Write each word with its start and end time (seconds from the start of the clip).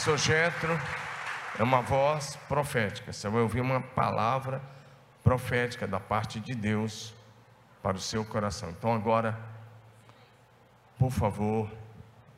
pastor 0.00 0.16
Jetro 0.16 0.80
é 1.58 1.62
uma 1.62 1.82
voz 1.82 2.34
profética. 2.48 3.12
Você 3.12 3.28
vai 3.28 3.42
ouvir 3.42 3.60
uma 3.60 3.82
palavra 3.82 4.62
profética 5.22 5.86
da 5.86 6.00
parte 6.00 6.40
de 6.40 6.54
Deus 6.54 7.14
para 7.82 7.98
o 7.98 8.00
seu 8.00 8.24
coração. 8.24 8.70
Então 8.70 8.94
agora, 8.94 9.38
por 10.98 11.10
favor, 11.10 11.70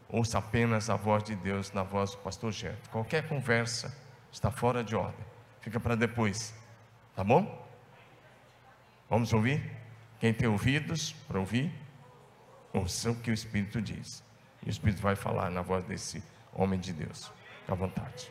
ouça 0.08 0.38
apenas 0.38 0.90
a 0.90 0.96
voz 0.96 1.22
de 1.22 1.36
Deus 1.36 1.70
na 1.70 1.84
voz 1.84 2.10
do 2.10 2.18
pastor 2.18 2.50
Jetro. 2.50 2.90
Qualquer 2.90 3.28
conversa 3.28 3.96
está 4.32 4.50
fora 4.50 4.82
de 4.82 4.96
ordem. 4.96 5.24
Fica 5.60 5.78
para 5.78 5.94
depois. 5.94 6.52
Tá 7.14 7.22
bom? 7.22 7.64
Vamos 9.08 9.32
ouvir? 9.32 9.70
Quem 10.18 10.34
tem 10.34 10.48
ouvidos 10.48 11.12
para 11.28 11.38
ouvir, 11.38 11.72
ouça 12.72 13.12
o 13.12 13.14
que 13.14 13.30
o 13.30 13.34
Espírito 13.34 13.80
diz. 13.80 14.20
E 14.64 14.68
o 14.68 14.70
Espírito 14.70 15.00
vai 15.00 15.14
falar 15.14 15.48
na 15.48 15.62
voz 15.62 15.84
desse 15.84 16.20
homem 16.52 16.80
de 16.80 16.92
Deus. 16.92 17.30
À 17.68 17.74
vontade. 17.74 18.30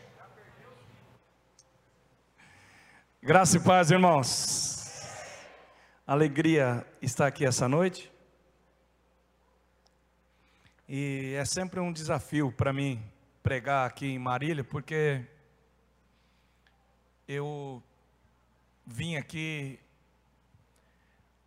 Graça 3.23 3.57
e 3.57 3.59
paz, 3.59 3.91
irmãos. 3.91 5.05
Alegria 6.05 6.85
estar 7.01 7.27
aqui 7.27 7.45
essa 7.45 7.67
noite. 7.67 8.11
E 10.87 11.33
é 11.37 11.45
sempre 11.45 11.79
um 11.79 11.93
desafio 11.93 12.51
para 12.51 12.73
mim 12.73 13.01
pregar 13.41 13.87
aqui 13.87 14.07
em 14.07 14.19
Marília, 14.19 14.63
porque 14.63 15.25
eu 17.27 17.81
vim 18.85 19.15
aqui 19.15 19.79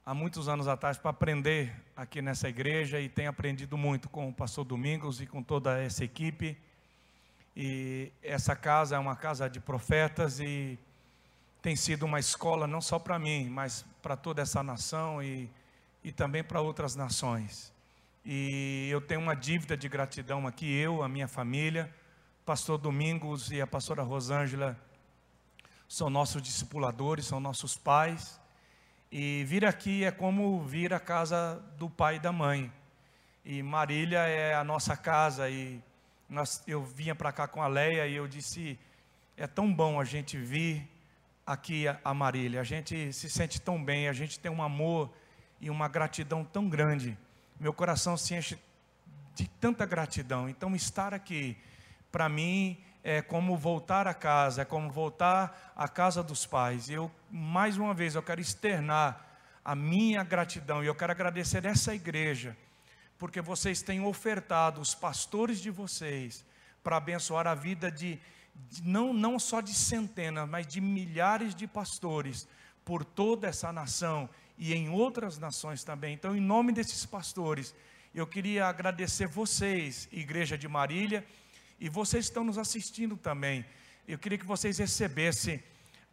há 0.06 0.14
muitos 0.14 0.48
anos 0.48 0.66
atrás 0.66 0.96
para 0.96 1.10
aprender 1.10 1.74
aqui 1.96 2.22
nessa 2.22 2.48
igreja 2.48 3.00
e 3.00 3.08
tenho 3.08 3.28
aprendido 3.28 3.76
muito 3.76 4.08
com 4.08 4.28
o 4.28 4.32
pastor 4.32 4.64
Domingos 4.64 5.20
e 5.20 5.26
com 5.26 5.42
toda 5.42 5.78
essa 5.78 6.04
equipe. 6.04 6.56
E 7.56 8.10
essa 8.22 8.56
casa 8.56 8.97
é 8.97 8.98
uma 8.98 9.14
casa 9.14 9.48
de 9.48 9.60
profetas 9.60 10.41
e 10.41 10.78
tem 11.62 11.77
sido 11.77 12.05
uma 12.05 12.19
escola 12.19 12.66
não 12.66 12.80
só 12.80 12.98
para 12.98 13.19
mim, 13.19 13.48
mas 13.48 13.84
para 14.02 14.16
toda 14.16 14.42
essa 14.42 14.62
nação 14.62 15.22
e, 15.22 15.48
e 16.02 16.10
também 16.10 16.42
para 16.42 16.60
outras 16.60 16.97
nações. 16.97 17.72
E 18.25 18.88
eu 18.91 19.00
tenho 19.00 19.20
uma 19.20 19.34
dívida 19.34 19.77
de 19.77 19.88
gratidão 19.88 20.47
aqui, 20.47 20.70
eu, 20.70 21.02
a 21.02 21.08
minha 21.08 21.28
família, 21.28 21.94
pastor 22.44 22.77
Domingos 22.77 23.50
e 23.50 23.60
a 23.60 23.66
pastora 23.66 24.02
Rosângela 24.02 24.78
são 25.88 26.10
nossos 26.10 26.42
discipuladores, 26.42 27.27
são 27.27 27.38
nossos 27.38 27.77
pais. 27.77 28.41
E 29.12 29.44
vir 29.44 29.64
aqui 29.64 30.05
é 30.05 30.10
como 30.10 30.60
vir 30.64 30.92
à 30.92 30.98
casa 30.98 31.62
do 31.78 31.88
pai 31.88 32.16
e 32.16 32.19
da 32.19 32.32
mãe. 32.32 32.72
E 33.44 33.62
Marília 33.62 34.20
é 34.20 34.55
a 34.55 34.64
nossa 34.64 34.97
casa 34.97 35.48
e 35.48 35.80
nós, 36.28 36.62
eu 36.67 36.83
vinha 36.83 37.14
para 37.14 37.33
cá 37.33 37.47
com 37.47 37.62
a 37.62 37.67
Leia 37.67 38.06
e 38.06 38.14
eu 38.14 38.27
disse: 38.27 38.78
é 39.36 39.47
tão 39.47 39.72
bom 39.72 40.00
a 40.00 40.05
gente 40.05 40.36
vir 40.36 40.89
aqui 41.47 41.86
a, 42.03 42.14
Marília, 42.14 42.61
a 42.61 42.64
gente 42.64 43.12
se 43.12 43.28
sente 43.28 43.61
tão 43.61 43.83
bem, 43.83 44.08
a 44.08 44.12
gente 44.12 44.39
tem 44.39 44.50
um 44.50 44.62
amor 44.62 45.12
e 45.61 45.69
uma 45.69 45.89
gratidão 45.89 46.44
tão 46.44 46.69
grande. 46.69 47.19
Meu 47.61 47.72
coração 47.72 48.16
se 48.16 48.34
enche 48.34 48.58
de 49.34 49.48
tanta 49.48 49.84
gratidão. 49.84 50.48
Então, 50.48 50.75
estar 50.75 51.12
aqui, 51.12 51.56
para 52.11 52.28
mim, 52.28 52.78
é 53.03 53.20
como 53.20 53.56
voltar 53.56 54.06
a 54.06 54.14
casa, 54.14 54.62
é 54.62 54.64
como 54.64 54.91
voltar 54.91 55.72
à 55.77 55.86
casa 55.86 56.22
dos 56.22 56.47
pais. 56.47 56.88
Eu, 56.88 57.11
mais 57.31 57.77
uma 57.77 57.92
vez, 57.92 58.14
eu 58.14 58.22
quero 58.22 58.41
externar 58.41 59.38
a 59.64 59.75
minha 59.75 60.22
gratidão 60.22 60.83
e 60.83 60.86
eu 60.86 60.94
quero 60.94 61.12
agradecer 61.12 61.65
essa 61.66 61.94
igreja 61.94 62.56
porque 63.19 63.41
vocês 63.41 63.82
têm 63.82 64.04
ofertado 64.04 64.80
os 64.80 64.94
pastores 64.94 65.60
de 65.60 65.70
vocês 65.70 66.44
para 66.82 66.97
abençoar 66.97 67.47
a 67.47 67.54
vida 67.54 67.91
de, 67.91 68.20
de, 68.54 68.82
não, 68.82 69.12
não 69.12 69.38
só 69.38 69.60
de 69.60 69.72
centenas, 69.72 70.48
mas 70.48 70.66
de 70.66 70.80
milhares 70.80 71.54
de 71.54 71.66
pastores 71.66 72.47
por 72.84 73.04
toda 73.04 73.48
essa 73.48 73.72
nação 73.72 74.28
e 74.58 74.74
em 74.74 74.88
outras 74.88 75.38
nações 75.38 75.82
também. 75.82 76.14
Então, 76.14 76.36
em 76.36 76.41
nome 76.41 76.72
desses 76.72 77.06
pastores, 77.06 77.74
eu 78.14 78.26
queria 78.26 78.66
agradecer 78.66 79.26
vocês, 79.26 80.08
Igreja 80.12 80.56
de 80.56 80.69
Marília, 80.69 81.24
e 81.80 81.88
vocês 81.88 82.26
estão 82.26 82.44
nos 82.44 82.58
assistindo 82.58 83.16
também. 83.16 83.64
Eu 84.06 84.19
queria 84.19 84.38
que 84.38 84.47
vocês 84.47 84.78
recebessem 84.78 85.62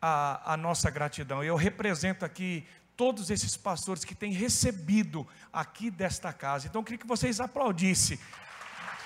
a, 0.02 0.54
a 0.54 0.58
nossa 0.58 0.90
gratidão. 0.90 1.44
Eu 1.44 1.56
represento 1.56 2.26
aqui 2.26 2.66
todos 3.02 3.32
esses 3.32 3.58
pastores 3.58 4.06
que 4.06 4.14
têm 4.14 4.32
recebido 4.32 5.28
aqui 5.52 5.90
desta 5.90 6.32
casa. 6.32 6.68
Então 6.68 6.82
eu 6.82 6.86
queria 6.86 7.00
que 7.00 7.08
vocês 7.08 7.40
aplaudissem, 7.40 8.20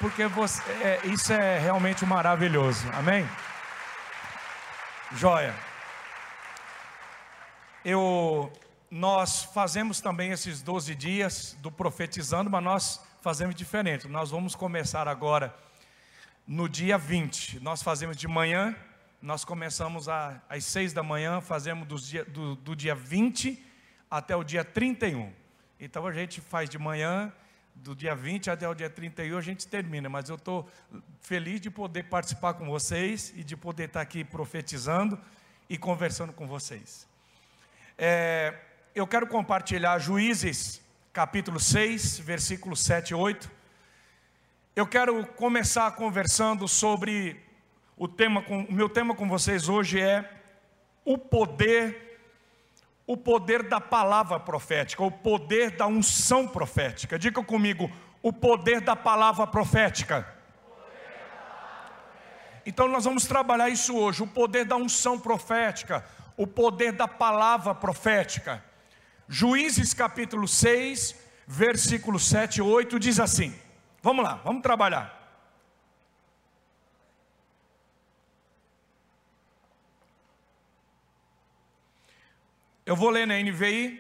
porque 0.02 0.28
você, 0.28 0.62
é, 0.84 1.00
isso 1.06 1.32
é 1.32 1.58
realmente 1.58 2.06
maravilhoso. 2.06 2.86
Amém? 2.92 3.26
Joia. 5.14 5.56
Eu, 7.86 8.52
nós 8.92 9.46
fazemos 9.46 10.02
também 10.02 10.32
esses 10.32 10.62
12 10.62 10.94
dias 10.94 11.56
do 11.62 11.72
profetizando, 11.72 12.50
mas 12.50 12.64
nós 12.66 13.02
fazemos 13.22 13.56
diferente. 13.56 14.10
Nós 14.10 14.30
vamos 14.30 14.56
começar 14.56 15.08
agora 15.08 15.56
no 16.46 16.68
dia 16.68 16.98
20. 16.98 17.62
Nós 17.62 17.82
fazemos 17.82 18.18
de 18.18 18.28
manhã, 18.28 18.76
nós 19.22 19.46
começamos 19.46 20.10
às 20.10 20.66
6 20.66 20.92
da 20.92 21.02
manhã, 21.02 21.40
fazemos 21.40 21.88
do 21.88 21.96
dia, 21.98 22.26
do, 22.26 22.58
do 22.58 22.76
dia 22.76 22.94
20 22.94 23.74
até 24.10 24.36
o 24.36 24.44
dia 24.44 24.64
31. 24.64 25.32
Então 25.80 26.06
a 26.08 26.12
gente 26.12 26.42
faz 26.42 26.70
de 26.70 26.78
manhã, 26.78 27.32
do 27.76 27.96
dia 27.96 28.16
20 28.16 28.50
até 28.50 28.68
o 28.68 28.74
dia 28.74 28.90
31 28.90 29.38
a 29.38 29.42
gente 29.42 29.68
termina, 29.68 30.08
mas 30.08 30.30
eu 30.30 30.36
estou 30.36 30.70
feliz 31.20 31.60
de 31.60 31.70
poder 31.70 32.04
participar 32.04 32.54
com 32.54 32.66
vocês 32.66 33.34
e 33.36 33.44
de 33.44 33.58
poder 33.58 33.86
estar 33.86 34.02
aqui 34.02 34.24
profetizando 34.24 35.20
e 35.70 35.78
conversando 35.78 36.32
com 36.32 36.48
vocês. 36.48 37.08
É, 37.98 38.54
eu 38.94 39.06
quero 39.06 39.28
compartilhar 39.28 40.00
Juízes, 40.00 40.82
capítulo 41.12 41.60
6, 41.60 42.20
versículos 42.20 42.80
7 42.82 43.12
e 43.12 43.16
8. 43.16 43.52
Eu 44.76 44.88
quero 44.88 45.26
começar 45.28 45.92
conversando 45.92 46.68
sobre 46.68 47.42
o 47.98 48.08
tema, 48.08 48.42
com, 48.42 48.64
o 48.64 48.74
meu 48.74 48.90
tema 48.90 49.16
com 49.16 49.28
vocês 49.28 49.70
hoje 49.70 50.00
é 50.00 50.30
o 51.04 51.18
poder 51.18 52.05
o 53.08 53.16
poder 53.16 53.64
da 53.64 53.80
palavra 53.80 54.40
profética, 54.40 55.04
o 55.04 55.12
poder 55.12 55.72
da 55.72 55.86
unção 55.86 56.48
profética. 56.48 57.20
Diga 57.20 57.44
comigo, 57.44 57.92
o 58.22 58.34
poder 58.34 58.82
da 58.82 58.96
palavra 58.96 59.46
profética. 59.46 60.28
Então 62.66 62.88
nós 62.88 63.06
vamos 63.06 63.26
trabalhar 63.26 63.70
isso 63.70 63.96
hoje, 63.96 64.24
o 64.24 64.28
poder 64.28 64.66
da 64.66 64.76
unção 64.76 65.20
profética, 65.20 66.04
o 66.36 66.48
poder 66.48 66.92
da 66.94 67.08
palavra 67.08 67.76
profética. 67.76 68.64
Juízes 69.30 69.94
capítulo 69.94 70.48
6, 70.48 71.16
versículo 71.46 72.20
7 72.20 72.58
e 72.58 72.62
8 72.62 73.00
diz 73.00 73.20
assim: 73.20 73.54
Vamos 74.02 74.26
lá, 74.26 74.42
vamos 74.44 74.64
trabalhar. 74.64 75.15
Eu 82.86 82.96
vou 82.96 83.10
ler 83.10 83.26
na 83.26 83.40
NVI. 83.40 84.00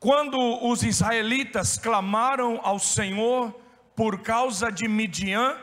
Quando 0.00 0.36
os 0.66 0.82
israelitas 0.82 1.78
clamaram 1.78 2.60
ao 2.62 2.78
Senhor 2.78 3.52
por 3.94 4.20
causa 4.22 4.70
de 4.70 4.88
Midian, 4.88 5.56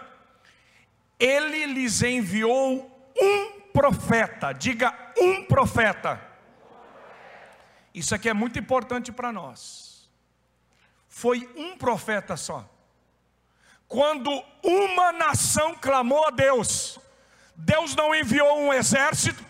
ele 1.19 1.65
lhes 1.65 2.01
enviou 2.01 2.89
um 3.17 3.59
profeta. 3.73 4.53
Diga 4.53 4.93
um 5.17 5.43
profeta. 5.43 6.21
Isso 7.93 8.15
aqui 8.15 8.29
é 8.29 8.33
muito 8.33 8.57
importante 8.57 9.11
para 9.11 9.31
nós. 9.31 10.09
Foi 11.09 11.49
um 11.55 11.77
profeta 11.77 12.37
só. 12.37 12.69
Quando 13.87 14.29
uma 14.63 15.11
nação 15.11 15.75
clamou 15.75 16.27
a 16.27 16.31
Deus, 16.31 16.99
Deus 17.55 17.95
não 17.95 18.13
enviou 18.15 18.57
um 18.59 18.73
exército, 18.73 19.43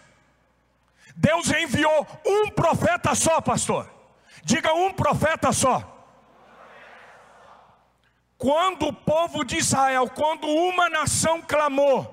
Deus 1.15 1.49
enviou 1.49 2.05
um 2.25 2.49
profeta 2.49 3.15
só, 3.15 3.39
pastor. 3.39 3.89
Diga 4.43 4.73
um 4.73 4.91
profeta 4.91 5.51
só. 5.53 5.91
Quando 8.37 8.87
o 8.87 8.93
povo 8.93 9.45
de 9.45 9.57
Israel, 9.57 10.09
quando 10.09 10.45
uma 10.45 10.89
nação 10.89 11.41
clamou, 11.41 12.11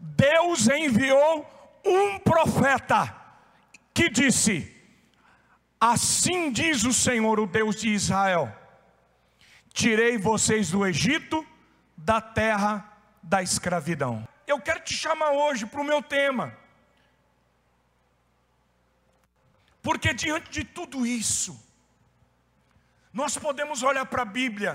Deus 0.00 0.68
enviou 0.68 1.48
um 1.84 2.18
profeta 2.18 3.14
que 3.94 4.08
disse: 4.08 4.74
Assim 5.80 6.50
diz 6.50 6.84
o 6.84 6.92
Senhor, 6.92 7.38
o 7.38 7.46
Deus 7.46 7.76
de 7.76 7.88
Israel: 7.90 8.52
Tirei 9.72 10.18
vocês 10.18 10.70
do 10.72 10.84
Egito, 10.84 11.46
da 11.96 12.20
terra 12.20 12.92
da 13.22 13.42
escravidão. 13.42 14.26
Eu 14.46 14.60
quero 14.60 14.80
te 14.80 14.92
chamar 14.92 15.30
hoje 15.30 15.64
para 15.64 15.80
o 15.80 15.84
meu 15.84 16.02
tema 16.02 16.63
Porque 19.84 20.14
diante 20.14 20.50
de 20.50 20.64
tudo 20.64 21.06
isso, 21.06 21.62
nós 23.12 23.36
podemos 23.36 23.82
olhar 23.82 24.06
para 24.06 24.22
a 24.22 24.24
Bíblia 24.24 24.74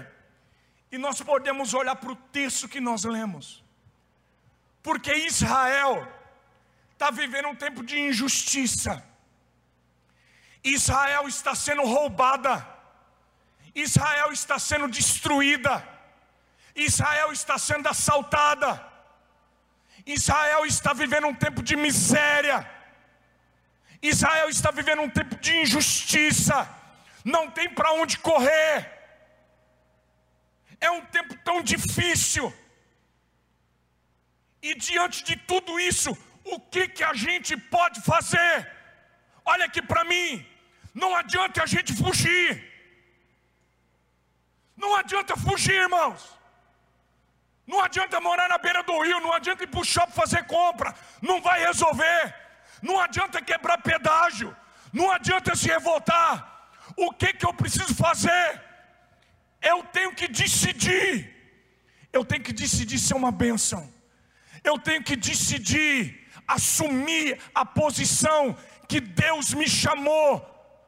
e 0.92 1.00
nós 1.00 1.20
podemos 1.20 1.74
olhar 1.74 1.96
para 1.96 2.12
o 2.12 2.16
texto 2.16 2.70
que 2.70 2.80
nós 2.80 3.04
lemos. 3.06 3.64
Porque 4.84 5.12
Israel 5.12 6.08
está 6.94 7.10
vivendo 7.10 7.48
um 7.48 7.56
tempo 7.56 7.84
de 7.84 8.00
injustiça. 8.00 9.04
Israel 10.64 11.28
está 11.28 11.56
sendo 11.56 11.82
roubada. 11.82 12.64
Israel 13.74 14.32
está 14.32 14.60
sendo 14.60 14.88
destruída. 14.88 15.84
Israel 16.76 17.32
está 17.32 17.58
sendo 17.58 17.90
assaltada. 17.90 18.88
Israel 20.06 20.68
está 20.68 20.94
vivendo 20.94 21.26
um 21.26 21.34
tempo 21.34 21.64
de 21.64 21.76
miséria. 21.76 22.79
Israel 24.02 24.50
está 24.50 24.72
vivendo 24.72 25.02
um 25.02 25.10
tempo 25.10 25.36
de 25.36 25.56
injustiça. 25.62 26.68
Não 27.24 27.50
tem 27.52 27.70
para 27.70 27.92
onde 27.94 28.18
correr. 28.18 28.90
É 30.80 30.90
um 30.90 31.06
tempo 31.06 31.36
tão 31.44 31.62
difícil. 31.62 32.54
E 34.62 34.76
diante 34.76 35.24
de 35.24 35.36
tudo 35.36 35.80
isso, 35.80 36.18
o 36.44 36.60
que 36.60 36.88
que 36.88 37.04
a 37.04 37.14
gente 37.14 37.56
pode 37.58 38.02
fazer? 38.02 38.70
Olha 39.44 39.66
aqui 39.66 39.82
para 39.82 40.04
mim. 40.04 40.46
Não 40.94 41.16
adianta 41.16 41.64
a 41.64 41.66
gente 41.66 41.94
fugir. 41.94 42.70
Não 44.76 44.96
adianta 44.96 45.36
fugir, 45.36 45.76
irmãos. 45.76 46.40
Não 47.68 47.82
adianta 47.82 48.20
morar 48.20 48.50
na 48.50 48.58
beira 48.58 48.82
do 48.82 49.00
rio, 49.02 49.20
não 49.20 49.32
adianta 49.32 49.64
ir 49.64 49.68
para 49.68 49.80
o 49.80 49.86
shopping 49.86 50.14
fazer 50.14 50.44
compra, 50.46 50.96
não 51.22 51.40
vai 51.40 51.60
resolver. 51.60 52.36
Não 52.82 53.00
adianta 53.00 53.42
quebrar 53.42 53.78
pedágio, 53.80 54.56
não 54.92 55.12
adianta 55.12 55.56
se 55.56 55.68
revoltar. 55.68 56.34
O 56.96 57.12
que 57.14 57.34
que 57.34 57.46
eu 57.46 57.54
preciso 57.54 57.94
fazer? 57.96 58.62
Eu 59.62 59.84
tenho 59.84 60.14
que 60.14 60.28
decidir. 60.28 61.36
Eu 62.12 62.26
tenho 62.26 62.44
que 62.44 62.54
decidir 62.54 62.98
ser 62.98 63.14
uma 63.14 63.32
bênção. 63.32 63.92
Eu 64.64 64.78
tenho 64.80 65.04
que 65.04 65.16
decidir 65.16 66.28
assumir 66.48 67.40
a 67.54 67.64
posição 67.64 68.58
que 68.88 69.00
Deus 69.00 69.54
me 69.54 69.70
chamou 69.70 70.40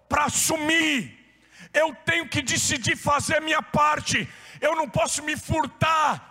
para 0.09 0.25
assumir. 0.25 1.17
Eu 1.73 1.95
tenho 2.03 2.27
que 2.27 2.41
decidir 2.41 2.95
fazer 2.95 3.38
a 3.38 3.41
minha 3.41 3.61
parte. 3.61 4.27
Eu 4.59 4.75
não 4.75 4.89
posso 4.89 5.23
me 5.23 5.38
furtar. 5.38 6.29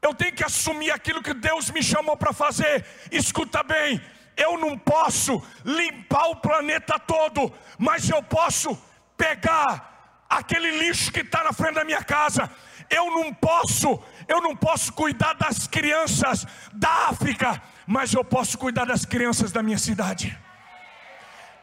Eu 0.00 0.14
tenho 0.14 0.32
que 0.32 0.44
assumir 0.44 0.92
aquilo 0.92 1.22
que 1.22 1.34
Deus 1.34 1.70
me 1.70 1.82
chamou 1.82 2.16
para 2.16 2.32
fazer. 2.32 2.86
Escuta 3.10 3.62
bem, 3.62 4.00
eu 4.36 4.58
não 4.58 4.76
posso 4.76 5.42
limpar 5.64 6.26
o 6.28 6.36
planeta 6.36 6.98
todo, 6.98 7.52
mas 7.78 8.08
eu 8.08 8.22
posso 8.22 8.78
pegar 9.16 10.24
aquele 10.28 10.70
lixo 10.78 11.10
que 11.10 11.20
está 11.20 11.42
na 11.42 11.52
frente 11.52 11.74
da 11.74 11.84
minha 11.84 12.04
casa. 12.04 12.50
Eu 12.90 13.06
não 13.10 13.32
posso, 13.32 14.00
eu 14.28 14.40
não 14.42 14.54
posso 14.54 14.92
cuidar 14.92 15.32
das 15.34 15.66
crianças 15.66 16.46
da 16.72 17.08
África, 17.08 17.62
mas 17.86 18.12
eu 18.12 18.22
posso 18.22 18.58
cuidar 18.58 18.84
das 18.84 19.04
crianças 19.04 19.50
da 19.50 19.62
minha 19.62 19.78
cidade. 19.78 20.38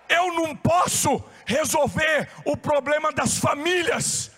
Eu 0.09 0.33
não 0.33 0.55
posso 0.55 1.23
resolver 1.45 2.29
o 2.43 2.57
problema 2.57 3.11
das 3.11 3.37
famílias 3.37 4.31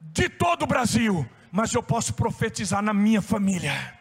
de 0.00 0.28
todo 0.28 0.64
o 0.64 0.66
Brasil, 0.66 1.28
mas 1.50 1.72
eu 1.72 1.82
posso 1.82 2.12
profetizar 2.14 2.82
na 2.82 2.92
minha 2.92 3.22
família. 3.22 3.98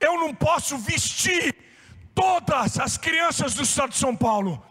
Eu 0.00 0.18
não 0.18 0.34
posso 0.34 0.78
vestir 0.78 1.71
todas 2.14 2.78
as 2.78 2.96
crianças 2.96 3.54
do 3.54 3.62
estado 3.62 3.90
de 3.90 3.98
São 3.98 4.14
Paulo, 4.14 4.64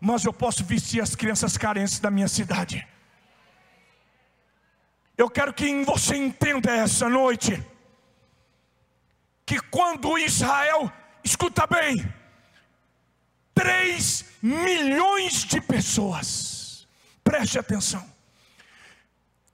mas 0.00 0.24
eu 0.24 0.32
posso 0.32 0.64
vestir 0.64 1.00
as 1.00 1.14
crianças 1.14 1.56
carentes 1.56 1.98
da 1.98 2.10
minha 2.10 2.28
cidade. 2.28 2.86
Eu 5.16 5.30
quero 5.30 5.52
que 5.54 5.84
você 5.84 6.16
entenda 6.16 6.70
essa 6.70 7.08
noite 7.08 7.64
que 9.46 9.58
quando 9.60 10.18
Israel, 10.18 10.92
escuta 11.24 11.66
bem, 11.66 11.96
3 13.54 14.24
milhões 14.42 15.44
de 15.44 15.60
pessoas, 15.60 16.86
preste 17.24 17.58
atenção, 17.58 18.04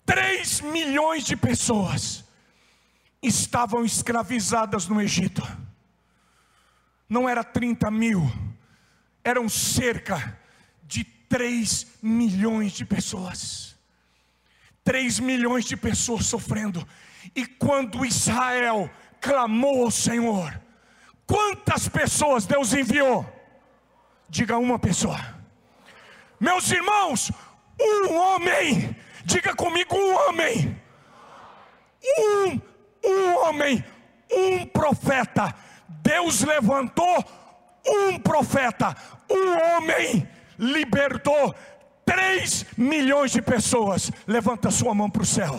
3 0.05 0.63
milhões 0.63 1.25
de 1.25 1.37
pessoas 1.37 2.25
estavam 3.23 3.85
escravizadas 3.85 4.89
no 4.89 5.01
Egito, 5.01 5.43
não 7.13 7.29
era 7.29 7.45
30 7.45 7.91
mil, 7.91 8.33
eram 9.23 9.47
cerca 9.47 10.39
de 10.83 11.05
3 11.05 11.99
milhões 12.01 12.73
de 12.73 12.87
pessoas. 12.87 13.77
3 14.83 15.21
milhões 15.21 15.67
de 15.67 15.77
pessoas 15.77 16.25
sofrendo. 16.25 16.89
E 17.37 17.45
quando 17.45 18.07
Israel 18.07 18.91
clamou 19.21 19.85
ao 19.85 19.91
Senhor, 19.91 20.59
quantas 21.27 21.87
pessoas 21.87 22.47
Deus 22.47 22.73
enviou? 22.73 23.31
Diga 24.27 24.57
uma 24.57 24.79
pessoa. 24.79 25.21
Meus 26.41 26.71
irmãos, 26.71 27.31
um 27.79 28.17
homem, 28.17 28.97
diga 29.23 29.55
comigo 29.55 29.95
um 29.95 30.15
homem. 30.29 30.81
Um, 32.19 32.61
um 33.05 33.37
homem, 33.37 33.85
um 34.31 34.65
profeta. 34.65 35.55
Deus 36.03 36.43
levantou 36.43 37.25
um 37.87 38.19
profeta, 38.19 38.97
um 39.29 39.77
homem 39.77 40.29
libertou 40.59 41.55
3 42.05 42.67
milhões 42.77 43.33
de 43.33 43.43
pessoas. 43.43 44.11
Levanta 44.27 44.71
sua 44.71 44.95
mão 44.95 45.11
para 45.11 45.23
o 45.23 45.27
céu. 45.27 45.59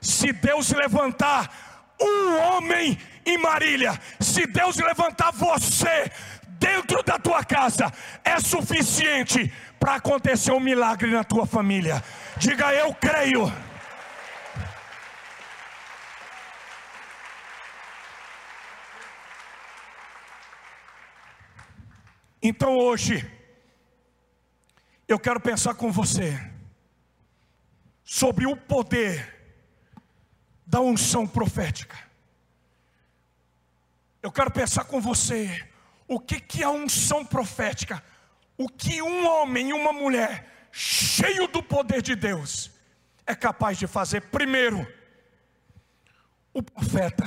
Se 0.00 0.32
Deus 0.32 0.70
levantar 0.70 1.94
um 2.00 2.36
homem 2.38 2.98
em 3.24 3.38
Marília, 3.38 3.98
se 4.20 4.46
Deus 4.46 4.76
levantar 4.76 5.32
você 5.32 6.10
dentro 6.58 7.02
da 7.02 7.18
tua 7.18 7.44
casa, 7.44 7.92
é 8.24 8.38
suficiente 8.40 9.52
para 9.78 9.96
acontecer 9.96 10.52
um 10.52 10.60
milagre 10.60 11.10
na 11.10 11.24
tua 11.24 11.46
família. 11.46 12.02
Diga 12.38 12.72
eu 12.72 12.94
creio. 12.94 13.52
Então 22.46 22.76
hoje, 22.76 23.26
eu 25.08 25.18
quero 25.18 25.40
pensar 25.40 25.74
com 25.76 25.90
você 25.90 26.38
sobre 28.04 28.44
o 28.44 28.54
poder 28.54 29.34
da 30.66 30.78
unção 30.78 31.26
profética. 31.26 31.96
Eu 34.22 34.30
quero 34.30 34.50
pensar 34.50 34.84
com 34.84 35.00
você 35.00 35.66
o 36.06 36.20
que, 36.20 36.38
que 36.38 36.62
é 36.62 36.66
a 36.66 36.70
unção 36.70 37.24
profética, 37.24 38.04
o 38.58 38.68
que 38.68 39.00
um 39.00 39.26
homem 39.26 39.70
e 39.70 39.72
uma 39.72 39.94
mulher 39.94 40.68
cheio 40.70 41.48
do 41.48 41.62
poder 41.62 42.02
de 42.02 42.14
Deus 42.14 42.70
é 43.26 43.34
capaz 43.34 43.78
de 43.78 43.86
fazer. 43.86 44.20
Primeiro, 44.20 44.86
o 46.52 46.62
profeta. 46.62 47.24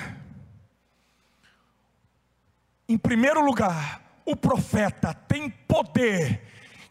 Em 2.88 3.00
primeiro 3.00 3.44
lugar, 3.44 4.07
o 4.28 4.36
profeta 4.36 5.14
tem 5.14 5.50
poder 5.50 6.42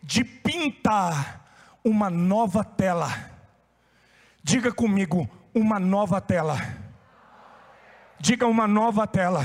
de 0.02 0.24
pintar 0.24 1.44
uma 1.84 2.08
nova 2.08 2.64
tela. 2.64 3.12
Diga 4.42 4.72
comigo, 4.72 5.28
uma 5.54 5.78
nova 5.78 6.18
tela. 6.18 6.56
Diga 8.18 8.46
uma 8.46 8.66
nova 8.66 9.06
tela. 9.06 9.44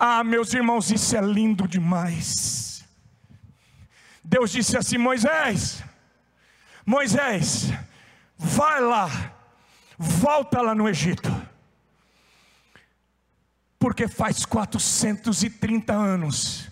Ah, 0.00 0.24
meus 0.24 0.52
irmãos, 0.52 0.90
isso 0.90 1.16
é 1.16 1.20
lindo 1.20 1.68
demais. 1.68 2.84
Deus 4.24 4.50
disse 4.50 4.76
assim: 4.76 4.98
Moisés, 4.98 5.80
Moisés, 6.84 7.72
vai 8.36 8.80
lá, 8.80 9.08
volta 9.96 10.60
lá 10.60 10.74
no 10.74 10.88
Egito, 10.88 11.30
porque 13.84 14.08
faz 14.08 14.46
430 14.46 15.92
anos 15.92 16.70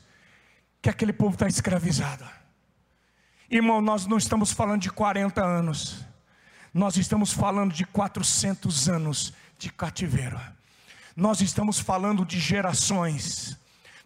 que 0.80 0.88
aquele 0.88 1.12
povo 1.12 1.34
está 1.34 1.46
escravizado. 1.46 2.24
Irmão, 3.50 3.82
nós 3.82 4.06
não 4.06 4.16
estamos 4.16 4.50
falando 4.50 4.80
de 4.80 4.90
40 4.90 5.44
anos, 5.44 6.06
nós 6.72 6.96
estamos 6.96 7.30
falando 7.30 7.74
de 7.74 7.84
400 7.84 8.88
anos 8.88 9.34
de 9.58 9.70
cativeiro. 9.70 10.40
Nós 11.14 11.42
estamos 11.42 11.78
falando 11.78 12.24
de 12.24 12.40
gerações, 12.40 13.58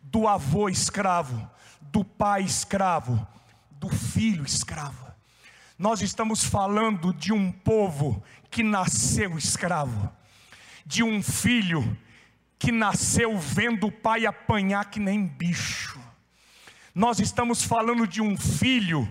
do 0.02 0.26
avô 0.26 0.68
escravo, 0.68 1.48
do 1.80 2.04
pai 2.04 2.42
escravo, 2.42 3.24
do 3.70 3.88
filho 3.88 4.44
escravo. 4.44 5.06
Nós 5.78 6.02
estamos 6.02 6.42
falando 6.42 7.14
de 7.14 7.32
um 7.32 7.52
povo 7.52 8.20
que 8.50 8.64
nasceu 8.64 9.38
escravo, 9.38 10.10
de 10.84 11.04
um 11.04 11.22
filho 11.22 11.96
que 12.58 12.72
nasceu 12.72 13.36
vendo 13.38 13.88
o 13.88 13.92
pai 13.92 14.26
apanhar 14.26 14.90
que 14.90 14.98
nem 14.98 15.26
bicho. 15.26 16.00
Nós 16.94 17.20
estamos 17.20 17.62
falando 17.62 18.06
de 18.06 18.22
um 18.22 18.36
filho 18.36 19.06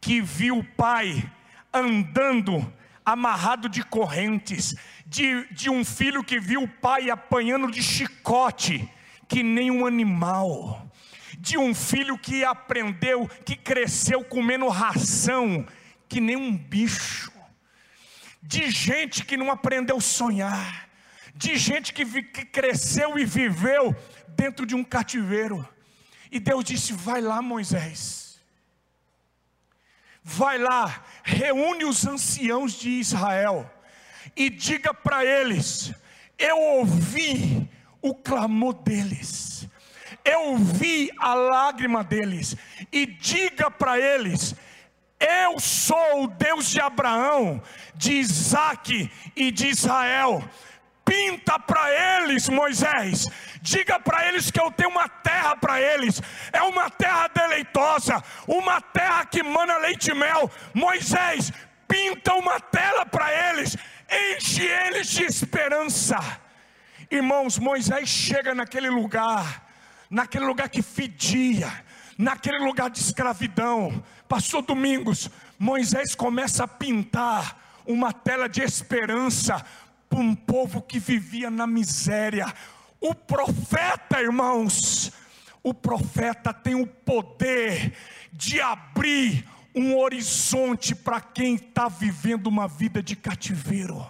que 0.00 0.20
viu 0.20 0.58
o 0.58 0.64
pai 0.64 1.30
andando 1.72 2.72
amarrado 3.04 3.68
de 3.68 3.82
correntes, 3.82 4.74
de, 5.06 5.46
de 5.52 5.70
um 5.70 5.84
filho 5.84 6.22
que 6.22 6.38
viu 6.38 6.64
o 6.64 6.68
pai 6.68 7.08
apanhando 7.10 7.70
de 7.70 7.82
chicote, 7.82 8.88
que 9.26 9.42
nem 9.42 9.70
um 9.70 9.86
animal, 9.86 10.90
de 11.38 11.56
um 11.56 11.74
filho 11.74 12.18
que 12.18 12.44
aprendeu, 12.44 13.28
que 13.44 13.56
cresceu 13.56 14.24
comendo 14.24 14.68
ração, 14.68 15.66
que 16.08 16.20
nem 16.20 16.36
um 16.36 16.56
bicho, 16.56 17.32
de 18.42 18.70
gente 18.70 19.24
que 19.24 19.36
não 19.36 19.50
aprendeu 19.50 19.98
a 19.98 20.00
sonhar, 20.00 20.87
de 21.38 21.56
gente 21.56 21.92
que, 21.92 22.04
que 22.04 22.44
cresceu 22.44 23.16
e 23.16 23.24
viveu 23.24 23.94
dentro 24.30 24.66
de 24.66 24.74
um 24.74 24.82
cativeiro. 24.82 25.66
E 26.32 26.40
Deus 26.40 26.64
disse: 26.64 26.92
Vai 26.92 27.20
lá, 27.20 27.40
Moisés, 27.40 28.40
vai 30.20 30.58
lá, 30.58 31.04
reúne 31.22 31.84
os 31.84 32.04
anciãos 32.04 32.72
de 32.72 32.90
Israel 32.90 33.72
e 34.34 34.50
diga 34.50 34.92
para 34.92 35.24
eles: 35.24 35.94
Eu 36.36 36.58
ouvi 36.58 37.70
o 38.02 38.16
clamor 38.16 38.74
deles, 38.74 39.68
eu 40.24 40.56
vi 40.56 41.08
a 41.18 41.34
lágrima 41.34 42.02
deles, 42.02 42.56
e 42.90 43.06
diga 43.06 43.70
para 43.70 43.96
eles: 43.96 44.56
Eu 45.20 45.60
sou 45.60 46.24
o 46.24 46.26
Deus 46.26 46.68
de 46.68 46.80
Abraão, 46.80 47.62
de 47.94 48.14
Isaac 48.14 49.08
e 49.36 49.52
de 49.52 49.68
Israel. 49.68 50.42
Pinta 51.08 51.58
para 51.58 51.90
eles, 52.20 52.50
Moisés, 52.50 53.26
diga 53.62 53.98
para 53.98 54.28
eles 54.28 54.50
que 54.50 54.60
eu 54.60 54.70
tenho 54.70 54.90
uma 54.90 55.08
terra 55.08 55.56
para 55.56 55.80
eles, 55.80 56.20
é 56.52 56.60
uma 56.60 56.90
terra 56.90 57.28
deleitosa, 57.28 58.22
uma 58.46 58.78
terra 58.82 59.24
que 59.24 59.42
mana 59.42 59.78
leite 59.78 60.10
e 60.10 60.14
mel. 60.14 60.50
Moisés, 60.74 61.50
pinta 61.88 62.34
uma 62.34 62.60
tela 62.60 63.06
para 63.06 63.32
eles, 63.50 63.74
enche 64.36 64.66
eles 64.66 65.08
de 65.08 65.24
esperança. 65.24 66.18
Irmãos, 67.10 67.58
Moisés 67.58 68.06
chega 68.06 68.54
naquele 68.54 68.90
lugar, 68.90 69.66
naquele 70.10 70.44
lugar 70.44 70.68
que 70.68 70.82
fedia, 70.82 71.72
naquele 72.18 72.58
lugar 72.58 72.90
de 72.90 72.98
escravidão. 72.98 74.04
Passou 74.28 74.60
domingos, 74.60 75.30
Moisés 75.58 76.14
começa 76.14 76.64
a 76.64 76.68
pintar 76.68 77.56
uma 77.86 78.12
tela 78.12 78.46
de 78.46 78.60
esperança 78.60 79.64
para 80.08 80.18
um 80.18 80.34
povo 80.34 80.82
que 80.82 80.98
vivia 80.98 81.50
na 81.50 81.66
miséria. 81.66 82.52
O 83.00 83.14
profeta, 83.14 84.20
irmãos, 84.20 85.12
o 85.62 85.74
profeta 85.74 86.52
tem 86.52 86.74
o 86.74 86.86
poder 86.86 87.94
de 88.32 88.60
abrir 88.60 89.48
um 89.74 89.96
horizonte 89.96 90.94
para 90.94 91.20
quem 91.20 91.54
está 91.54 91.88
vivendo 91.88 92.46
uma 92.46 92.66
vida 92.66 93.02
de 93.02 93.14
cativeiro. 93.14 94.08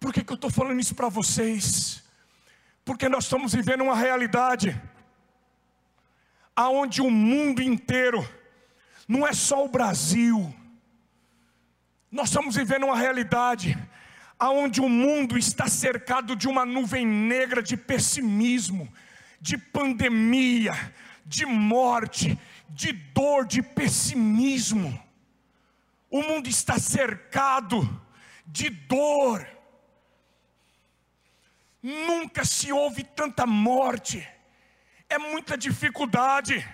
Por 0.00 0.12
que, 0.12 0.24
que 0.24 0.32
eu 0.32 0.36
estou 0.36 0.50
falando 0.50 0.80
isso 0.80 0.94
para 0.94 1.08
vocês? 1.08 2.02
Porque 2.84 3.08
nós 3.08 3.24
estamos 3.24 3.54
vivendo 3.54 3.82
uma 3.84 3.94
realidade 3.94 4.80
aonde 6.54 7.00
o 7.00 7.10
mundo 7.10 7.62
inteiro, 7.62 8.28
não 9.06 9.26
é 9.26 9.32
só 9.32 9.64
o 9.64 9.68
Brasil, 9.68 10.54
nós 12.12 12.28
estamos 12.28 12.56
vivendo 12.56 12.84
uma 12.84 12.96
realidade 12.96 13.76
aonde 14.38 14.82
o 14.82 14.88
mundo 14.88 15.38
está 15.38 15.66
cercado 15.66 16.36
de 16.36 16.46
uma 16.46 16.66
nuvem 16.66 17.06
negra 17.06 17.62
de 17.62 17.74
pessimismo, 17.74 18.92
de 19.40 19.56
pandemia, 19.56 20.74
de 21.24 21.46
morte, 21.46 22.38
de 22.68 22.92
dor, 22.92 23.46
de 23.46 23.62
pessimismo. 23.62 25.02
O 26.10 26.22
mundo 26.22 26.50
está 26.50 26.78
cercado 26.78 27.80
de 28.46 28.68
dor. 28.68 29.48
Nunca 31.82 32.44
se 32.44 32.70
houve 32.70 33.04
tanta 33.04 33.46
morte, 33.46 34.28
é 35.08 35.16
muita 35.16 35.56
dificuldade, 35.56 36.68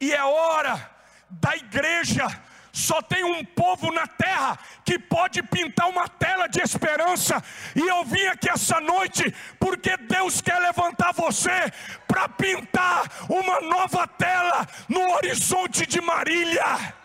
e 0.00 0.12
é 0.12 0.24
hora 0.24 0.90
da 1.28 1.54
igreja 1.56 2.26
só 2.74 3.00
tem 3.00 3.22
um 3.22 3.44
povo 3.44 3.92
na 3.92 4.04
terra 4.04 4.58
que 4.84 4.98
pode 4.98 5.40
pintar 5.44 5.88
uma 5.88 6.08
tela 6.08 6.48
de 6.48 6.60
esperança. 6.60 7.40
E 7.76 7.80
eu 7.80 8.04
vim 8.04 8.26
aqui 8.26 8.50
essa 8.50 8.80
noite 8.80 9.32
porque 9.60 9.96
Deus 9.96 10.40
quer 10.40 10.58
levantar 10.58 11.12
você 11.12 11.72
para 12.08 12.28
pintar 12.28 13.04
uma 13.28 13.60
nova 13.60 14.08
tela 14.08 14.66
no 14.88 15.00
horizonte 15.12 15.86
de 15.86 16.00
Marília. 16.00 17.03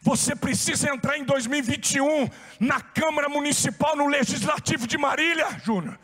Você 0.00 0.34
precisa 0.34 0.88
entrar 0.88 1.18
em 1.18 1.24
2021 1.24 2.28
na 2.58 2.80
Câmara 2.80 3.28
Municipal, 3.28 3.94
no 3.94 4.06
Legislativo 4.06 4.86
de 4.86 4.96
Marília, 4.96 5.60
Júnior 5.62 5.98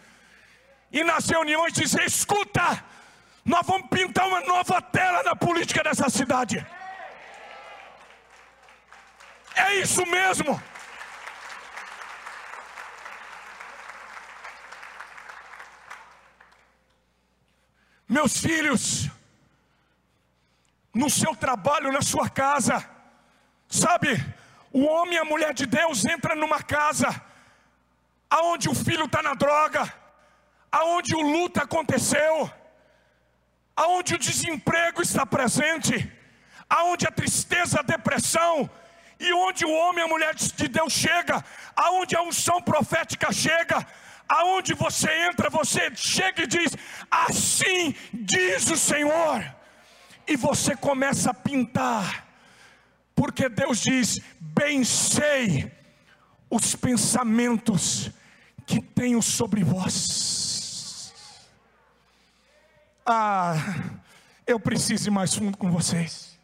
e 0.90 1.04
nas 1.04 1.28
reuniões 1.28 1.72
dizer: 1.72 2.02
escuta, 2.04 2.84
nós 3.44 3.66
vamos 3.66 3.88
pintar 3.88 4.26
uma 4.26 4.40
nova 4.40 4.80
tela 4.80 5.22
na 5.22 5.36
política 5.36 5.82
dessa 5.82 6.08
cidade. 6.08 6.64
É 9.54 9.76
isso 9.76 10.04
mesmo. 10.06 10.60
Meus 18.08 18.38
filhos, 18.38 19.10
no 20.94 21.10
seu 21.10 21.34
trabalho, 21.34 21.92
na 21.92 22.02
sua 22.02 22.28
casa, 22.30 22.95
sabe, 23.68 24.24
o 24.72 24.84
homem 24.84 25.14
e 25.14 25.18
a 25.18 25.24
mulher 25.24 25.54
de 25.54 25.66
Deus 25.66 26.04
entram 26.04 26.36
numa 26.36 26.62
casa, 26.62 27.08
aonde 28.28 28.68
o 28.68 28.74
filho 28.74 29.06
está 29.06 29.22
na 29.22 29.34
droga, 29.34 29.92
aonde 30.70 31.14
o 31.14 31.20
luto 31.20 31.60
aconteceu, 31.60 32.50
aonde 33.74 34.14
o 34.14 34.18
desemprego 34.18 35.02
está 35.02 35.24
presente, 35.24 36.12
aonde 36.68 37.06
a 37.06 37.10
tristeza, 37.10 37.80
a 37.80 37.82
depressão, 37.82 38.68
e 39.18 39.32
onde 39.32 39.64
o 39.64 39.72
homem 39.72 40.02
e 40.02 40.06
a 40.06 40.08
mulher 40.08 40.34
de 40.34 40.68
Deus 40.68 40.92
chega, 40.92 41.42
aonde 41.74 42.14
a 42.16 42.22
unção 42.22 42.60
profética 42.60 43.32
chega, 43.32 43.86
aonde 44.28 44.74
você 44.74 45.10
entra, 45.28 45.48
você 45.48 45.94
chega 45.94 46.42
e 46.42 46.46
diz: 46.46 46.76
Assim 47.10 47.94
diz 48.12 48.70
o 48.70 48.76
Senhor, 48.76 49.44
e 50.26 50.36
você 50.36 50.76
começa 50.76 51.30
a 51.30 51.34
pintar, 51.34 52.25
porque 53.16 53.48
Deus 53.48 53.80
diz: 53.80 54.20
Bem 54.38 54.84
sei 54.84 55.72
os 56.48 56.76
pensamentos 56.76 58.12
que 58.64 58.80
tenho 58.80 59.20
sobre 59.20 59.64
vós 59.64 60.46
ah, 63.08 63.54
eu 64.44 64.58
preciso 64.58 65.08
ir 65.08 65.12
mais 65.12 65.32
fundo 65.32 65.56
com 65.56 65.70
vocês. 65.70 66.36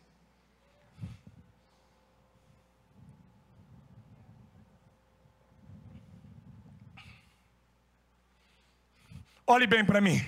Olhe 9.45 9.67
bem 9.67 9.85
para 9.85 10.01
mim. 10.01 10.25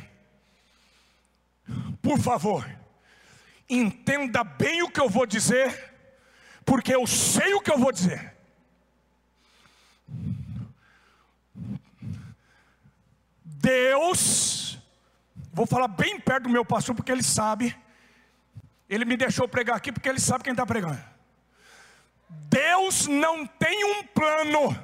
Por 2.02 2.18
favor, 2.18 2.68
entenda 3.70 4.42
bem 4.42 4.82
o 4.82 4.90
que 4.90 5.00
eu 5.00 5.08
vou 5.08 5.24
dizer, 5.24 5.93
porque 6.64 6.94
eu 6.94 7.06
sei 7.06 7.54
o 7.54 7.60
que 7.60 7.70
eu 7.70 7.78
vou 7.78 7.92
dizer. 7.92 8.34
Deus 13.44 14.64
Vou 15.54 15.66
falar 15.66 15.86
bem 15.86 16.18
perto 16.18 16.44
do 16.44 16.48
meu 16.48 16.64
pastor, 16.64 16.96
porque 16.96 17.12
ele 17.12 17.22
sabe. 17.22 17.76
Ele 18.88 19.04
me 19.04 19.16
deixou 19.16 19.46
pregar 19.46 19.76
aqui 19.76 19.92
porque 19.92 20.08
ele 20.08 20.18
sabe 20.18 20.42
quem 20.42 20.50
está 20.50 20.66
pregando. 20.66 21.00
Deus 22.28 23.06
não 23.06 23.46
tem 23.46 23.84
um 23.84 24.02
plano. 24.02 24.76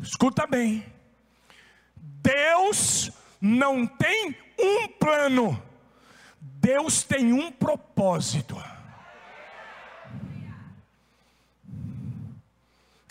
Escuta 0.00 0.46
bem. 0.46 0.86
Deus 1.96 3.10
não 3.40 3.84
tem 3.84 4.36
um 4.56 4.86
plano. 4.86 5.60
Deus 6.40 7.02
tem 7.02 7.32
um 7.32 7.50
propósito. 7.50 8.56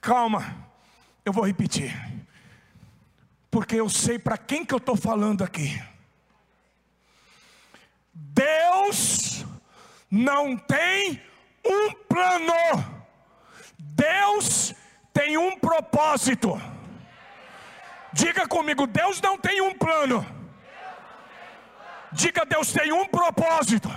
Calma, 0.02 0.68
eu 1.26 1.34
vou 1.34 1.46
repetir. 1.46 1.94
Porque 3.50 3.76
eu 3.76 3.90
sei 3.90 4.20
para 4.20 4.38
quem 4.38 4.66
que 4.66 4.74
eu 4.74 4.78
estou 4.78 4.96
falando 4.96 5.44
aqui. 5.44 5.82
Deus 8.14 9.46
não 10.10 10.58
tem 10.58 11.22
um 11.66 11.94
plano, 12.08 12.54
Deus 13.78 14.74
tem 15.14 15.38
um 15.38 15.58
propósito. 15.60 16.60
Diga 18.14 18.48
comigo, 18.48 18.88
Deus 18.88 19.22
não 19.22 19.38
tem 19.38 19.62
um 19.62 19.74
plano. 19.76 20.26
Diga, 22.12 22.46
Deus 22.46 22.72
tem 22.72 22.92
um 22.92 23.06
propósito. 23.06 23.90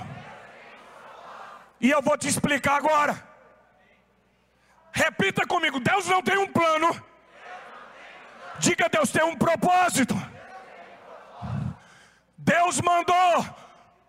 E 1.81 1.91
eu 1.91 2.03
vou 2.03 2.19
te 2.19 2.29
explicar 2.29 2.77
agora. 2.77 3.30
Repita 4.93 5.47
comigo: 5.47 5.81
Deus 5.81 6.07
não 6.07 6.23
tem 6.23 6.39
um 6.39 6.49
plano. 6.49 6.89
Diga, 8.59 8.89
Deus 8.89 9.11
tem 9.11 9.25
um 9.25 9.37
propósito. 9.37 10.15
Deus 12.37 12.81
mandou 12.81 13.47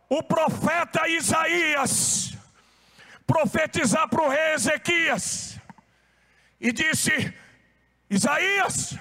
o 0.10 0.22
profeta 0.24 1.08
Isaías 1.08 2.34
profetizar 3.26 4.10
para 4.10 4.24
o 4.24 4.30
rei 4.30 4.54
Ezequias 4.54 5.58
e 6.60 6.72
disse: 6.72 7.34
Isaías, 8.10 8.98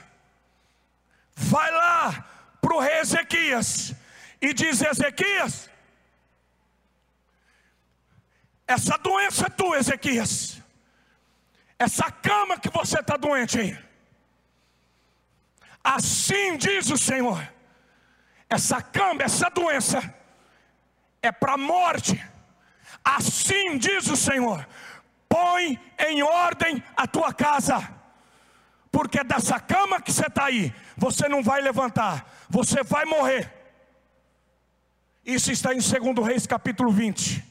vai 1.35 1.71
lá 1.73 2.25
para 2.61 2.75
o 2.75 2.79
rei 2.79 3.01
Ezequias 3.01 3.95
e 4.41 4.55
diz: 4.55 4.81
Ezequias, 4.81 5.69
essa 8.69 8.97
doença 8.99 9.47
é 9.47 9.51
tua, 9.51 9.79
Ezequias, 9.79 10.60
essa 11.81 12.11
cama 12.11 12.59
que 12.59 12.69
você 12.69 13.01
está 13.01 13.17
doente 13.17 13.59
assim 15.83 16.59
diz 16.59 16.91
o 16.91 16.99
Senhor, 16.99 17.41
essa 18.51 18.83
cama, 18.83 19.23
essa 19.23 19.49
doença 19.49 20.15
é 21.23 21.33
para 21.33 21.55
a 21.55 21.57
morte, 21.57 22.23
assim 23.03 23.79
diz 23.79 24.09
o 24.09 24.17
Senhor, 24.17 24.69
põe 25.27 25.81
em 25.99 26.23
ordem 26.23 26.85
a 26.95 27.07
tua 27.07 27.33
casa. 27.33 27.97
Porque 28.93 29.25
dessa 29.25 29.59
cama 29.59 30.03
que 30.03 30.13
você 30.13 30.27
está 30.27 30.47
aí, 30.47 30.75
você 30.99 31.29
não 31.29 31.43
vai 31.43 31.63
levantar, 31.63 32.31
você 32.51 32.83
vai 32.83 33.07
morrer. 33.07 33.51
Isso 35.25 35.51
está 35.51 35.73
em 35.73 35.79
2 35.79 36.27
Reis 36.27 36.47
capítulo 36.47 36.91
20. 36.91 37.50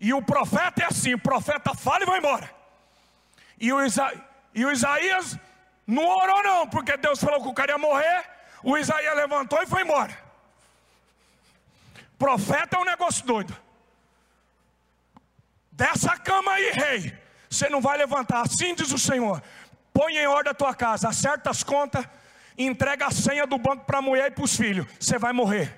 E 0.00 0.12
o 0.12 0.22
profeta 0.22 0.82
é 0.82 0.86
assim: 0.86 1.14
o 1.14 1.18
profeta 1.18 1.74
fala 1.74 2.04
e 2.04 2.06
vai 2.06 2.18
embora. 2.18 2.50
E 3.60 3.72
o, 3.72 3.84
Isa, 3.84 4.12
e 4.54 4.64
o 4.64 4.70
Isaías 4.70 5.36
não 5.86 6.04
orou, 6.04 6.42
não, 6.42 6.68
porque 6.68 6.96
Deus 6.96 7.18
falou 7.18 7.42
que 7.42 7.48
o 7.48 7.54
cara 7.54 7.72
ia 7.72 7.78
morrer. 7.78 8.24
O 8.62 8.76
Isaías 8.76 9.16
levantou 9.16 9.60
e 9.62 9.66
foi 9.66 9.82
embora. 9.82 10.16
Profeta 12.18 12.76
é 12.76 12.80
um 12.80 12.84
negócio 12.84 13.24
doido. 13.24 13.56
Dessa 15.70 16.16
cama 16.16 16.52
aí, 16.52 16.70
rei, 16.70 17.18
você 17.48 17.68
não 17.68 17.80
vai 17.80 17.96
levantar, 17.96 18.42
assim 18.42 18.74
diz 18.74 18.92
o 18.92 18.98
Senhor. 18.98 19.42
Põe 19.92 20.16
em 20.16 20.26
ordem 20.26 20.50
a 20.50 20.54
tua 20.54 20.74
casa, 20.74 21.08
acerta 21.08 21.50
as 21.50 21.62
contas, 21.62 22.04
entrega 22.56 23.06
a 23.06 23.10
senha 23.10 23.46
do 23.46 23.58
banco 23.58 23.84
para 23.84 23.98
a 23.98 24.02
mulher 24.02 24.30
e 24.30 24.34
para 24.34 24.44
os 24.44 24.56
filhos. 24.56 24.86
Você 24.98 25.18
vai 25.18 25.32
morrer. 25.32 25.76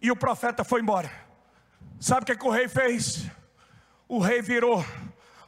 E 0.00 0.10
o 0.10 0.16
profeta 0.16 0.62
foi 0.64 0.80
embora. 0.82 1.25
Sabe 2.00 2.22
o 2.22 2.26
que, 2.26 2.36
que 2.36 2.46
o 2.46 2.50
rei 2.50 2.68
fez? 2.68 3.30
O 4.08 4.18
rei 4.18 4.40
virou, 4.40 4.84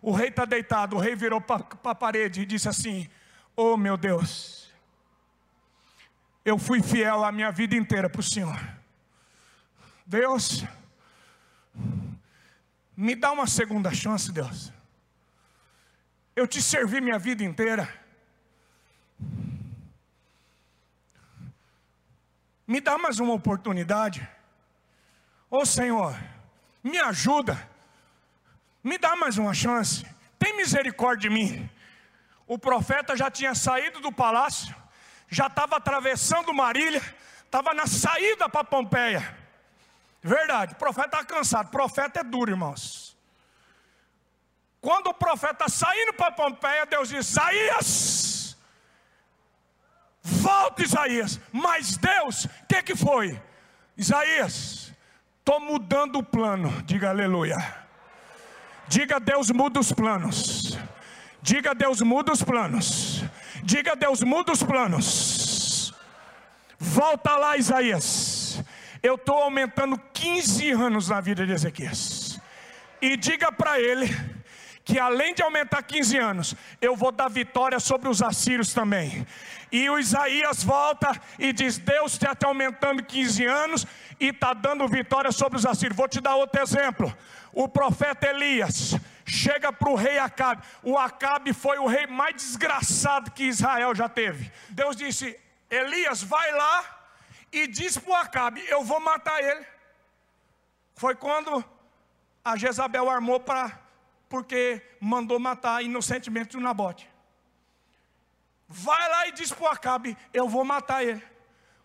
o 0.02 0.12
rei 0.12 0.28
está 0.28 0.44
deitado, 0.44 0.96
o 0.96 0.98
rei 0.98 1.14
virou 1.14 1.40
para 1.40 1.64
a 1.84 1.94
parede 1.94 2.42
e 2.42 2.46
disse 2.46 2.68
assim: 2.68 3.08
Oh 3.54 3.76
meu 3.76 3.96
Deus, 3.96 4.72
eu 6.44 6.58
fui 6.58 6.82
fiel 6.82 7.24
a 7.24 7.30
minha 7.30 7.50
vida 7.52 7.76
inteira 7.76 8.08
para 8.08 8.20
o 8.20 8.24
Senhor. 8.24 8.58
Deus, 10.06 10.64
me 12.96 13.14
dá 13.14 13.30
uma 13.30 13.46
segunda 13.46 13.92
chance, 13.92 14.32
Deus. 14.32 14.72
Eu 16.34 16.46
te 16.46 16.62
servi 16.62 17.00
minha 17.00 17.18
vida 17.18 17.44
inteira. 17.44 17.92
Me 22.66 22.80
dá 22.80 22.96
mais 22.98 23.18
uma 23.18 23.34
oportunidade. 23.34 24.28
Ô 25.50 25.64
Senhor, 25.64 26.18
me 26.88 26.98
ajuda. 26.98 27.68
Me 28.82 28.98
dá 28.98 29.14
mais 29.16 29.38
uma 29.38 29.54
chance. 29.54 30.04
Tem 30.38 30.56
misericórdia 30.56 31.28
de 31.28 31.34
mim. 31.34 31.70
O 32.46 32.58
profeta 32.58 33.16
já 33.16 33.30
tinha 33.30 33.54
saído 33.54 34.00
do 34.00 34.10
palácio, 34.10 34.74
já 35.28 35.48
estava 35.48 35.76
atravessando 35.76 36.54
Marília, 36.54 37.02
estava 37.44 37.74
na 37.74 37.86
saída 37.86 38.48
para 38.48 38.64
Pompeia. 38.64 39.36
Verdade, 40.22 40.72
o 40.72 40.76
profeta 40.76 41.20
está 41.20 41.24
cansado. 41.24 41.66
O 41.66 41.70
profeta 41.70 42.20
é 42.20 42.24
duro, 42.24 42.50
irmãos. 42.50 43.16
Quando 44.80 45.08
o 45.08 45.14
profeta 45.14 45.64
está 45.64 45.68
saindo 45.68 46.14
para 46.14 46.32
Pompeia, 46.32 46.86
Deus 46.86 47.08
diz: 47.10 47.28
Isaías, 47.28 48.56
volta, 50.22 50.82
Isaías. 50.82 51.40
Mas 51.52 51.96
Deus, 51.96 52.44
o 52.44 52.66
que, 52.68 52.82
que 52.82 52.96
foi? 52.96 53.40
Isaías, 53.96 54.87
estou 55.48 55.60
mudando 55.60 56.18
o 56.18 56.22
plano. 56.22 56.70
Diga 56.84 57.08
aleluia. 57.08 57.56
Diga 58.86 59.18
Deus 59.18 59.50
muda 59.50 59.80
os 59.80 59.90
planos. 59.90 60.78
Diga 61.40 61.74
Deus 61.74 62.02
muda 62.02 62.32
os 62.32 62.42
planos. 62.42 63.24
Diga 63.62 63.96
Deus 63.96 64.22
muda 64.22 64.52
os 64.52 64.62
planos. 64.62 65.94
Volta 66.78 67.34
lá, 67.36 67.56
Isaías 67.56 68.38
eu 69.02 69.14
estou 69.14 69.36
aumentando 69.36 69.98
15 70.12 70.70
anos 70.72 71.08
na 71.08 71.20
vida 71.20 71.46
de 71.46 71.52
Ezequias. 71.52 72.40
E 73.00 73.16
diga 73.16 73.52
para 73.52 73.80
ele 73.80 74.08
que 74.84 74.98
além 74.98 75.34
de 75.34 75.42
aumentar 75.42 75.82
15 75.82 76.18
anos, 76.18 76.54
eu 76.80 76.96
vou 76.96 77.12
dar 77.12 77.28
vitória 77.28 77.78
sobre 77.78 78.08
os 78.08 78.22
assírios 78.22 78.72
também. 78.72 79.26
E 79.70 79.88
o 79.90 79.98
Isaías 79.98 80.62
volta 80.62 81.10
e 81.38 81.52
diz: 81.52 81.78
Deus 81.78 82.12
está 82.12 82.34
te 82.34 82.46
aumentando 82.46 83.02
15 83.02 83.44
anos 83.44 83.86
e 84.18 84.28
está 84.28 84.52
dando 84.52 84.86
vitória 84.88 85.30
sobre 85.30 85.58
os 85.58 85.66
assírios. 85.66 85.96
Vou 85.96 86.08
te 86.08 86.20
dar 86.20 86.36
outro 86.36 86.60
exemplo. 86.60 87.14
O 87.52 87.68
profeta 87.68 88.28
Elias 88.28 88.96
chega 89.26 89.72
para 89.72 89.90
o 89.90 89.94
rei 89.94 90.18
Acabe. 90.18 90.62
O 90.82 90.96
Acabe 90.96 91.52
foi 91.52 91.78
o 91.78 91.86
rei 91.86 92.06
mais 92.06 92.34
desgraçado 92.36 93.30
que 93.30 93.44
Israel 93.44 93.94
já 93.94 94.08
teve. 94.08 94.50
Deus 94.70 94.96
disse: 94.96 95.38
Elias, 95.70 96.22
vai 96.22 96.52
lá 96.52 96.84
e 97.52 97.66
disse 97.66 98.00
para 98.00 98.12
o 98.12 98.16
Acabe: 98.16 98.64
Eu 98.68 98.82
vou 98.84 99.00
matar 99.00 99.42
ele. 99.42 99.66
Foi 100.94 101.14
quando 101.14 101.64
a 102.44 102.56
Jezabel 102.56 103.08
armou 103.08 103.38
para, 103.38 103.78
porque 104.28 104.82
mandou 105.00 105.38
matar 105.38 105.82
inocentemente 105.82 106.56
o 106.56 106.60
Nabote. 106.60 107.07
Vai 108.68 109.08
lá 109.08 109.26
e 109.26 109.32
diz 109.32 109.50
para 109.50 109.64
o 109.64 109.68
Acabe: 109.68 110.16
Eu 110.32 110.46
vou 110.46 110.64
matar 110.64 111.02
ele. 111.02 111.24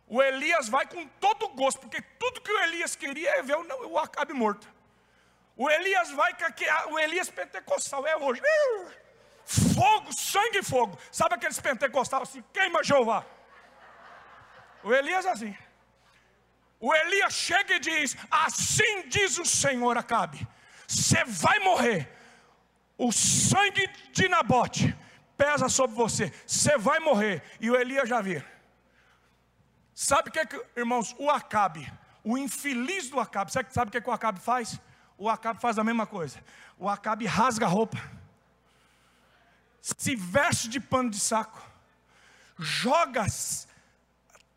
O 0.05 0.21
Elias 0.21 0.67
vai 0.67 0.85
com 0.85 1.07
todo 1.07 1.47
gosto, 1.49 1.79
porque 1.79 2.01
tudo 2.19 2.41
que 2.41 2.51
o 2.51 2.59
Elias 2.59 2.95
queria 2.95 3.39
é 3.39 3.41
ver 3.41 3.55
o 3.55 3.97
Acabe 3.97 4.33
morto. 4.33 4.67
O 5.55 5.69
Elias 5.69 6.11
vai 6.11 6.35
com 6.35 6.93
o 6.93 6.99
Elias 6.99 7.29
pentecostal 7.29 8.05
é 8.05 8.17
hoje. 8.17 8.41
Fogo, 9.45 10.11
sangue 10.13 10.59
e 10.59 10.63
fogo. 10.63 10.97
Sabe 11.11 11.35
aqueles 11.35 11.59
pentecostais 11.59 12.23
assim, 12.23 12.43
queima 12.51 12.83
Jeová. 12.83 13.25
O 14.83 14.93
Elias 14.93 15.25
é 15.25 15.31
assim. 15.31 15.57
O 16.79 16.93
Elias 16.93 17.33
chega 17.33 17.75
e 17.75 17.79
diz: 17.79 18.17
Assim 18.29 19.07
diz 19.07 19.37
o 19.37 19.45
Senhor 19.45 19.97
Acabe: 19.97 20.45
Você 20.85 21.23
vai 21.23 21.59
morrer. 21.59 22.11
O 22.97 23.11
sangue 23.11 23.87
de 24.11 24.27
Nabote 24.27 24.95
pesa 25.43 25.67
sobre 25.67 25.93
você. 25.93 26.31
Você 26.47 26.77
vai 26.77 26.99
morrer. 26.99 27.43
E 27.59 27.69
o 27.69 27.75
Elias 27.75 28.07
já 28.07 28.21
vê. 28.21 28.41
Sabe 29.93 30.29
o 30.29 30.31
que, 30.31 30.45
que, 30.45 30.65
irmãos, 30.77 31.13
o 31.19 31.29
Acabe, 31.29 31.91
o 32.23 32.37
infeliz 32.37 33.09
do 33.09 33.19
Acabe, 33.19 33.51
sabe, 33.51 33.73
sabe 33.73 33.89
o 33.89 33.91
que, 33.91 33.99
que 33.99 34.09
o 34.09 34.13
Acabe 34.13 34.39
faz? 34.39 34.79
O 35.17 35.29
Acabe 35.29 35.59
faz 35.59 35.77
a 35.77 35.83
mesma 35.83 36.07
coisa. 36.07 36.41
O 36.79 36.87
Acabe 36.87 37.25
rasga 37.25 37.65
a 37.65 37.69
roupa, 37.69 38.01
se 39.81 40.15
veste 40.15 40.67
de 40.67 40.79
pano 40.79 41.09
de 41.09 41.19
saco, 41.19 41.61
joga 42.57 43.25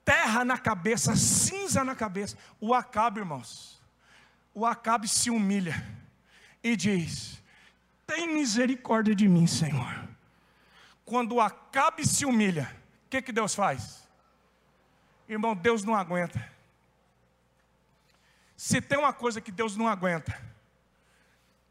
terra 0.05 0.45
na 0.45 0.57
cabeça, 0.57 1.15
cinza 1.17 1.85
na 1.85 1.95
cabeça. 1.95 2.39
O 2.61 2.73
Acabe, 2.73 3.21
irmãos, 3.21 3.83
o 4.55 4.65
Acabe 4.65 5.07
se 5.07 5.29
humilha 5.29 5.85
e 6.63 6.77
diz: 6.77 7.43
Tem 8.07 8.33
misericórdia 8.33 9.15
de 9.15 9.29
mim, 9.29 9.47
Senhor. 9.47 10.16
Quando 11.07 11.41
Acabe 11.41 12.05
se 12.05 12.27
humilha, 12.27 12.69
o 13.07 13.09
que, 13.09 13.23
que 13.23 13.33
Deus 13.33 13.55
faz? 13.55 14.07
Irmão, 15.29 15.55
Deus 15.55 15.85
não 15.85 15.95
aguenta. 15.95 16.45
Se 18.57 18.81
tem 18.81 18.99
uma 18.99 19.13
coisa 19.13 19.41
que 19.41 19.53
Deus 19.53 19.77
não 19.77 19.87
aguenta, 19.87 20.37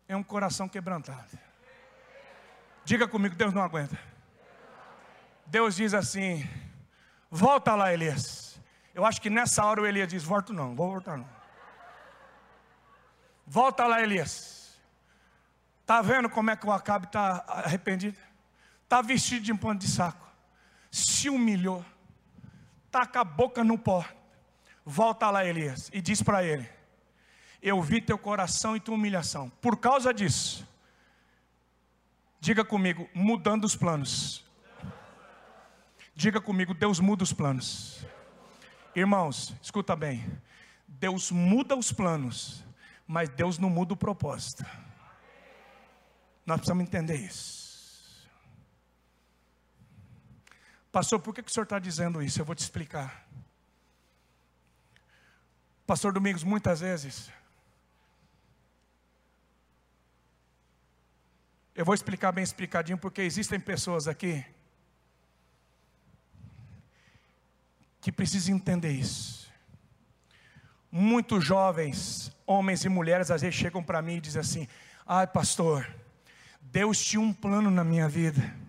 é 0.08 0.15
um 0.15 0.24
coração 0.24 0.69
quebrantado. 0.69 1.38
Diga 2.86 3.08
comigo, 3.08 3.36
Deus 3.36 3.54
não 3.54 3.62
aguenta. 3.62 4.00
Deus 5.45 5.76
diz 5.76 5.93
assim: 5.93 6.48
Volta 7.30 7.76
lá, 7.76 7.93
Elias. 7.93 8.58
Eu 8.93 9.06
acho 9.06 9.21
que 9.21 9.30
nessa 9.30 9.65
hora 9.65 9.82
o 9.82 9.86
Elias 9.86 10.08
diz: 10.08 10.24
Volto 10.24 10.54
não, 10.54 10.76
vou 10.76 10.91
voltar 10.91 11.17
não. 11.17 11.30
Volta 13.45 13.86
lá, 13.86 14.02
Elias. 14.02 14.80
Está 15.82 16.02
vendo 16.02 16.30
como 16.30 16.50
é 16.52 16.56
que 16.56 16.65
o 16.65 16.71
Acabe 16.71 17.08
está 17.08 17.43
arrependido? 17.48 18.17
Está 18.86 19.02
vestido 19.02 19.43
de 19.43 19.54
pano 19.54 19.80
de 19.80 19.88
saco, 19.88 20.26
se 20.89 21.30
humilhou, 21.30 21.84
com 22.91 23.19
a 23.19 23.24
boca 23.26 23.63
no 23.63 23.78
pó. 23.78 24.06
Volta 24.86 25.30
lá, 25.30 25.43
Elias, 25.43 25.89
e 25.91 26.00
diz 26.00 26.21
para 26.21 26.43
ele: 26.43 26.69
Eu 27.62 27.82
vi 27.82 28.00
teu 28.00 28.17
coração 28.17 28.76
e 28.76 28.80
tua 28.80 28.95
humilhação. 28.95 29.50
Por 29.62 29.78
causa 29.78 30.13
disso, 30.13 30.65
diga 32.39 32.63
comigo, 32.63 33.10
mudando 33.13 33.65
os 33.65 33.76
planos. 33.76 34.45
Diga 36.15 36.39
comigo, 36.39 36.74
Deus 36.74 37.02
muda 37.02 37.24
os 37.24 37.34
planos. 37.34 38.06
Irmãos, 38.95 39.54
escuta 39.62 39.93
bem. 39.98 40.24
Deus 40.88 41.30
muda 41.30 41.76
os 41.76 41.91
planos, 41.91 42.63
mas 43.06 43.28
Deus 43.28 43.58
não 43.58 43.69
muda 43.69 43.93
o 43.93 43.98
propósito. 43.98 44.65
Nós 46.45 46.58
precisamos 46.58 46.84
entender 46.84 47.17
isso. 47.17 47.64
Pastor, 50.96 51.20
por 51.20 51.36
que, 51.36 51.44
que 51.44 51.52
o 51.52 51.54
senhor 51.54 51.66
está 51.66 51.78
dizendo 51.78 52.24
isso? 52.24 52.40
Eu 52.40 52.46
vou 52.46 52.56
te 52.56 52.60
explicar. 52.60 53.28
Pastor 55.86 56.14
Domingos, 56.14 56.42
muitas 56.42 56.80
vezes, 56.80 57.30
eu 61.76 61.84
vou 61.84 61.94
explicar 61.94 62.32
bem 62.32 62.46
explicadinho, 62.46 62.98
porque 62.98 63.22
existem 63.24 63.60
pessoas 63.60 64.08
aqui 64.08 64.46
que 68.00 68.10
precisam 68.10 68.56
entender 68.56 68.92
isso. 68.92 69.52
Muitos 70.90 71.44
jovens, 71.44 72.32
homens 72.48 72.86
e 72.86 72.88
mulheres, 72.88 73.30
às 73.30 73.42
vezes 73.42 73.60
chegam 73.60 73.84
para 73.84 74.02
mim 74.02 74.16
e 74.16 74.22
dizem 74.22 74.40
assim: 74.40 74.68
ai, 75.06 75.28
pastor, 75.28 75.94
Deus 76.62 77.04
tinha 77.04 77.20
um 77.20 77.34
plano 77.34 77.70
na 77.70 77.84
minha 77.84 78.08
vida. 78.08 78.64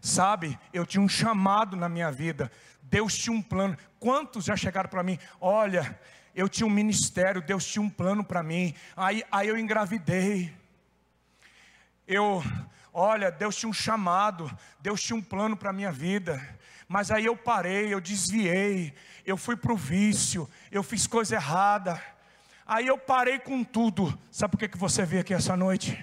Sabe, 0.00 0.58
eu 0.72 0.86
tinha 0.86 1.02
um 1.02 1.08
chamado 1.08 1.76
na 1.76 1.88
minha 1.88 2.10
vida. 2.10 2.50
Deus 2.82 3.16
tinha 3.16 3.34
um 3.34 3.42
plano. 3.42 3.76
Quantos 3.98 4.44
já 4.44 4.56
chegaram 4.56 4.88
para 4.88 5.02
mim? 5.02 5.18
Olha, 5.40 5.98
eu 6.34 6.48
tinha 6.48 6.66
um 6.66 6.70
ministério, 6.70 7.42
Deus 7.42 7.66
tinha 7.66 7.82
um 7.82 7.90
plano 7.90 8.24
para 8.24 8.42
mim. 8.42 8.74
Aí, 8.96 9.22
aí 9.30 9.48
eu 9.48 9.58
engravidei. 9.58 10.54
Eu, 12.06 12.42
olha, 12.92 13.30
Deus 13.30 13.56
tinha 13.56 13.68
um 13.68 13.74
chamado, 13.74 14.50
Deus 14.80 15.02
tinha 15.02 15.16
um 15.16 15.22
plano 15.22 15.56
para 15.56 15.72
minha 15.72 15.92
vida. 15.92 16.40
Mas 16.86 17.10
aí 17.10 17.26
eu 17.26 17.36
parei, 17.36 17.92
eu 17.92 18.00
desviei, 18.00 18.94
eu 19.26 19.36
fui 19.36 19.56
para 19.56 19.72
o 19.72 19.76
vício, 19.76 20.48
eu 20.72 20.82
fiz 20.82 21.06
coisa 21.06 21.34
errada. 21.34 22.02
Aí 22.64 22.86
eu 22.86 22.96
parei 22.96 23.38
com 23.38 23.62
tudo. 23.62 24.18
Sabe 24.30 24.52
por 24.52 24.58
que, 24.58 24.68
que 24.68 24.78
você 24.78 25.04
veio 25.04 25.20
aqui 25.20 25.34
essa 25.34 25.56
noite? 25.56 26.02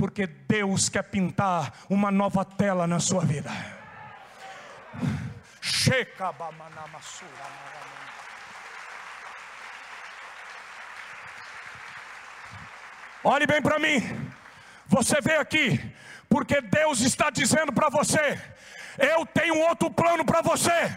Porque 0.00 0.26
Deus 0.26 0.88
quer 0.88 1.02
pintar 1.02 1.74
uma 1.90 2.10
nova 2.10 2.42
tela 2.42 2.86
na 2.86 2.98
sua 2.98 3.22
vida. 3.22 3.50
Olhe 13.22 13.46
bem 13.46 13.60
para 13.60 13.78
mim. 13.78 14.00
Você 14.86 15.20
veio 15.20 15.38
aqui 15.38 15.78
porque 16.30 16.62
Deus 16.62 17.02
está 17.02 17.28
dizendo 17.28 17.70
para 17.70 17.90
você: 17.90 18.40
eu 18.96 19.26
tenho 19.26 19.58
outro 19.58 19.90
plano 19.90 20.24
para 20.24 20.40
você. 20.40 20.96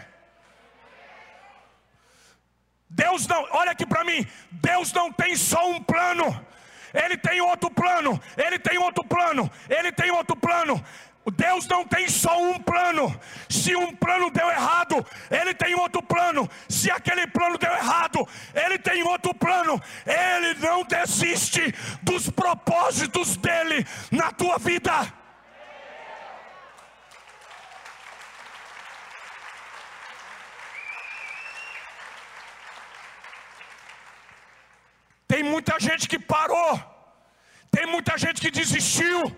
Deus 2.88 3.26
não, 3.26 3.42
olha 3.50 3.72
aqui 3.72 3.84
para 3.84 4.02
mim. 4.02 4.26
Deus 4.50 4.94
não 4.94 5.12
tem 5.12 5.36
só 5.36 5.68
um 5.68 5.82
plano. 5.82 6.53
Ele 6.94 7.16
tem 7.16 7.40
outro 7.40 7.70
plano, 7.70 8.20
ele 8.36 8.58
tem 8.58 8.78
outro 8.78 9.04
plano, 9.04 9.50
ele 9.68 9.90
tem 9.90 10.10
outro 10.10 10.36
plano. 10.36 10.82
Deus 11.30 11.66
não 11.66 11.86
tem 11.86 12.08
só 12.08 12.40
um 12.40 12.58
plano. 12.60 13.18
Se 13.48 13.74
um 13.74 13.94
plano 13.96 14.30
deu 14.30 14.48
errado, 14.50 15.04
Ele 15.30 15.54
tem 15.54 15.74
outro 15.74 16.02
plano. 16.02 16.48
Se 16.68 16.90
aquele 16.90 17.26
plano 17.26 17.56
deu 17.56 17.72
errado, 17.72 18.28
Ele 18.54 18.78
tem 18.78 19.02
outro 19.02 19.34
plano. 19.34 19.80
Ele 20.06 20.54
não 20.60 20.84
desiste 20.84 21.74
dos 22.02 22.28
propósitos 22.28 23.36
dele 23.36 23.86
na 24.10 24.32
tua 24.32 24.58
vida. 24.58 25.23
Tem 35.34 35.42
muita 35.42 35.80
gente 35.80 36.08
que 36.08 36.16
parou, 36.16 36.80
tem 37.68 37.86
muita 37.88 38.16
gente 38.16 38.40
que 38.40 38.52
desistiu, 38.52 39.36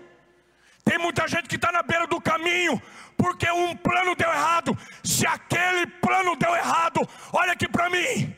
tem 0.85 0.99
muita 0.99 1.27
gente 1.27 1.49
que 1.49 1.55
está 1.55 1.71
na 1.71 1.81
beira 1.81 2.05
do 2.05 2.21
caminho, 2.21 2.79
porque 3.17 3.49
um 3.49 3.75
plano 3.75 4.13
deu 4.15 4.29
errado. 4.29 4.77
Se 5.03 5.25
aquele 5.25 5.87
plano 5.87 6.35
deu 6.35 6.55
errado, 6.55 7.01
olha 7.33 7.53
aqui 7.53 7.67
para 7.67 7.89
mim, 7.89 8.35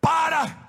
para, 0.00 0.68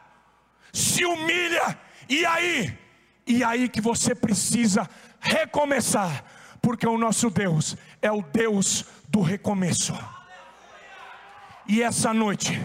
se 0.71 1.03
humilha, 1.03 1.75
e 2.07 2.23
aí? 2.23 2.77
E 3.25 3.43
aí 3.43 3.67
que 3.67 3.81
você 3.81 4.13
precisa 4.13 4.87
recomeçar, 5.19 6.23
porque 6.61 6.85
o 6.85 6.99
nosso 6.99 7.31
Deus 7.31 7.75
é 7.99 8.11
o 8.11 8.21
Deus 8.21 8.85
do 9.09 9.21
recomeço. 9.23 9.97
E 11.67 11.81
essa 11.81 12.13
noite 12.13 12.61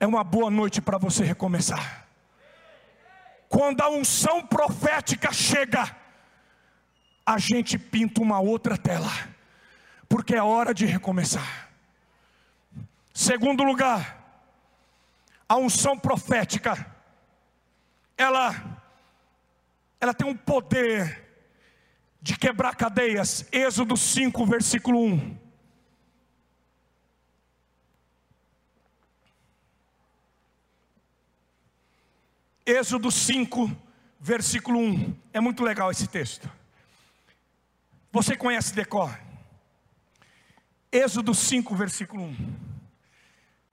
é 0.00 0.04
uma 0.04 0.24
boa 0.24 0.50
noite 0.50 0.82
para 0.82 0.98
você 0.98 1.22
recomeçar. 1.22 2.01
Quando 3.52 3.82
a 3.82 3.90
unção 3.90 4.46
profética 4.46 5.30
chega, 5.30 5.94
a 7.24 7.36
gente 7.36 7.76
pinta 7.78 8.22
uma 8.22 8.40
outra 8.40 8.78
tela, 8.78 9.12
porque 10.08 10.34
é 10.34 10.42
hora 10.42 10.72
de 10.72 10.86
recomeçar. 10.86 11.68
Segundo 13.12 13.62
lugar, 13.62 14.40
a 15.46 15.56
unção 15.56 15.98
profética, 15.98 16.96
ela, 18.16 18.80
ela 20.00 20.14
tem 20.14 20.26
um 20.26 20.34
poder 20.34 21.22
de 22.22 22.38
quebrar 22.38 22.74
cadeias. 22.74 23.46
Êxodo 23.52 23.98
5, 23.98 24.46
versículo 24.46 24.98
1. 24.98 25.41
Êxodo 32.64 33.10
5, 33.10 33.76
versículo 34.20 34.78
1. 34.78 35.16
É 35.32 35.40
muito 35.40 35.64
legal 35.64 35.90
esse 35.90 36.06
texto. 36.06 36.48
Você 38.12 38.36
conhece 38.36 38.72
decor? 38.72 39.18
Êxodo 40.92 41.34
5, 41.34 41.74
versículo 41.74 42.22
1. 42.22 42.54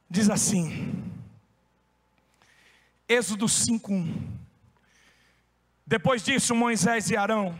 Diz 0.10 0.28
assim: 0.28 1.14
Êxodo 3.08 3.48
5, 3.48 3.94
1. 3.94 4.40
Depois 5.86 6.24
disso, 6.24 6.56
Moisés 6.56 7.12
e 7.12 7.18
Arão 7.18 7.58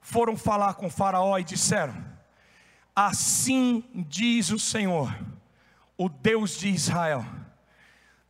foram 0.00 0.36
falar 0.36 0.74
com 0.74 0.90
Faraó 0.90 1.38
e 1.38 1.44
disseram: 1.44 1.94
Assim 2.94 3.84
diz 3.94 4.50
o 4.50 4.58
Senhor, 4.58 5.16
o 5.96 6.08
Deus 6.08 6.58
de 6.58 6.68
Israel: 6.68 7.24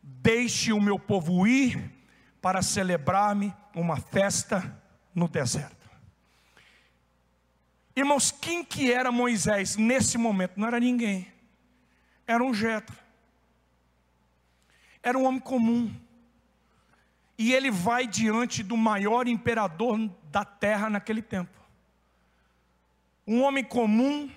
Deixe 0.03 0.71
o 0.71 0.79
meu 0.79 0.99
povo 0.99 1.47
ir 1.47 1.96
para 2.41 2.61
celebrar-me 2.61 3.53
uma 3.73 3.97
festa 3.97 4.81
no 5.13 5.27
deserto. 5.27 5.75
Irmãos, 7.95 8.29
quem 8.31 8.63
que 8.63 8.91
era 8.91 9.11
Moisés 9.11 9.75
nesse 9.75 10.17
momento? 10.17 10.59
Não 10.59 10.67
era 10.67 10.79
ninguém. 10.79 11.27
Era 12.27 12.43
um 12.43 12.53
Jetro. 12.53 12.95
Era 15.01 15.17
um 15.17 15.25
homem 15.25 15.39
comum. 15.39 15.91
E 17.37 17.53
ele 17.53 17.71
vai 17.71 18.05
diante 18.05 18.61
do 18.61 18.77
maior 18.77 19.27
imperador 19.27 19.97
da 20.25 20.45
terra 20.45 20.89
naquele 20.89 21.21
tempo. 21.21 21.57
Um 23.25 23.41
homem 23.41 23.63
comum, 23.63 24.29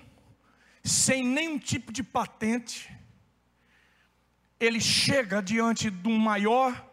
sem 0.83 1.23
nenhum 1.23 1.59
tipo 1.59 1.91
de 1.91 2.01
patente. 2.01 2.91
Ele 4.59 4.79
chega 4.79 5.41
diante 5.41 5.89
do 5.89 6.09
maior 6.09 6.90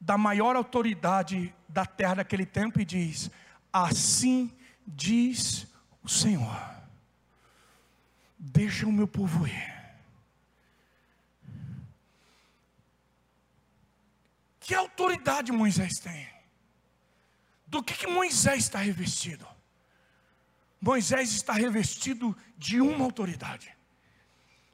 da 0.00 0.16
maior 0.16 0.56
autoridade 0.56 1.54
da 1.68 1.84
terra 1.84 2.16
daquele 2.16 2.46
tempo 2.46 2.80
e 2.80 2.84
diz: 2.84 3.30
Assim 3.72 4.56
diz 4.86 5.66
o 6.02 6.08
Senhor, 6.08 6.58
deixa 8.38 8.86
o 8.86 8.92
meu 8.92 9.08
povo 9.08 9.46
ir. 9.46 9.76
Que 14.60 14.74
autoridade 14.74 15.52
Moisés 15.52 15.98
tem? 16.00 16.28
Do 17.66 17.82
que, 17.82 17.94
que 17.94 18.06
Moisés 18.06 18.64
está 18.64 18.78
revestido? 18.78 19.46
Moisés 20.80 21.32
está 21.32 21.52
revestido 21.52 22.36
de 22.56 22.80
uma 22.80 23.04
autoridade. 23.04 23.74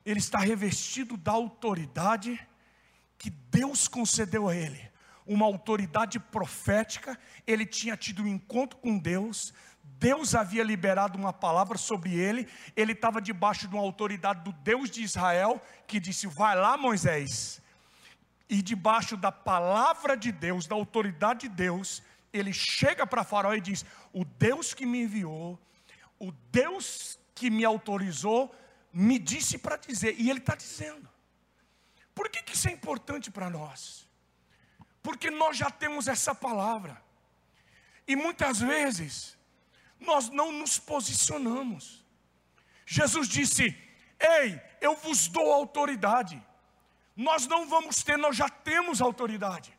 Ele 0.04 0.18
está 0.18 0.38
revestido 0.38 1.16
da 1.16 1.32
autoridade 1.32 2.38
que 3.18 3.30
Deus 3.30 3.86
concedeu 3.86 4.48
a 4.48 4.56
ele 4.56 4.91
uma 5.26 5.46
autoridade 5.46 6.18
profética, 6.18 7.18
ele 7.46 7.64
tinha 7.64 7.96
tido 7.96 8.22
um 8.22 8.26
encontro 8.26 8.78
com 8.78 8.98
Deus, 8.98 9.52
Deus 9.82 10.34
havia 10.34 10.64
liberado 10.64 11.18
uma 11.18 11.32
palavra 11.32 11.78
sobre 11.78 12.14
ele, 12.14 12.48
ele 12.74 12.92
estava 12.92 13.20
debaixo 13.20 13.68
de 13.68 13.74
uma 13.74 13.82
autoridade 13.82 14.42
do 14.42 14.52
Deus 14.52 14.90
de 14.90 15.02
Israel, 15.02 15.60
que 15.86 16.00
disse: 16.00 16.26
Vai 16.26 16.56
lá, 16.56 16.76
Moisés. 16.76 17.60
E 18.48 18.60
debaixo 18.60 19.16
da 19.16 19.32
palavra 19.32 20.16
de 20.16 20.32
Deus, 20.32 20.66
da 20.66 20.74
autoridade 20.74 21.48
de 21.48 21.54
Deus, 21.54 22.02
ele 22.32 22.52
chega 22.52 23.06
para 23.06 23.24
Faraó 23.24 23.54
e 23.54 23.60
diz: 23.60 23.84
O 24.12 24.24
Deus 24.24 24.74
que 24.74 24.84
me 24.84 25.02
enviou, 25.02 25.58
o 26.18 26.32
Deus 26.50 27.18
que 27.34 27.50
me 27.50 27.64
autorizou, 27.64 28.54
me 28.92 29.18
disse 29.18 29.58
para 29.58 29.76
dizer, 29.76 30.14
e 30.18 30.28
ele 30.28 30.38
está 30.38 30.54
dizendo. 30.54 31.08
Por 32.14 32.28
que, 32.28 32.42
que 32.42 32.54
isso 32.54 32.68
é 32.68 32.72
importante 32.72 33.30
para 33.30 33.48
nós? 33.48 34.01
Porque 35.02 35.30
nós 35.30 35.56
já 35.56 35.70
temos 35.70 36.06
essa 36.06 36.34
palavra, 36.34 37.02
e 38.06 38.14
muitas 38.14 38.60
vezes, 38.60 39.36
nós 39.98 40.28
não 40.28 40.52
nos 40.52 40.78
posicionamos. 40.78 42.04
Jesus 42.86 43.28
disse: 43.28 43.76
Ei, 44.18 44.60
eu 44.80 44.96
vos 44.96 45.28
dou 45.28 45.52
autoridade. 45.52 46.42
Nós 47.16 47.46
não 47.46 47.66
vamos 47.66 48.02
ter, 48.02 48.16
nós 48.16 48.36
já 48.36 48.48
temos 48.48 49.00
autoridade. 49.00 49.76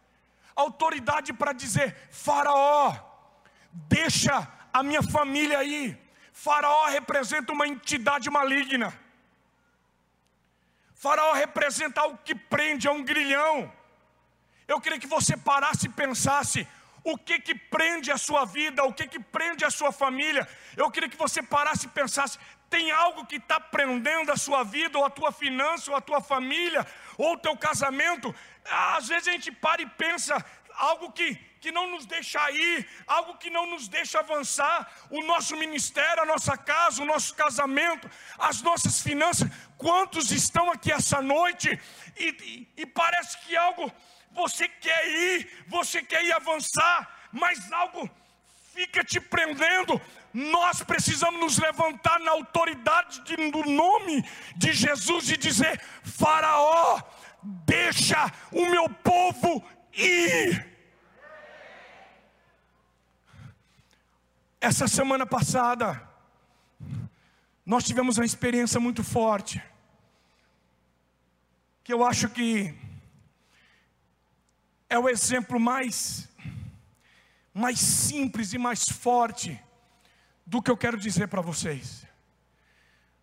Autoridade 0.56 1.34
para 1.34 1.54
dizer: 1.54 1.96
Faraó, 2.12 2.96
deixa 3.72 4.48
a 4.72 4.84
minha 4.84 5.04
família 5.04 5.60
aí. 5.60 5.98
Faraó 6.32 6.86
representa 6.88 7.54
uma 7.54 7.68
entidade 7.68 8.30
maligna. 8.30 8.98
Faraó 10.96 11.34
representa 11.34 12.02
algo 12.02 12.18
que 12.24 12.34
prende, 12.34 12.88
é 12.88 12.92
um 12.92 13.04
grilhão. 13.04 13.72
Eu 14.68 14.80
queria 14.80 15.00
que 15.00 15.08
você 15.08 15.36
parasse 15.36 15.88
e 15.88 15.90
pensasse: 15.90 16.68
o 17.04 17.18
que 17.18 17.40
que 17.40 17.54
prende 17.54 18.12
a 18.12 18.18
sua 18.18 18.46
vida, 18.46 18.84
o 18.84 18.94
que 18.94 19.08
que 19.08 19.20
prende 19.20 19.66
a 19.66 19.70
sua 19.70 19.92
família. 19.92 20.48
Eu 20.78 20.90
queria 20.90 21.10
que 21.10 21.18
você 21.18 21.44
parasse 21.44 21.86
e 21.86 21.90
pensasse: 21.90 22.40
tem 22.70 22.92
algo 22.92 23.26
que 23.26 23.36
está 23.36 23.60
prendendo 23.60 24.32
a 24.32 24.38
sua 24.38 24.64
vida, 24.64 24.98
ou 24.98 25.06
a 25.06 25.10
tua 25.10 25.32
finança, 25.32 25.92
ou 25.92 25.98
a 25.98 26.02
tua 26.02 26.22
família, 26.22 26.86
ou 27.18 27.34
o 27.34 27.38
teu 27.38 27.56
casamento. 27.58 28.34
Às 28.66 29.08
vezes 29.08 29.28
a 29.28 29.32
gente 29.32 29.52
para 29.52 29.82
e 29.82 29.86
pensa 29.86 30.44
algo 30.76 31.12
que, 31.12 31.36
que 31.60 31.72
não 31.72 31.90
nos 31.92 32.06
deixa 32.06 32.50
ir, 32.52 32.88
algo 33.06 33.38
que 33.38 33.50
não 33.50 33.66
nos 33.66 33.88
deixa 33.88 34.20
avançar, 34.20 34.92
o 35.10 35.24
nosso 35.24 35.56
ministério, 35.58 36.24
a 36.24 36.26
nossa 36.26 36.58
casa, 36.58 37.02
o 37.02 37.06
nosso 37.06 37.36
casamento, 37.36 38.10
as 38.40 38.62
nossas 38.62 39.02
finanças. 39.02 39.48
Quantos 39.78 40.32
estão 40.32 40.72
aqui 40.72 40.92
essa 40.92 41.22
noite 41.22 41.80
e, 42.18 42.28
e, 42.78 42.82
e 42.82 42.86
parece 42.86 43.38
que 43.40 43.56
algo 43.56 43.92
você 44.34 44.68
quer 44.68 45.08
ir, 45.08 45.66
você 45.68 46.02
quer 46.02 46.24
ir 46.24 46.32
avançar, 46.32 47.30
mas 47.32 47.72
algo 47.72 48.10
fica 48.74 49.04
te 49.04 49.20
prendendo. 49.20 50.02
Nós 50.34 50.82
precisamos 50.82 51.40
nos 51.40 51.58
levantar 51.60 52.20
na 52.20 52.32
autoridade 52.32 53.22
de, 53.22 53.38
no 53.38 53.64
nome 53.66 54.24
de 54.56 54.74
Jesus 54.74 55.30
e 55.30 55.38
dizer: 55.38 55.80
Faraó, 56.04 57.02
deixa 57.44 58.32
o 58.52 58.66
meu 58.66 58.90
povo 58.90 59.64
ir. 59.94 60.74
Essa 64.60 64.88
semana 64.88 65.26
passada, 65.26 66.02
nós 67.66 67.84
tivemos 67.84 68.18
uma 68.18 68.26
experiência 68.26 68.80
muito 68.80 69.04
forte, 69.04 69.62
que 71.84 71.94
eu 71.94 72.04
acho 72.04 72.30
que 72.30 72.74
é 74.94 75.00
o 75.00 75.10
exemplo 75.10 75.60
mais, 75.60 76.30
mais 77.52 77.80
simples 77.80 78.54
e 78.54 78.60
mais 78.60 78.88
forte 78.88 79.60
do 80.46 80.62
que 80.62 80.70
eu 80.70 80.78
quero 80.78 81.00
dizer 81.00 81.28
para 81.30 81.42
vocês. 81.42 82.06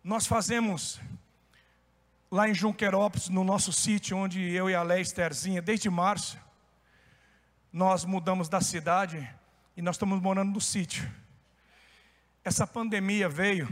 Nós 0.03 0.27
fazemos 0.27 0.99
lá 2.29 2.49
em 2.49 2.53
Junquerópolis, 2.53 3.29
no 3.29 3.45
nosso 3.45 3.71
sítio, 3.71 4.17
onde 4.17 4.41
eu 4.51 4.69
e 4.69 4.75
a 4.75 4.83
Léa 4.83 5.01
desde 5.63 5.89
março, 5.89 6.37
nós 7.71 8.03
mudamos 8.03 8.49
da 8.49 8.59
cidade 8.59 9.25
e 9.77 9.81
nós 9.81 9.95
estamos 9.95 10.21
morando 10.21 10.51
no 10.51 10.59
sítio. 10.59 11.09
Essa 12.43 12.67
pandemia 12.67 13.29
veio, 13.29 13.69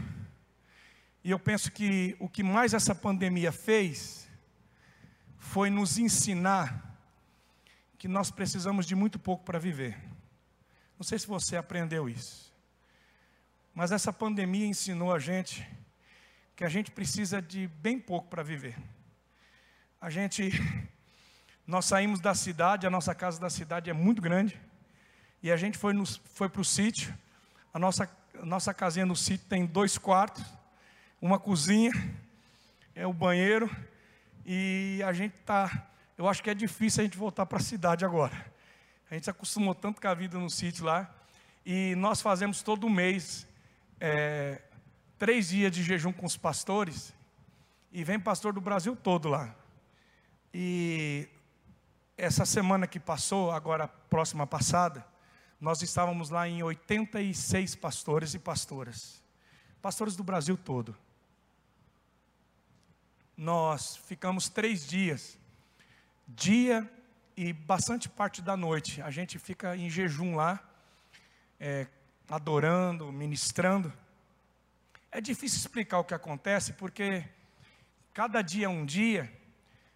e 1.22 1.30
eu 1.30 1.38
penso 1.38 1.70
que 1.70 2.16
o 2.18 2.30
que 2.30 2.42
mais 2.42 2.72
essa 2.72 2.94
pandemia 2.94 3.52
fez 3.52 4.26
foi 5.36 5.68
nos 5.68 5.98
ensinar 5.98 6.89
que 8.00 8.08
nós 8.08 8.30
precisamos 8.30 8.86
de 8.86 8.94
muito 8.94 9.18
pouco 9.18 9.44
para 9.44 9.58
viver. 9.58 9.94
Não 10.98 11.04
sei 11.04 11.18
se 11.18 11.26
você 11.26 11.54
aprendeu 11.58 12.08
isso. 12.08 12.50
Mas 13.74 13.92
essa 13.92 14.10
pandemia 14.10 14.64
ensinou 14.64 15.12
a 15.12 15.18
gente 15.18 15.68
que 16.56 16.64
a 16.64 16.68
gente 16.70 16.90
precisa 16.90 17.42
de 17.42 17.66
bem 17.66 18.00
pouco 18.00 18.28
para 18.28 18.42
viver. 18.42 18.74
A 20.00 20.08
gente 20.08 20.50
nós 21.66 21.84
saímos 21.84 22.20
da 22.20 22.34
cidade, 22.34 22.86
a 22.86 22.90
nossa 22.90 23.14
casa 23.14 23.38
da 23.38 23.50
cidade 23.50 23.90
é 23.90 23.92
muito 23.92 24.22
grande, 24.22 24.58
e 25.42 25.52
a 25.52 25.56
gente 25.58 25.76
foi, 25.76 25.92
foi 26.32 26.48
para 26.48 26.62
o 26.62 26.64
sítio. 26.64 27.14
A 27.70 27.78
nossa, 27.78 28.10
a 28.40 28.46
nossa 28.46 28.72
casinha 28.72 29.04
no 29.04 29.14
sítio 29.14 29.46
tem 29.46 29.66
dois 29.66 29.98
quartos, 29.98 30.42
uma 31.20 31.38
cozinha, 31.38 31.92
é 32.94 33.06
o 33.06 33.12
banheiro, 33.12 33.70
e 34.46 35.02
a 35.04 35.12
gente 35.12 35.34
está 35.34 35.89
eu 36.20 36.28
acho 36.28 36.42
que 36.42 36.50
é 36.50 36.54
difícil 36.54 37.00
a 37.00 37.04
gente 37.04 37.16
voltar 37.16 37.46
para 37.46 37.56
a 37.56 37.62
cidade 37.62 38.04
agora. 38.04 38.52
A 39.10 39.14
gente 39.14 39.24
se 39.24 39.30
acostumou 39.30 39.74
tanto 39.74 40.02
com 40.02 40.06
a 40.06 40.12
vida 40.12 40.38
no 40.38 40.50
sítio 40.50 40.84
lá. 40.84 41.10
E 41.64 41.94
nós 41.94 42.20
fazemos 42.20 42.62
todo 42.62 42.90
mês 42.90 43.46
é, 43.98 44.60
três 45.18 45.48
dias 45.48 45.72
de 45.72 45.82
jejum 45.82 46.12
com 46.12 46.26
os 46.26 46.36
pastores. 46.36 47.14
E 47.90 48.04
vem 48.04 48.20
pastor 48.20 48.52
do 48.52 48.60
Brasil 48.60 48.94
todo 48.94 49.30
lá. 49.30 49.56
E 50.52 51.26
essa 52.18 52.44
semana 52.44 52.86
que 52.86 53.00
passou, 53.00 53.50
agora 53.50 53.88
próxima 53.88 54.46
passada, 54.46 55.02
nós 55.58 55.80
estávamos 55.80 56.28
lá 56.28 56.46
em 56.46 56.62
86 56.62 57.76
pastores 57.76 58.34
e 58.34 58.38
pastoras. 58.38 59.22
Pastores 59.80 60.16
do 60.16 60.22
Brasil 60.22 60.58
todo. 60.58 60.94
Nós 63.34 63.96
ficamos 63.96 64.50
três 64.50 64.86
dias 64.86 65.39
dia 66.34 66.88
e 67.36 67.52
bastante 67.52 68.08
parte 68.08 68.40
da 68.42 68.56
noite. 68.56 69.02
A 69.02 69.10
gente 69.10 69.38
fica 69.38 69.76
em 69.76 69.90
jejum 69.90 70.34
lá, 70.34 70.62
é, 71.58 71.86
adorando, 72.28 73.10
ministrando. 73.12 73.92
É 75.10 75.20
difícil 75.20 75.58
explicar 75.58 75.98
o 75.98 76.04
que 76.04 76.14
acontece, 76.14 76.72
porque 76.74 77.24
cada 78.14 78.42
dia 78.42 78.66
é 78.66 78.68
um 78.68 78.84
dia, 78.84 79.32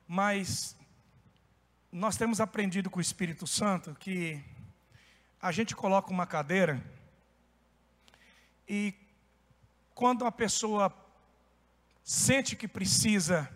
mas 0.08 0.76
nós 1.92 2.16
temos 2.16 2.40
aprendido 2.40 2.90
com 2.90 2.98
o 2.98 3.02
Espírito 3.02 3.46
Santo 3.46 3.94
que 3.94 4.42
a 5.40 5.52
gente 5.52 5.76
coloca 5.76 6.10
uma 6.10 6.26
cadeira 6.26 6.82
e 8.68 8.94
quando 9.94 10.22
uma 10.22 10.32
pessoa 10.32 10.92
sente 12.02 12.56
que 12.56 12.66
precisa 12.66 13.48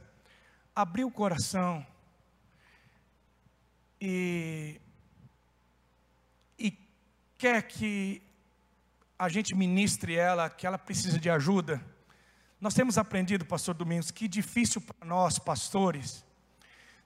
abrir 0.75 1.05
o 1.05 1.11
coração, 1.11 1.85
e, 4.01 4.81
e 6.59 6.79
quer 7.37 7.63
que 7.63 8.23
a 9.19 9.29
gente 9.29 9.55
ministre 9.55 10.15
ela, 10.15 10.49
que 10.49 10.67
ela 10.67 10.79
precisa 10.79 11.19
de 11.19 11.29
ajuda, 11.29 11.85
nós 12.61 12.75
temos 12.75 12.99
aprendido, 12.99 13.45
pastor 13.45 13.75
Domingos, 13.75 14.11
que 14.11 14.27
difícil 14.27 14.81
para 14.81 15.07
nós, 15.07 15.39
pastores, 15.39 16.25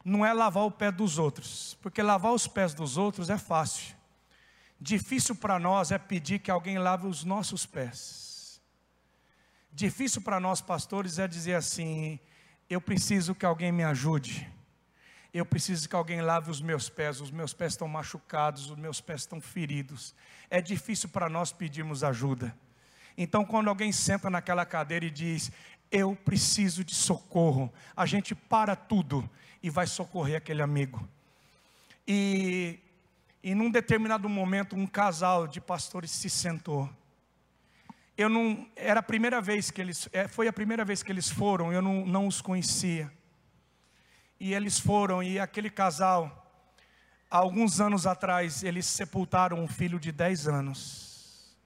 não 0.05 0.25
é 0.25 0.33
lavar 0.33 0.65
o 0.65 0.71
pé 0.71 0.91
dos 0.91 1.19
outros, 1.19 1.79
porque 1.81 2.03
lavar 2.03 2.33
os 2.33 2.47
pés 2.47 2.75
dos 2.75 2.97
outros 2.97 3.31
é 3.31 3.39
fácil. 3.39 3.95
Difícil 4.81 5.35
para 5.37 5.59
nós 5.59 5.93
é 5.93 5.99
pedir 5.99 6.41
que 6.41 6.51
alguém 6.51 6.79
lave 6.79 7.07
os 7.07 7.23
nossos 7.23 7.65
pés. 7.65 8.61
Difícil 9.73 10.21
para 10.21 10.41
nós, 10.41 10.61
pastores, 10.61 11.19
é 11.19 11.29
dizer 11.29 11.55
assim: 11.55 12.19
eu 12.69 12.81
preciso 12.81 13.35
que 13.35 13.47
alguém 13.47 13.71
me 13.71 13.85
ajude. 13.85 14.51
Eu 15.33 15.47
preciso 15.47 15.89
que 15.89 15.97
alguém 15.97 16.21
lave 16.21 16.51
os 16.51 16.61
meus 16.61 16.91
pés, 16.91 17.21
os 17.21 17.31
meus 17.31 17.55
pés 17.55 17.73
estão 17.73 17.89
machucados, 17.89 18.71
os 18.71 18.77
meus 18.77 19.01
pés 19.01 19.23
estão 19.23 19.41
feridos. 19.41 20.15
É 20.51 20.61
difícil 20.61 21.09
para 21.09 21.29
nós 21.29 21.53
pedirmos 21.53 22.05
ajuda. 22.05 22.55
Então, 23.17 23.45
quando 23.45 23.69
alguém 23.69 23.93
senta 23.93 24.29
naquela 24.29 24.67
cadeira 24.67 25.07
e 25.07 25.11
diz, 25.11 25.51
eu 25.91 26.15
preciso 26.15 26.85
de 26.85 26.95
socorro, 26.95 27.73
a 27.97 28.05
gente 28.05 28.35
para 28.35 28.77
tudo 28.77 29.29
e 29.63 29.71
vai 29.71 29.87
socorrer 29.87 30.37
aquele 30.37 30.61
amigo. 30.61 31.09
E, 32.07 32.79
e 33.43 33.55
num 33.55 33.71
determinado 33.71 34.29
momento, 34.29 34.77
um 34.77 34.87
casal 34.87 35.47
de 35.47 35.61
pastores 35.61 36.11
se 36.11 36.29
sentou. 36.29 36.91
Eu 38.19 38.29
não, 38.29 38.67
era 38.77 39.01
a 39.01 39.03
primeira 39.03 39.41
vez 39.41 39.71
que 39.71 39.81
eles, 39.81 40.09
é, 40.13 40.29
foi 40.29 40.47
a 40.47 40.53
primeira 40.53 40.85
vez 40.85 41.03
que 41.03 41.11
eles 41.11 41.31
foram, 41.31 41.73
eu 41.73 41.81
não, 41.81 42.05
não 42.05 42.27
os 42.27 42.43
conhecia. 42.43 43.11
E 44.45 44.55
eles 44.55 44.77
foram, 44.77 45.23
e 45.23 45.39
aquele 45.39 45.71
casal, 45.71 46.53
alguns 47.31 47.81
anos 47.81 48.09
atrás, 48.09 48.65
eles 48.65 48.87
sepultaram 48.87 49.63
um 49.63 49.69
filho 49.69 50.01
de 50.01 50.11
10 50.11 50.49
anos. 50.49 51.57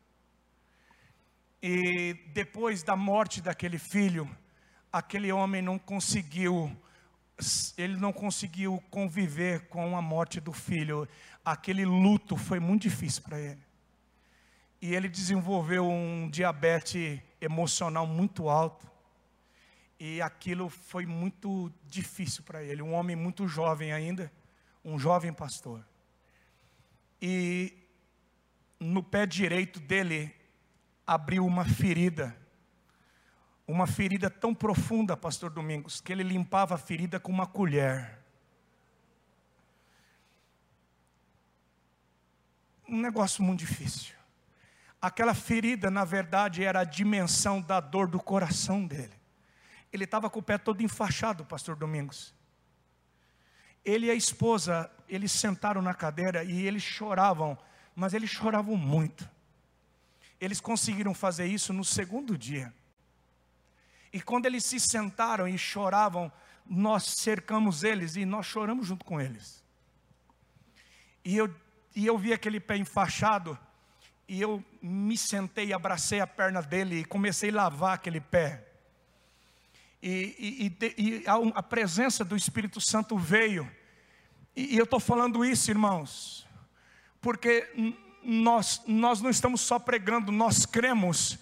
E 1.63 2.13
depois 2.35 2.83
da 2.83 2.95
morte 2.95 3.41
daquele 3.41 3.79
filho, 3.79 4.29
aquele 4.93 5.33
homem 5.33 5.63
não 5.63 5.79
conseguiu, 5.79 6.71
ele 7.79 7.97
não 7.97 8.13
conseguiu 8.13 8.85
conviver 8.91 9.69
com 9.69 9.97
a 9.97 10.03
morte 10.03 10.39
do 10.39 10.53
filho. 10.53 11.09
Aquele 11.43 11.87
luto 11.87 12.37
foi 12.37 12.61
muito 12.61 12.83
difícil 12.83 13.23
para 13.23 13.41
ele. 13.41 13.63
E 14.83 14.95
ele 14.95 15.09
desenvolveu 15.09 15.89
um 15.89 16.29
diabetes 16.29 17.23
emocional 17.41 18.07
muito 18.07 18.51
alto. 18.51 18.87
E 19.99 20.21
aquilo 20.21 20.69
foi 20.69 21.07
muito 21.07 21.73
difícil 21.85 22.43
para 22.43 22.63
ele. 22.63 22.83
Um 22.83 22.93
homem 22.93 23.17
muito 23.17 23.49
jovem 23.49 23.93
ainda, 23.93 24.31
um 24.85 24.99
jovem 24.99 25.33
pastor. 25.33 25.85
E 27.21 27.73
no 28.79 29.03
pé 29.03 29.25
direito 29.27 29.81
dele 29.81 30.35
abriu 31.07 31.47
uma 31.47 31.65
ferida. 31.65 32.37
Uma 33.67 33.87
ferida 33.87 34.31
tão 34.31 34.55
profunda, 34.55 35.17
pastor 35.17 35.51
Domingos, 35.51 36.01
que 36.01 36.13
ele 36.13 36.23
limpava 36.23 36.75
a 36.75 36.79
ferida 36.79 37.19
com 37.19 37.33
uma 37.33 37.47
colher. 37.47 38.19
Um 42.89 43.01
negócio 43.01 43.43
muito 43.43 43.61
difícil. 43.61 44.15
Aquela 45.03 45.35
ferida, 45.35 45.91
na 45.91 46.05
verdade, 46.05 46.63
era 46.63 46.81
a 46.81 46.85
dimensão 46.85 47.61
da 47.61 47.81
dor 47.81 48.09
do 48.09 48.21
coração 48.21 48.87
dele. 48.87 49.13
Ele 49.97 50.05
estava 50.05 50.29
com 50.29 50.41
o 50.41 50.43
pé 50.43 50.59
todo 50.59 50.83
enfaixado, 50.83 51.45
pastor 51.45 51.75
Domingos. 51.75 52.35
Ele 53.83 54.07
e 54.07 54.11
a 54.11 54.15
esposa, 54.15 54.91
eles 55.09 55.33
sentaram 55.33 55.81
na 55.81 55.95
cadeira 55.95 56.45
e 56.45 56.67
eles 56.67 56.83
choravam, 56.83 57.57
mas 57.95 58.13
eles 58.13 58.29
choravam 58.29 58.77
muito. 58.77 59.29
Eles 60.39 60.61
conseguiram 60.61 61.15
fazer 61.15 61.47
isso 61.47 61.73
no 61.73 61.83
segundo 61.83 62.37
dia. 62.37 62.75
E 64.13 64.21
quando 64.21 64.45
eles 64.45 64.67
se 64.67 64.79
sentaram 64.79 65.49
e 65.49 65.57
choravam, 65.57 66.31
nós 66.67 67.05
cercamos 67.05 67.83
eles 67.83 68.17
e 68.17 68.27
nós 68.27 68.45
choramos 68.45 68.87
junto 68.87 69.03
com 69.03 69.19
eles. 69.19 69.65
E 71.25 71.37
eu, 71.37 71.55
e 71.95 72.07
eu 72.07 72.19
vi 72.19 72.35
aquele 72.35 72.61
pé 72.61 72.77
enfaixado, 72.77 73.59
e 74.29 74.43
eu 74.43 74.63
me 74.83 75.17
sentei, 75.17 75.73
abracei 75.73 76.21
a 76.21 76.27
perna 76.27 76.61
dele 76.61 77.01
e 77.01 77.05
comecei 77.05 77.49
a 77.51 77.55
lavar 77.55 77.95
aquele 77.95 78.21
pé. 78.21 78.66
E, 80.03 80.73
e, 80.81 80.87
e, 80.97 81.21
e 81.21 81.25
a, 81.55 81.63
presença 81.63 82.25
do 82.25 82.37
Espírito 82.37 82.81
Santo 82.81 83.17
veio. 83.17 83.71
E, 84.55 84.77
eu 84.77 84.85
estou 84.85 85.01
falando 85.01 85.45
isso, 85.45 85.71
irmãos, 85.71 86.47
porque 87.21 87.69
nós, 88.23 88.83
nós 88.87 89.21
não 89.21 89.31
estamos 89.31 89.61
só 89.61 89.79
pregando, 89.79 90.31
nós 90.31 90.67
cremos 90.67 91.39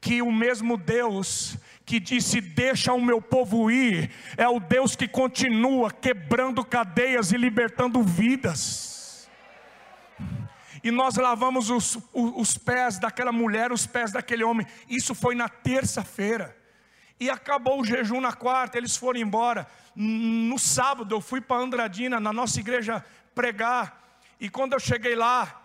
que 0.00 0.20
o 0.20 0.30
mesmo 0.30 0.76
Deus 0.76 1.56
que 1.84 1.98
disse: 1.98 2.40
Deixa 2.40 2.92
o 2.92 3.00
meu 3.00 3.20
povo 3.22 3.70
ir, 3.70 4.10
é 4.36 4.46
o 4.48 4.60
Deus 4.60 4.94
que 4.94 5.08
continua 5.08 5.90
quebrando 5.90 6.64
cadeias 6.64 7.32
e 7.32 7.36
libertando 7.36 8.02
vidas. 8.02 9.28
E 10.82 10.90
nós 10.90 11.16
lavamos 11.16 11.70
os, 11.70 11.96
os, 12.12 12.32
os 12.36 12.58
pés 12.58 12.98
daquela 12.98 13.32
mulher, 13.32 13.72
os 13.72 13.86
pés 13.86 14.12
daquele 14.12 14.44
homem. 14.44 14.66
Isso 14.86 15.14
foi 15.14 15.34
na 15.34 15.48
terça-feira. 15.48 16.54
E 17.18 17.30
acabou 17.30 17.80
o 17.80 17.84
jejum 17.84 18.20
na 18.20 18.32
quarta, 18.32 18.76
eles 18.76 18.96
foram 18.96 19.20
embora. 19.20 19.66
No 19.94 20.58
sábado 20.58 21.14
eu 21.14 21.20
fui 21.20 21.40
para 21.40 21.62
Andradina, 21.62 22.18
na 22.18 22.32
nossa 22.32 22.58
igreja, 22.58 23.04
pregar. 23.34 24.20
E 24.40 24.48
quando 24.48 24.72
eu 24.72 24.80
cheguei 24.80 25.14
lá, 25.14 25.62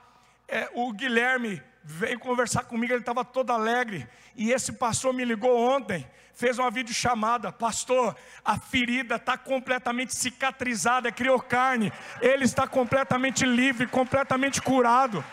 é, 0.47 0.69
o 0.73 0.91
Guilherme 0.93 1.61
veio 1.83 2.19
conversar 2.19 2.63
comigo, 2.63 2.93
ele 2.93 2.99
estava 2.99 3.25
todo 3.25 3.51
alegre. 3.51 4.07
E 4.35 4.51
esse 4.51 4.73
pastor 4.73 5.13
me 5.13 5.25
ligou 5.25 5.57
ontem, 5.57 6.07
fez 6.33 6.59
uma 6.59 6.69
videochamada. 6.69 7.51
Pastor, 7.51 8.15
a 8.45 8.57
ferida 8.57 9.15
está 9.15 9.37
completamente 9.37 10.15
cicatrizada, 10.15 11.11
criou 11.11 11.39
carne. 11.41 11.91
Ele 12.21 12.45
está 12.45 12.67
completamente 12.67 13.43
livre, 13.43 13.87
completamente 13.87 14.61
curado. 14.61 15.23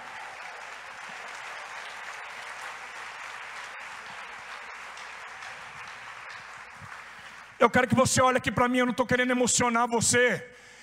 Eu 7.66 7.70
quero 7.70 7.88
que 7.88 7.96
você 7.96 8.22
olhe 8.22 8.38
aqui 8.38 8.52
para 8.52 8.68
mim, 8.68 8.78
eu 8.78 8.86
não 8.86 8.92
estou 8.92 9.04
querendo 9.04 9.32
emocionar 9.32 9.88
você. 9.88 10.24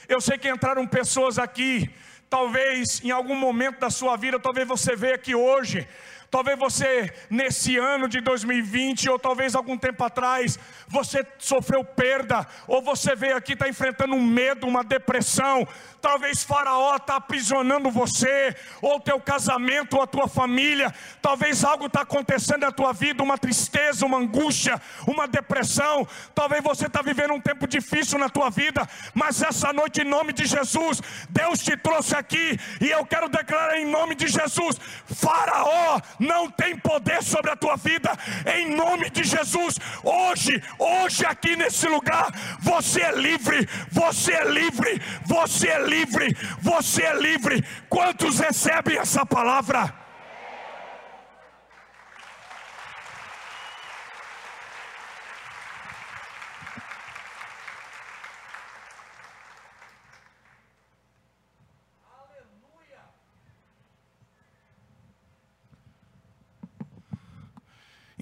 Eu 0.10 0.20
sei 0.20 0.38
que 0.38 0.50
entraram 0.50 0.86
pessoas 0.86 1.40
aqui 1.40 1.90
Talvez 2.34 3.00
em 3.04 3.12
algum 3.12 3.36
momento 3.36 3.80
da 3.80 3.92
sua 3.92 4.16
vida, 4.18 4.40
talvez 4.40 4.68
você 4.68 4.96
veja 4.96 5.14
aqui 5.14 5.36
hoje, 5.36 5.88
talvez 6.34 6.58
você 6.58 7.14
nesse 7.30 7.78
ano 7.78 8.10
de 8.10 8.20
2020, 8.20 9.08
ou 9.08 9.20
talvez 9.20 9.54
algum 9.54 9.78
tempo 9.78 10.04
atrás, 10.04 10.58
você 10.88 11.24
sofreu 11.38 11.86
perda, 11.86 12.48
ou 12.68 12.82
você 12.82 13.16
veio 13.16 13.38
aqui 13.38 13.54
está 13.54 13.70
enfrentando 13.70 14.16
um 14.16 14.24
medo, 14.24 14.66
uma 14.66 14.84
depressão, 14.84 15.68
talvez 16.02 16.44
Faraó 16.44 16.96
está 16.96 17.18
aprisionando 17.18 17.92
você, 17.92 18.56
ou 18.82 19.00
teu 19.00 19.20
casamento, 19.20 19.96
ou 19.96 20.02
a 20.02 20.08
tua 20.08 20.28
família, 20.28 20.92
talvez 21.22 21.64
algo 21.64 21.86
está 21.86 22.02
acontecendo 22.02 22.62
na 22.62 22.72
tua 22.72 22.94
vida, 22.94 23.22
uma 23.22 23.38
tristeza, 23.38 24.04
uma 24.04 24.18
angústia, 24.18 24.82
uma 25.06 25.28
depressão, 25.28 26.08
talvez 26.34 26.64
você 26.64 26.88
está 26.88 27.04
vivendo 27.04 27.36
um 27.36 27.40
tempo 27.40 27.68
difícil 27.68 28.18
na 28.18 28.28
tua 28.28 28.50
vida, 28.50 28.90
mas 29.14 29.44
essa 29.44 29.72
noite, 29.72 30.02
em 30.02 30.06
nome 30.06 30.34
de 30.34 30.48
Jesus, 30.48 31.00
Deus 31.30 31.60
te 31.60 31.78
trouxe 31.78 32.16
aqui, 32.16 32.60
e 32.82 32.90
eu 32.90 33.06
quero 33.06 33.30
declarar 33.30 33.78
em 33.78 33.86
nome 33.86 34.16
de 34.16 34.28
Jesus: 34.28 34.80
Faraó 35.06 36.02
não 36.24 36.50
tem 36.50 36.78
poder 36.78 37.22
sobre 37.22 37.52
a 37.52 37.56
tua 37.56 37.76
vida, 37.76 38.12
em 38.46 38.76
nome 38.76 39.10
de 39.10 39.24
Jesus. 39.24 39.78
Hoje, 40.04 40.62
hoje 40.80 41.26
aqui 41.26 41.56
nesse 41.56 41.88
lugar, 41.88 42.32
você 42.60 43.02
é 43.02 43.12
livre, 43.12 43.68
você 43.92 44.34
é 44.34 44.46
livre, 44.46 45.02
você 45.26 45.68
é 45.68 45.84
livre, 45.84 46.38
você 46.62 47.04
é 47.04 47.16
livre. 47.16 47.64
Quantos 47.90 48.40
recebem 48.40 48.98
essa 48.98 49.26
palavra? 49.26 50.03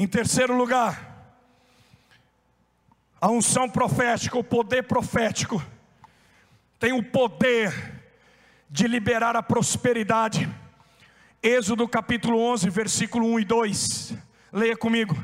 Em 0.02 0.08
terceiro 0.08 0.58
lugar, 0.58 1.38
a 3.22 3.30
unção 3.30 3.70
profética, 3.70 4.36
o 4.36 4.44
poder 4.44 4.82
profético, 4.88 5.64
tem 6.80 6.92
o 6.92 7.04
poder 7.04 8.02
de 8.68 8.88
liberar 8.88 9.36
a 9.36 9.44
prosperidade. 9.44 10.52
Êxodo 11.44 11.88
capítulo 11.88 12.40
11, 12.40 12.68
versículo 12.72 13.28
1 13.28 13.42
e 13.42 13.46
2. 13.46 14.14
Leia 14.52 14.76
comigo. 14.76 15.24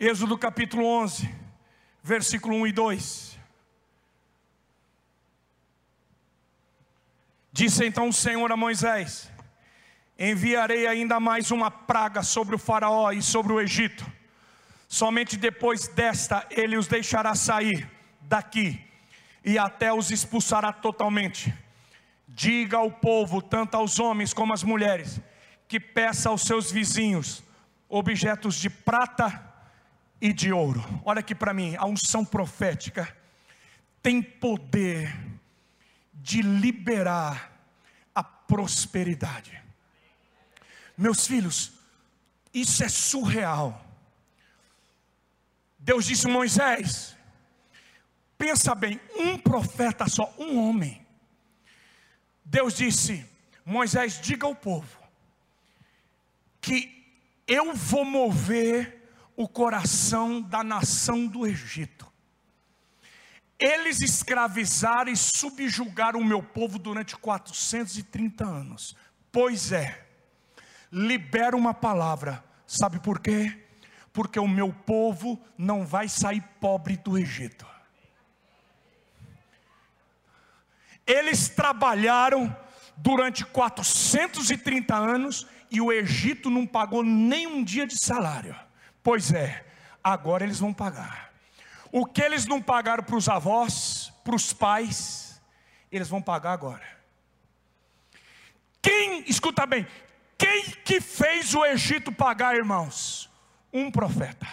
Êxodo 0.00 0.36
capítulo 0.36 0.84
11, 0.84 1.32
versículo 2.02 2.56
1 2.56 2.66
e 2.66 2.72
2. 2.72 3.37
Disse 7.58 7.84
então 7.84 8.08
o 8.08 8.12
Senhor 8.12 8.52
a 8.52 8.56
Moisés: 8.56 9.28
Enviarei 10.16 10.86
ainda 10.86 11.18
mais 11.18 11.50
uma 11.50 11.72
praga 11.72 12.22
sobre 12.22 12.54
o 12.54 12.58
Faraó 12.58 13.10
e 13.10 13.20
sobre 13.20 13.52
o 13.52 13.60
Egito. 13.60 14.06
Somente 14.86 15.36
depois 15.36 15.88
desta 15.88 16.46
ele 16.52 16.76
os 16.76 16.86
deixará 16.86 17.34
sair 17.34 17.90
daqui 18.20 18.80
e 19.44 19.58
até 19.58 19.92
os 19.92 20.12
expulsará 20.12 20.72
totalmente. 20.72 21.52
Diga 22.28 22.76
ao 22.76 22.92
povo, 22.92 23.42
tanto 23.42 23.76
aos 23.76 23.98
homens 23.98 24.32
como 24.32 24.52
às 24.52 24.62
mulheres, 24.62 25.20
que 25.66 25.80
peça 25.80 26.28
aos 26.28 26.42
seus 26.42 26.70
vizinhos 26.70 27.42
objetos 27.88 28.54
de 28.54 28.70
prata 28.70 29.52
e 30.20 30.32
de 30.32 30.52
ouro. 30.52 30.84
Olha 31.04 31.18
aqui 31.18 31.34
para 31.34 31.52
mim, 31.52 31.74
a 31.76 31.86
unção 31.86 32.24
profética 32.24 33.12
tem 34.00 34.22
poder 34.22 35.12
de 36.28 36.42
liberar 36.42 37.47
prosperidade. 38.48 39.62
Meus 40.96 41.26
filhos, 41.26 41.72
isso 42.52 42.82
é 42.82 42.88
surreal. 42.88 43.86
Deus 45.78 46.06
disse 46.06 46.26
Moisés: 46.26 47.14
pensa 48.36 48.74
bem, 48.74 49.00
um 49.14 49.38
profeta 49.38 50.08
só, 50.08 50.34
um 50.38 50.58
homem. 50.58 51.06
Deus 52.44 52.74
disse: 52.74 53.24
Moisés, 53.64 54.20
diga 54.20 54.46
ao 54.46 54.56
povo 54.56 54.98
que 56.60 57.06
eu 57.46 57.74
vou 57.74 58.04
mover 58.04 59.12
o 59.36 59.46
coração 59.46 60.42
da 60.42 60.64
nação 60.64 61.26
do 61.26 61.46
Egito 61.46 62.07
Eles 63.58 64.00
escravizaram 64.00 65.10
e 65.10 65.16
subjugaram 65.16 66.20
o 66.20 66.24
meu 66.24 66.42
povo 66.42 66.78
durante 66.78 67.16
430 67.16 68.44
anos. 68.44 68.96
Pois 69.32 69.72
é, 69.72 70.06
libera 70.92 71.56
uma 71.56 71.74
palavra, 71.74 72.44
sabe 72.66 73.00
por 73.00 73.18
quê? 73.18 73.66
Porque 74.12 74.38
o 74.38 74.46
meu 74.46 74.72
povo 74.72 75.40
não 75.56 75.84
vai 75.84 76.08
sair 76.08 76.40
pobre 76.60 76.96
do 76.96 77.18
Egito. 77.18 77.66
Eles 81.04 81.48
trabalharam 81.48 82.54
durante 82.96 83.44
430 83.44 84.94
anos 84.94 85.46
e 85.70 85.80
o 85.80 85.92
Egito 85.92 86.48
não 86.48 86.66
pagou 86.66 87.02
nem 87.02 87.46
um 87.46 87.64
dia 87.64 87.86
de 87.86 87.98
salário. 87.98 88.54
Pois 89.02 89.32
é, 89.32 89.64
agora 90.02 90.44
eles 90.44 90.60
vão 90.60 90.72
pagar. 90.72 91.27
O 91.90 92.04
que 92.04 92.22
eles 92.22 92.46
não 92.46 92.60
pagaram 92.60 93.02
para 93.02 93.16
os 93.16 93.28
avós, 93.28 94.12
para 94.24 94.34
os 94.34 94.52
pais, 94.52 95.40
eles 95.90 96.08
vão 96.08 96.20
pagar 96.20 96.52
agora. 96.52 96.98
Quem, 98.82 99.24
escuta 99.26 99.66
bem, 99.66 99.86
quem 100.36 100.70
que 100.84 101.00
fez 101.00 101.54
o 101.54 101.64
Egito 101.64 102.12
pagar, 102.12 102.54
irmãos? 102.54 103.30
Um 103.72 103.90
profeta. 103.90 104.46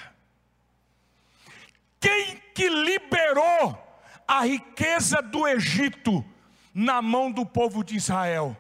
Quem 2.00 2.38
que 2.54 2.68
liberou 2.70 3.82
a 4.28 4.46
riqueza 4.46 5.22
do 5.22 5.48
Egito 5.48 6.26
na 6.74 7.02
mão 7.02 7.32
do 7.32 7.46
povo 7.46 7.84
de 7.84 7.96
Israel? 7.96 8.56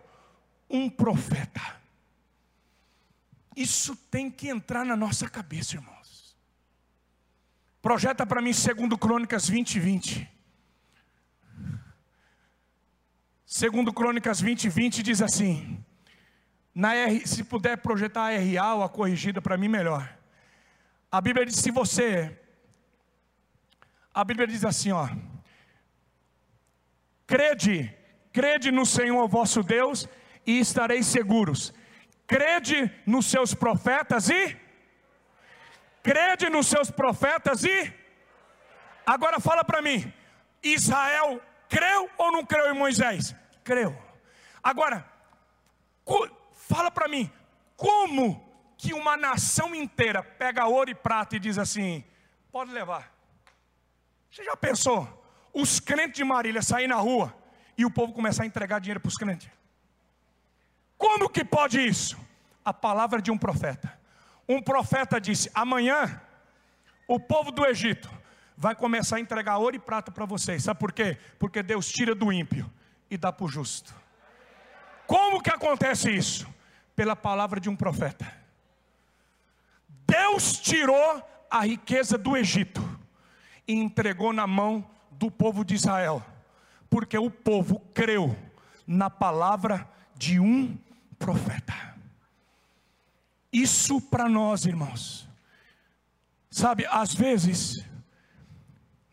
Um 0.69 0.89
profeta. 0.89 1.61
Isso 3.55 3.95
tem 3.95 4.29
que 4.29 4.49
entrar 4.49 4.85
na 4.85 4.95
nossa 4.95 5.29
cabeça, 5.29 5.75
irmão. 5.75 5.94
Projeta 7.85 8.25
para 8.25 8.41
mim 8.41 8.51
segundo 8.51 8.97
Crônicas 8.97 9.47
20, 9.47 9.79
20. 9.79 10.27
Segundo 13.45 13.93
Crônicas 13.93 14.41
20, 14.41 14.67
20 14.69 15.03
diz 15.03 15.21
assim. 15.21 15.85
Na 16.73 16.95
R, 16.95 17.27
se 17.27 17.43
puder 17.43 17.77
projetar 17.77 18.23
a 18.23 18.39
RA 18.39 18.73
ou 18.73 18.83
a 18.83 18.89
corrigida 18.89 19.39
para 19.39 19.55
mim 19.55 19.67
melhor. 19.67 20.17
A 21.11 21.21
Bíblia 21.21 21.45
diz 21.45 21.57
se 21.57 21.69
você 21.69 22.35
A 24.11 24.23
Bíblia 24.23 24.47
diz 24.47 24.65
assim, 24.65 24.91
ó: 24.91 25.07
Crede, 27.27 27.95
crede 28.33 28.71
no 28.71 28.83
Senhor 28.83 29.27
vosso 29.27 29.61
Deus 29.61 30.09
e 30.43 30.59
estareis 30.59 31.05
seguros. 31.05 31.71
Crede 32.25 32.91
nos 33.05 33.27
seus 33.27 33.53
profetas 33.53 34.27
e 34.29 34.64
crede 36.05 36.51
nos 36.51 36.67
seus 36.67 36.91
profetas 36.91 37.63
e. 37.63 37.91
Agora 39.05 39.39
fala 39.39 39.65
para 39.65 39.81
mim: 39.81 40.13
Israel 40.61 41.41
creu 41.67 42.09
ou 42.15 42.31
não 42.31 42.45
creu 42.45 42.71
em 42.71 42.77
Moisés? 42.77 43.35
Creu. 43.63 43.97
Agora, 44.61 45.03
fala 46.53 46.91
para 46.91 47.07
mim: 47.07 47.31
como 47.75 48.25
que 48.77 48.93
uma 48.93 49.17
nação 49.17 49.73
inteira 49.73 50.21
pega 50.21 50.67
ouro 50.67 50.91
e 50.91 50.95
prata 50.95 51.35
e 51.35 51.39
diz 51.39 51.57
assim: 51.57 52.05
pode 52.51 52.71
levar? 52.71 53.11
Você 54.29 54.43
já 54.43 54.55
pensou? 54.55 55.01
Os 55.51 55.79
crentes 55.79 56.17
de 56.17 56.23
Marília 56.23 56.61
saírem 56.61 56.89
na 56.89 56.97
rua 56.97 57.33
e 57.77 57.85
o 57.85 57.89
povo 57.89 58.13
começar 58.13 58.43
a 58.43 58.45
entregar 58.45 58.79
dinheiro 58.79 58.99
para 58.99 59.09
os 59.09 59.15
crentes? 59.15 59.49
Como 60.97 61.29
que 61.29 61.43
pode 61.43 61.79
isso? 61.79 62.17
A 62.63 62.73
palavra 62.73 63.21
de 63.21 63.31
um 63.31 63.37
profeta 63.37 64.04
um 64.47 64.61
profeta 64.61 65.19
disse: 65.19 65.49
amanhã 65.53 66.21
o 67.07 67.19
povo 67.19 67.51
do 67.51 67.65
Egito 67.65 68.09
vai 68.57 68.75
começar 68.75 69.17
a 69.17 69.19
entregar 69.19 69.57
ouro 69.57 69.75
e 69.75 69.79
prata 69.79 70.11
para 70.11 70.25
vocês. 70.25 70.63
Sabe 70.63 70.79
por 70.79 70.91
quê? 70.91 71.17
Porque 71.37 71.61
Deus 71.61 71.89
tira 71.91 72.15
do 72.15 72.31
ímpio 72.31 72.71
e 73.09 73.17
dá 73.17 73.31
para 73.31 73.45
o 73.45 73.49
justo. 73.49 73.93
Como 75.05 75.41
que 75.41 75.49
acontece 75.49 76.09
isso? 76.11 76.47
Pela 76.95 77.15
palavra 77.15 77.59
de 77.59 77.69
um 77.69 77.75
profeta. 77.75 78.25
Deus 80.07 80.57
tirou 80.59 81.23
a 81.49 81.61
riqueza 81.61 82.17
do 82.17 82.37
Egito 82.37 82.81
e 83.67 83.73
entregou 83.73 84.31
na 84.31 84.47
mão 84.47 84.87
do 85.11 85.29
povo 85.29 85.63
de 85.63 85.75
Israel, 85.75 86.23
porque 86.89 87.17
o 87.17 87.29
povo 87.29 87.79
creu 87.93 88.35
na 88.85 89.09
palavra 89.09 89.87
de 90.15 90.39
um 90.39 90.77
profeta. 91.17 91.84
Isso 93.55 94.01
para 94.01 94.27
nós, 94.27 94.65
irmãos. 94.65 95.25
Sabe, 96.51 96.85
às 96.87 97.15
vezes, 97.15 97.85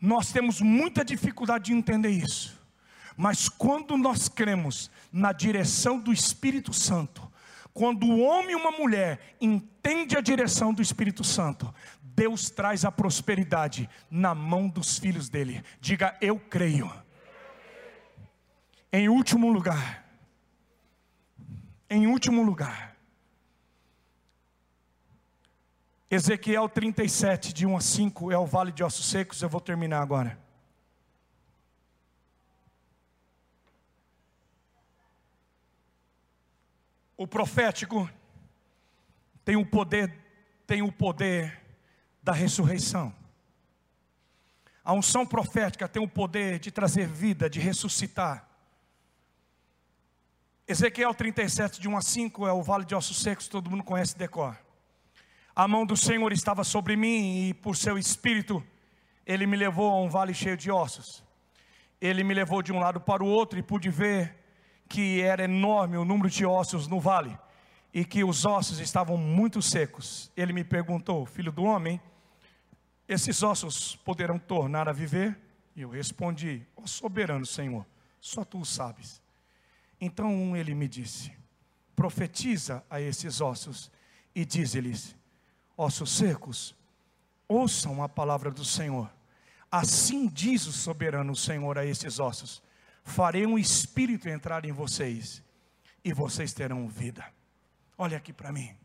nós 0.01 0.33
temos 0.33 0.59
muita 0.59 1.05
dificuldade 1.05 1.67
de 1.67 1.73
entender 1.73 2.09
isso. 2.09 2.61
Mas 3.15 3.47
quando 3.47 3.95
nós 3.95 4.27
cremos 4.27 4.91
na 5.13 5.31
direção 5.31 5.97
do 5.97 6.11
Espírito 6.11 6.73
Santo, 6.73 7.31
quando 7.73 8.05
o 8.05 8.19
homem 8.19 8.51
e 8.51 8.55
uma 8.55 8.71
mulher 8.71 9.37
entende 9.39 10.17
a 10.17 10.21
direção 10.21 10.73
do 10.73 10.81
Espírito 10.81 11.23
Santo, 11.23 11.73
Deus 12.01 12.49
traz 12.49 12.83
a 12.83 12.91
prosperidade 12.91 13.89
na 14.11 14.35
mão 14.35 14.67
dos 14.67 14.99
filhos 14.99 15.29
dele. 15.29 15.63
Diga, 15.79 16.17
eu 16.19 16.37
creio. 16.37 16.91
Em 18.91 19.07
último 19.07 19.49
lugar, 19.53 20.05
em 21.89 22.07
último 22.07 22.43
lugar, 22.43 22.92
Ezequiel 26.13 26.69
37, 26.69 27.51
de 27.51 27.65
1 27.65 27.75
a 27.75 27.81
5, 27.81 28.31
é 28.31 28.37
o 28.37 28.45
vale 28.45 28.71
de 28.71 28.83
ossos 28.83 29.09
secos, 29.09 29.41
eu 29.41 29.49
vou 29.49 29.59
terminar 29.59 29.99
agora. 29.99 30.37
O 37.17 37.25
profético 37.25 38.07
tem 39.43 39.55
o 39.55 39.65
poder, 39.65 40.15
tem 40.67 40.83
o 40.83 40.91
poder 40.91 41.59
da 42.21 42.31
ressurreição. 42.31 43.11
A 44.83 44.93
unção 44.93 45.25
profética 45.25 45.89
tem 45.89 46.03
o 46.03 46.07
poder 46.07 46.59
de 46.59 46.69
trazer 46.69 47.07
vida, 47.07 47.49
de 47.49 47.59
ressuscitar. 47.59 48.47
Ezequiel 50.67 51.15
37, 51.15 51.81
de 51.81 51.87
1 51.87 51.97
a 51.97 52.01
5, 52.03 52.47
é 52.47 52.53
o 52.53 52.61
vale 52.61 52.85
de 52.85 52.93
ossos 52.93 53.19
secos, 53.19 53.47
todo 53.47 53.67
mundo 53.67 53.83
conhece 53.83 54.15
decor. 54.15 54.62
A 55.55 55.67
mão 55.67 55.85
do 55.85 55.95
Senhor 55.95 56.33
estava 56.33 56.63
sobre 56.63 56.95
mim 56.95 57.49
e 57.49 57.53
por 57.53 57.77
seu 57.77 57.95
espírito 57.95 58.63
ele 59.23 59.45
me 59.45 59.55
levou 59.55 59.91
a 59.91 60.01
um 60.01 60.09
vale 60.09 60.33
cheio 60.33 60.57
de 60.57 60.71
ossos. 60.71 61.23
Ele 62.01 62.23
me 62.23 62.33
levou 62.33 62.63
de 62.63 62.73
um 62.73 62.79
lado 62.79 62.99
para 62.99 63.23
o 63.23 63.27
outro 63.27 63.59
e 63.59 63.61
pude 63.61 63.87
ver 63.89 64.35
que 64.89 65.21
era 65.21 65.43
enorme 65.43 65.95
o 65.95 66.03
número 66.03 66.27
de 66.27 66.43
ossos 66.43 66.87
no 66.87 66.99
vale 66.99 67.37
e 67.93 68.03
que 68.03 68.23
os 68.23 68.45
ossos 68.45 68.79
estavam 68.79 69.15
muito 69.15 69.61
secos. 69.61 70.31
Ele 70.35 70.53
me 70.53 70.63
perguntou: 70.63 71.23
Filho 71.23 71.51
do 71.51 71.63
homem, 71.63 72.01
esses 73.07 73.43
ossos 73.43 73.95
poderão 73.97 74.39
tornar 74.39 74.89
a 74.89 74.91
viver? 74.91 75.37
E 75.75 75.83
eu 75.83 75.89
respondi: 75.89 76.65
Ó 76.75 76.87
soberano 76.87 77.45
Senhor, 77.45 77.85
só 78.19 78.43
tu 78.43 78.59
o 78.59 78.65
sabes. 78.65 79.21
Então 80.01 80.57
ele 80.57 80.73
me 80.73 80.87
disse: 80.87 81.31
Profetiza 81.95 82.83
a 82.89 82.99
esses 82.99 83.39
ossos 83.39 83.91
e 84.33 84.43
diz-lhes: 84.43 85.15
ossos 85.77 86.11
secos, 86.11 86.75
ouçam 87.47 88.03
a 88.03 88.09
palavra 88.09 88.51
do 88.51 88.63
Senhor. 88.63 89.11
Assim 89.71 90.27
diz 90.27 90.67
o 90.67 90.71
soberano 90.71 91.35
Senhor 91.35 91.77
a 91.77 91.85
esses 91.85 92.19
ossos: 92.19 92.61
farei 93.03 93.45
um 93.45 93.57
espírito 93.57 94.29
entrar 94.29 94.65
em 94.65 94.71
vocês, 94.71 95.43
e 96.03 96.13
vocês 96.13 96.53
terão 96.53 96.87
vida. 96.87 97.25
Olha 97.97 98.17
aqui 98.17 98.33
para 98.33 98.51
mim. 98.51 98.75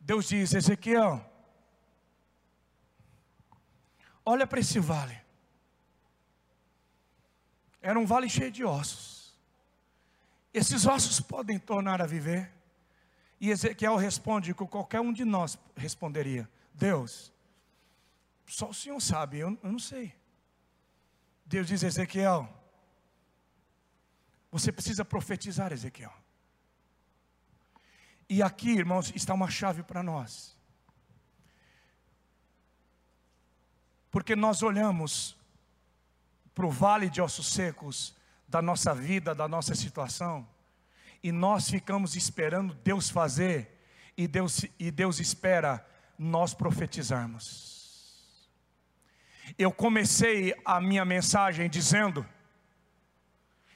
Deus 0.00 0.28
diz, 0.28 0.54
Ezequiel, 0.54 1.24
olha 4.24 4.46
para 4.46 4.60
esse 4.60 4.78
vale. 4.78 5.20
Era 7.82 7.98
um 7.98 8.06
vale 8.06 8.28
cheio 8.28 8.52
de 8.52 8.64
ossos. 8.64 9.34
Esses 10.54 10.86
ossos 10.86 11.20
podem 11.20 11.58
tornar 11.58 12.00
a 12.00 12.06
viver. 12.06 12.55
E 13.40 13.50
Ezequiel 13.50 13.96
responde 13.96 14.54
que 14.54 14.66
qualquer 14.66 15.00
um 15.00 15.12
de 15.12 15.24
nós 15.24 15.58
responderia: 15.76 16.48
Deus, 16.72 17.32
só 18.46 18.70
o 18.70 18.74
Senhor 18.74 19.00
sabe, 19.00 19.38
eu, 19.38 19.58
eu 19.62 19.72
não 19.72 19.78
sei. 19.78 20.14
Deus 21.44 21.66
diz: 21.66 21.82
Ezequiel, 21.82 22.48
você 24.50 24.72
precisa 24.72 25.04
profetizar, 25.04 25.72
Ezequiel. 25.72 26.12
E 28.28 28.42
aqui, 28.42 28.70
irmãos, 28.70 29.12
está 29.14 29.34
uma 29.34 29.50
chave 29.50 29.82
para 29.82 30.02
nós. 30.02 30.56
Porque 34.10 34.34
nós 34.34 34.62
olhamos 34.62 35.36
para 36.54 36.66
o 36.66 36.70
vale 36.70 37.10
de 37.10 37.20
ossos 37.20 37.48
secos 37.48 38.16
da 38.48 38.62
nossa 38.62 38.94
vida, 38.94 39.34
da 39.34 39.46
nossa 39.46 39.74
situação, 39.74 40.48
e 41.26 41.32
nós 41.32 41.68
ficamos 41.68 42.14
esperando 42.14 42.72
Deus 42.84 43.10
fazer, 43.10 43.68
e 44.16 44.28
Deus, 44.28 44.64
e 44.78 44.92
Deus 44.92 45.18
espera 45.18 45.84
nós 46.16 46.54
profetizarmos. 46.54 48.16
Eu 49.58 49.72
comecei 49.72 50.54
a 50.64 50.80
minha 50.80 51.04
mensagem 51.04 51.68
dizendo 51.68 52.24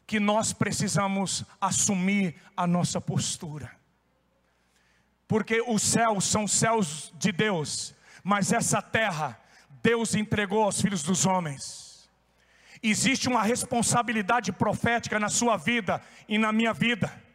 que 0.06 0.20
nós 0.20 0.52
precisamos 0.52 1.44
assumir 1.60 2.36
a 2.56 2.68
nossa 2.68 3.00
postura. 3.00 3.76
Porque 5.26 5.60
os 5.60 5.82
céus 5.82 6.26
são 6.26 6.46
céus 6.46 7.12
de 7.18 7.32
Deus, 7.32 7.96
mas 8.22 8.52
essa 8.52 8.80
terra 8.80 9.36
Deus 9.82 10.14
entregou 10.14 10.62
aos 10.62 10.80
filhos 10.80 11.02
dos 11.02 11.26
homens. 11.26 12.08
Existe 12.80 13.28
uma 13.28 13.42
responsabilidade 13.42 14.52
profética 14.52 15.18
na 15.18 15.28
sua 15.28 15.56
vida 15.56 16.00
e 16.28 16.38
na 16.38 16.52
minha 16.52 16.72
vida. 16.72 17.28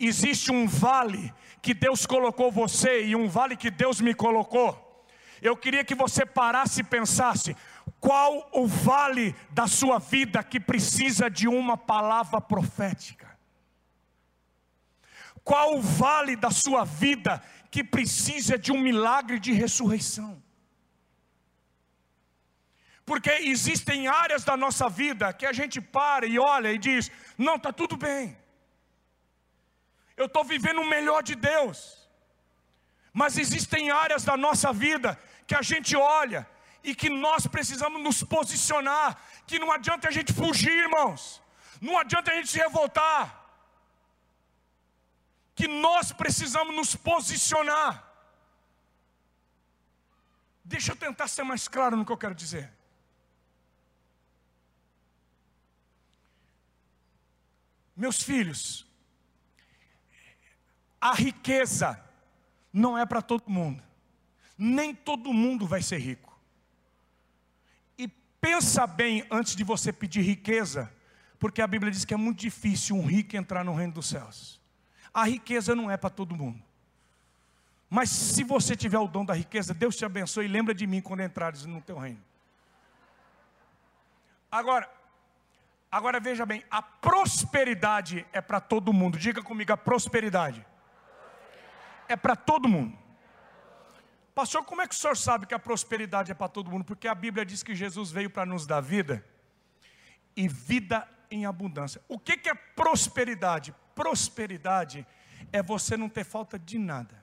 Existe 0.00 0.50
um 0.50 0.66
vale 0.66 1.32
que 1.60 1.74
Deus 1.74 2.06
colocou 2.06 2.50
você 2.50 3.04
e 3.04 3.14
um 3.14 3.28
vale 3.28 3.54
que 3.54 3.70
Deus 3.70 4.00
me 4.00 4.14
colocou. 4.14 5.04
Eu 5.42 5.54
queria 5.54 5.84
que 5.84 5.94
você 5.94 6.24
parasse 6.24 6.80
e 6.80 6.84
pensasse: 6.84 7.54
qual 8.00 8.48
o 8.52 8.66
vale 8.66 9.36
da 9.50 9.66
sua 9.66 9.98
vida 9.98 10.42
que 10.42 10.58
precisa 10.58 11.28
de 11.28 11.46
uma 11.46 11.76
palavra 11.76 12.40
profética? 12.40 13.38
Qual 15.44 15.76
o 15.76 15.82
vale 15.82 16.34
da 16.34 16.50
sua 16.50 16.84
vida 16.84 17.42
que 17.70 17.84
precisa 17.84 18.58
de 18.58 18.72
um 18.72 18.80
milagre 18.80 19.38
de 19.38 19.52
ressurreição? 19.52 20.42
Porque 23.04 23.30
existem 23.30 24.06
áreas 24.06 24.44
da 24.44 24.56
nossa 24.56 24.88
vida 24.88 25.32
que 25.32 25.44
a 25.44 25.52
gente 25.52 25.80
para 25.80 26.24
e 26.24 26.38
olha 26.38 26.72
e 26.72 26.78
diz: 26.78 27.10
não, 27.36 27.56
está 27.56 27.72
tudo 27.72 27.96
bem, 27.96 28.36
eu 30.20 30.26
estou 30.26 30.44
vivendo 30.44 30.80
o 30.82 30.90
melhor 30.94 31.22
de 31.22 31.34
Deus. 31.34 31.78
Mas 33.20 33.38
existem 33.38 33.90
áreas 33.90 34.22
da 34.22 34.36
nossa 34.36 34.70
vida 34.72 35.18
que 35.46 35.54
a 35.54 35.62
gente 35.62 35.96
olha 35.96 36.46
e 36.84 36.94
que 36.94 37.08
nós 37.08 37.46
precisamos 37.46 38.02
nos 38.06 38.22
posicionar, 38.22 39.08
que 39.46 39.58
não 39.58 39.72
adianta 39.72 40.08
a 40.08 40.10
gente 40.10 40.32
fugir, 40.40 40.76
irmãos, 40.86 41.42
não 41.80 41.96
adianta 41.98 42.30
a 42.30 42.34
gente 42.34 42.50
se 42.50 42.58
revoltar, 42.58 43.24
que 45.54 45.66
nós 45.66 46.12
precisamos 46.12 46.74
nos 46.80 46.94
posicionar. 46.94 47.92
Deixa 50.62 50.92
eu 50.92 50.96
tentar 50.96 51.28
ser 51.28 51.44
mais 51.44 51.66
claro 51.66 51.96
no 51.96 52.04
que 52.04 52.12
eu 52.12 52.22
quero 52.24 52.34
dizer. 52.34 52.70
Meus 57.96 58.22
filhos, 58.22 58.89
a 61.00 61.14
riqueza 61.14 61.98
não 62.72 62.96
é 62.96 63.06
para 63.06 63.22
todo 63.22 63.44
mundo, 63.48 63.82
nem 64.56 64.94
todo 64.94 65.32
mundo 65.32 65.66
vai 65.66 65.82
ser 65.82 65.98
rico. 65.98 66.30
Pensa 68.40 68.86
bem 68.86 69.26
antes 69.30 69.54
de 69.54 69.62
você 69.62 69.92
pedir 69.92 70.22
riqueza, 70.22 70.90
porque 71.38 71.60
a 71.60 71.66
Bíblia 71.66 71.92
diz 71.92 72.04
que 72.04 72.14
é 72.14 72.16
muito 72.16 72.38
difícil 72.38 72.96
um 72.96 73.04
rico 73.04 73.36
entrar 73.36 73.62
no 73.62 73.74
reino 73.74 73.92
dos 73.92 74.08
céus. 74.08 74.58
A 75.12 75.24
riqueza 75.24 75.74
não 75.74 75.90
é 75.90 75.96
para 75.96 76.08
todo 76.08 76.34
mundo. 76.34 76.62
Mas 77.88 78.08
se 78.08 78.42
você 78.42 78.74
tiver 78.74 78.98
o 78.98 79.08
dom 79.08 79.24
da 79.24 79.34
riqueza, 79.34 79.74
Deus 79.74 79.96
te 79.96 80.04
abençoe 80.04 80.46
e 80.46 80.48
lembra 80.48 80.72
de 80.72 80.86
mim 80.86 81.02
quando 81.02 81.20
entrares 81.20 81.66
no 81.66 81.82
teu 81.82 81.98
reino. 81.98 82.22
Agora, 84.50 84.90
agora 85.90 86.18
veja 86.18 86.46
bem, 86.46 86.64
a 86.70 86.80
prosperidade 86.80 88.24
é 88.32 88.40
para 88.40 88.60
todo 88.60 88.92
mundo. 88.92 89.18
Diga 89.18 89.42
comigo, 89.42 89.72
a 89.72 89.76
prosperidade 89.76 90.64
é 92.10 92.16
para 92.16 92.34
todo 92.34 92.68
mundo. 92.68 92.98
Pastor, 94.34 94.64
como 94.64 94.82
é 94.82 94.88
que 94.88 94.94
o 94.94 94.98
senhor 94.98 95.16
sabe 95.16 95.46
que 95.46 95.54
a 95.54 95.58
prosperidade 95.58 96.32
é 96.32 96.34
para 96.34 96.48
todo 96.48 96.70
mundo? 96.70 96.84
Porque 96.84 97.06
a 97.06 97.14
Bíblia 97.14 97.46
diz 97.46 97.62
que 97.62 97.74
Jesus 97.74 98.10
veio 98.10 98.28
para 98.28 98.44
nos 98.44 98.66
dar 98.66 98.80
vida 98.80 99.24
e 100.36 100.48
vida 100.48 101.06
em 101.30 101.46
abundância. 101.46 102.00
O 102.08 102.18
que, 102.18 102.36
que 102.36 102.48
é 102.48 102.54
prosperidade? 102.54 103.72
Prosperidade 103.94 105.06
é 105.52 105.62
você 105.62 105.96
não 105.96 106.08
ter 106.08 106.24
falta 106.24 106.58
de 106.58 106.78
nada. 106.78 107.22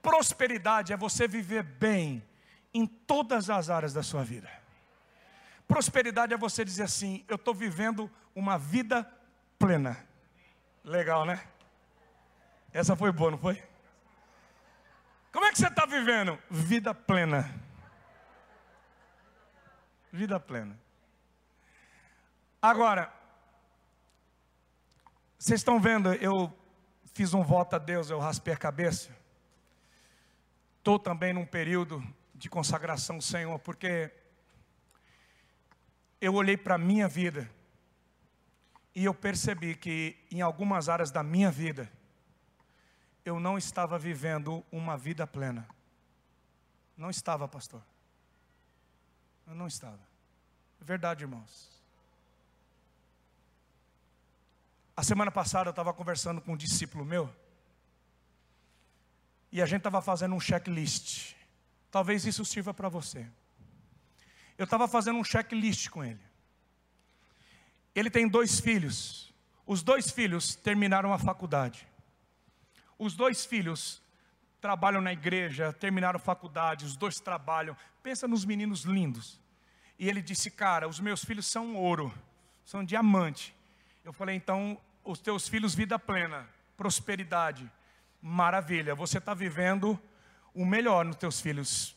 Prosperidade 0.00 0.92
é 0.94 0.96
você 0.96 1.28
viver 1.28 1.62
bem 1.62 2.24
em 2.72 2.86
todas 2.86 3.50
as 3.50 3.68
áreas 3.68 3.92
da 3.92 4.02
sua 4.02 4.24
vida. 4.24 4.50
Prosperidade 5.68 6.32
é 6.32 6.38
você 6.38 6.64
dizer 6.64 6.84
assim: 6.84 7.24
eu 7.28 7.36
estou 7.36 7.54
vivendo 7.54 8.10
uma 8.34 8.56
vida 8.56 9.06
plena. 9.58 10.02
Legal, 10.82 11.26
né? 11.26 11.46
Essa 12.72 12.94
foi 12.94 13.10
boa, 13.10 13.32
não 13.32 13.38
foi? 13.38 13.62
Como 15.32 15.44
é 15.44 15.52
que 15.52 15.58
você 15.58 15.66
está 15.66 15.86
vivendo? 15.86 16.38
Vida 16.50 16.94
plena. 16.94 17.52
Vida 20.12 20.38
plena. 20.40 20.78
Agora, 22.60 23.12
vocês 25.38 25.60
estão 25.60 25.80
vendo, 25.80 26.12
eu 26.14 26.54
fiz 27.14 27.32
um 27.32 27.42
voto 27.42 27.76
a 27.76 27.78
Deus, 27.78 28.10
eu 28.10 28.18
raspei 28.18 28.52
a 28.52 28.56
cabeça. 28.56 29.16
Estou 30.78 30.98
também 30.98 31.32
num 31.32 31.46
período 31.46 32.02
de 32.34 32.48
consagração, 32.48 33.20
Senhor, 33.20 33.58
porque 33.58 34.10
eu 36.20 36.34
olhei 36.34 36.56
para 36.56 36.74
a 36.74 36.78
minha 36.78 37.08
vida 37.08 37.50
e 38.94 39.04
eu 39.04 39.14
percebi 39.14 39.74
que 39.74 40.16
em 40.30 40.40
algumas 40.40 40.88
áreas 40.88 41.10
da 41.10 41.22
minha 41.22 41.50
vida, 41.50 41.90
eu 43.24 43.38
não 43.38 43.58
estava 43.58 43.98
vivendo 43.98 44.64
uma 44.70 44.96
vida 44.96 45.26
plena. 45.26 45.68
Não 46.96 47.10
estava, 47.10 47.48
pastor. 47.48 47.82
Eu 49.46 49.54
não 49.54 49.66
estava. 49.66 50.00
É 50.80 50.84
verdade, 50.84 51.24
irmãos. 51.24 51.68
A 54.96 55.02
semana 55.02 55.30
passada 55.30 55.68
eu 55.68 55.72
estava 55.72 55.92
conversando 55.94 56.40
com 56.40 56.52
um 56.52 56.56
discípulo 56.56 57.04
meu. 57.04 57.34
E 59.50 59.60
a 59.60 59.66
gente 59.66 59.78
estava 59.78 60.00
fazendo 60.00 60.34
um 60.34 60.40
checklist. 60.40 61.34
Talvez 61.90 62.24
isso 62.24 62.44
sirva 62.44 62.72
para 62.72 62.88
você. 62.88 63.26
Eu 64.56 64.64
estava 64.64 64.86
fazendo 64.86 65.18
um 65.18 65.24
checklist 65.24 65.88
com 65.88 66.04
ele. 66.04 66.20
Ele 67.94 68.10
tem 68.10 68.28
dois 68.28 68.60
filhos. 68.60 69.32
Os 69.66 69.82
dois 69.82 70.10
filhos 70.10 70.54
terminaram 70.54 71.12
a 71.12 71.18
faculdade. 71.18 71.88
Os 73.00 73.14
dois 73.14 73.46
filhos 73.46 74.02
trabalham 74.60 75.00
na 75.00 75.10
igreja, 75.10 75.72
terminaram 75.72 76.18
faculdade, 76.18 76.84
os 76.84 76.98
dois 76.98 77.18
trabalham. 77.18 77.74
Pensa 78.02 78.28
nos 78.28 78.44
meninos 78.44 78.82
lindos. 78.82 79.40
E 79.98 80.06
ele 80.06 80.20
disse: 80.20 80.50
Cara, 80.50 80.86
os 80.86 81.00
meus 81.00 81.24
filhos 81.24 81.46
são 81.46 81.76
ouro, 81.76 82.12
são 82.62 82.84
diamante. 82.84 83.56
Eu 84.04 84.12
falei: 84.12 84.36
Então, 84.36 84.78
os 85.02 85.18
teus 85.18 85.48
filhos, 85.48 85.74
vida 85.74 85.98
plena, 85.98 86.46
prosperidade, 86.76 87.72
maravilha. 88.20 88.94
Você 88.94 89.16
está 89.16 89.32
vivendo 89.32 89.98
o 90.52 90.66
melhor 90.66 91.06
nos 91.06 91.16
teus 91.16 91.40
filhos. 91.40 91.96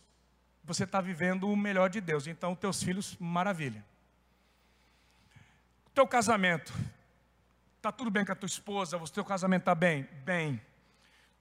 Você 0.63 0.85
está 0.85 1.01
vivendo 1.01 1.49
o 1.49 1.57
melhor 1.57 1.89
de 1.89 1.99
Deus. 1.99 2.27
Então, 2.27 2.55
teus 2.55 2.81
filhos, 2.81 3.17
maravilha. 3.19 3.83
Teu 5.93 6.07
casamento, 6.07 6.73
está 7.75 7.91
tudo 7.91 8.09
bem 8.09 8.23
com 8.23 8.31
a 8.31 8.35
tua 8.35 8.47
esposa? 8.47 8.95
O 8.95 9.09
teu 9.09 9.25
casamento 9.25 9.63
está 9.63 9.75
bem? 9.75 10.03
Bem 10.23 10.61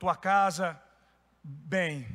tua 0.02 0.16
casa, 0.16 0.82
bem. 1.44 2.08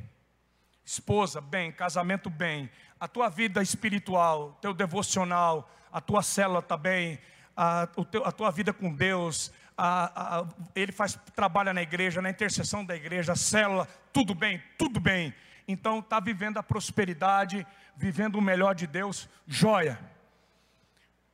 Esposa, 0.84 1.40
bem. 1.40 1.72
Casamento, 1.72 2.30
bem. 2.30 2.70
A 3.00 3.08
tua 3.08 3.30
vida 3.30 3.62
espiritual, 3.64 4.58
teu 4.62 4.74
devocional, 4.74 5.72
a 5.90 6.02
tua 6.02 6.22
célula 6.22 6.60
está 6.60 6.76
bem. 6.76 7.18
A, 7.56 7.88
teu, 8.12 8.26
a, 8.26 8.32
tua 8.34 8.52
vida 8.52 8.74
com 8.74 8.94
Deus. 8.94 9.54
A, 9.78 10.40
a, 10.40 10.48
ele 10.76 10.92
faz 10.92 11.18
trabalha 11.34 11.74
na 11.74 11.82
igreja, 11.82 12.22
na 12.22 12.30
intercessão 12.30 12.84
da 12.84 12.94
igreja, 12.94 13.38
célula, 13.38 13.88
tudo 14.12 14.36
bem, 14.36 14.62
tudo 14.78 15.00
bem. 15.00 15.34
Então 15.66 16.00
está 16.00 16.20
vivendo 16.20 16.58
a 16.58 16.64
prosperidade, 16.64 17.66
vivendo 17.96 18.36
o 18.36 18.42
melhor 18.42 18.76
de 18.76 18.86
Deus, 18.86 19.30
joia. 19.48 19.98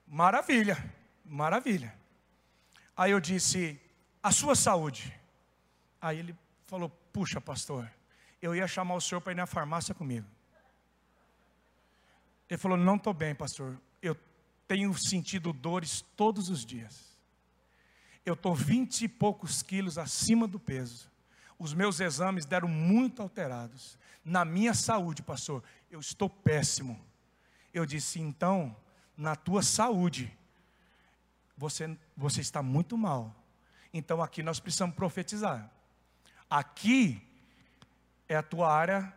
Maravilha, 0.08 0.78
maravilha. 1.26 1.92
Aí 2.96 3.10
eu 3.10 3.20
disse, 3.20 3.82
a 4.22 4.32
sua 4.32 4.56
saúde. 4.56 5.12
Aí 6.00 6.20
ele 6.20 6.36
falou: 6.74 6.90
Puxa, 6.90 7.40
pastor, 7.40 7.88
eu 8.42 8.56
ia 8.56 8.68
chamar 8.68 8.96
o 8.96 9.02
senhor 9.02 9.22
para 9.22 9.32
ir 9.32 9.36
na 9.36 9.46
farmácia 9.46 9.94
comigo. 9.94 10.26
Ele 12.50 12.58
falou: 12.58 12.76
Não 12.76 12.96
estou 12.96 13.14
bem, 13.14 13.36
pastor. 13.36 13.80
Eu 14.02 14.18
tenho 14.68 14.92
sentido 14.98 15.54
dores 15.54 16.04
todos 16.18 16.50
os 16.50 16.66
dias. 16.66 17.16
Eu 18.26 18.34
estou 18.34 18.56
vinte 18.56 19.04
e 19.04 19.08
poucos 19.08 19.62
quilos 19.62 20.00
acima 20.00 20.48
do 20.48 20.60
peso. 20.60 21.12
Os 21.60 21.76
meus 21.76 22.00
exames 22.00 22.44
deram 22.44 22.68
muito 22.68 23.22
alterados. 23.22 23.96
Na 24.26 24.44
minha 24.44 24.74
saúde, 24.74 25.22
pastor, 25.22 25.64
eu 25.92 26.00
estou 26.00 26.28
péssimo. 26.28 27.00
Eu 27.72 27.86
disse: 27.86 28.20
Então, 28.20 28.76
na 29.16 29.36
tua 29.36 29.62
saúde, 29.62 30.36
você, 31.56 31.96
você 32.18 32.42
está 32.42 32.64
muito 32.64 32.98
mal. 32.98 33.32
Então 33.94 34.24
aqui 34.24 34.42
nós 34.42 34.60
precisamos 34.60 34.96
profetizar. 34.96 35.72
Aqui 36.54 37.20
é 38.30 38.36
a 38.36 38.44
tua 38.44 38.72
área 38.72 39.12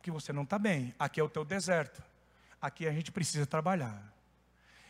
que 0.00 0.12
você 0.12 0.32
não 0.32 0.44
está 0.44 0.60
bem. 0.60 0.94
Aqui 0.96 1.18
é 1.18 1.22
o 1.24 1.28
teu 1.28 1.44
deserto. 1.44 2.00
aqui 2.60 2.86
a 2.86 2.92
gente 2.92 3.10
precisa 3.10 3.44
trabalhar. 3.44 4.00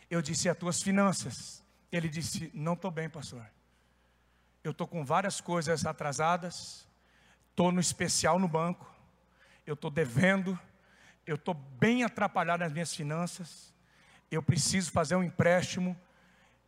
Eu 0.07 0.21
disse: 0.21 0.47
as 0.47 0.55
tuas 0.55 0.83
finanças? 0.83 1.63
Ele 1.91 2.07
disse: 2.07 2.51
não 2.53 2.73
estou 2.73 2.91
bem, 2.91 3.09
pastor. 3.09 3.43
Eu 4.63 4.69
estou 4.69 4.85
com 4.85 5.03
várias 5.03 5.41
coisas 5.41 5.83
atrasadas, 5.83 6.87
estou 7.49 7.71
no 7.71 7.81
especial 7.81 8.37
no 8.37 8.47
banco, 8.47 8.87
eu 9.65 9.73
estou 9.73 9.89
devendo, 9.89 10.59
eu 11.25 11.37
estou 11.37 11.55
bem 11.55 12.03
atrapalhado 12.03 12.63
nas 12.63 12.71
minhas 12.71 12.93
finanças, 12.95 13.73
eu 14.29 14.43
preciso 14.43 14.91
fazer 14.91 15.15
um 15.15 15.23
empréstimo. 15.23 15.99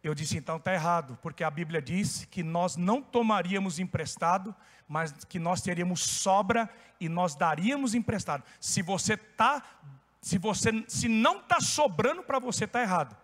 Eu 0.06 0.14
disse, 0.14 0.38
então 0.38 0.58
está 0.58 0.72
errado, 0.72 1.18
porque 1.20 1.44
a 1.44 1.50
Bíblia 1.50 1.82
diz 1.82 2.26
que 2.26 2.44
nós 2.44 2.78
não 2.78 3.02
tomaríamos 3.02 3.80
emprestado, 3.80 4.56
mas 4.88 5.12
que 5.26 5.40
nós 5.40 5.64
teríamos 5.64 6.00
sobra 6.02 6.70
e 7.00 7.10
nós 7.10 7.34
daríamos 7.34 7.96
emprestado. 7.96 8.44
Se 8.60 8.84
você 8.84 9.16
está, 9.16 9.64
se 10.22 10.38
você 10.38 10.86
se 10.88 11.08
não 11.08 11.40
está 11.40 11.60
sobrando 11.60 12.22
para 12.22 12.38
você, 12.38 12.66
está 12.66 12.84
errado. 12.84 13.18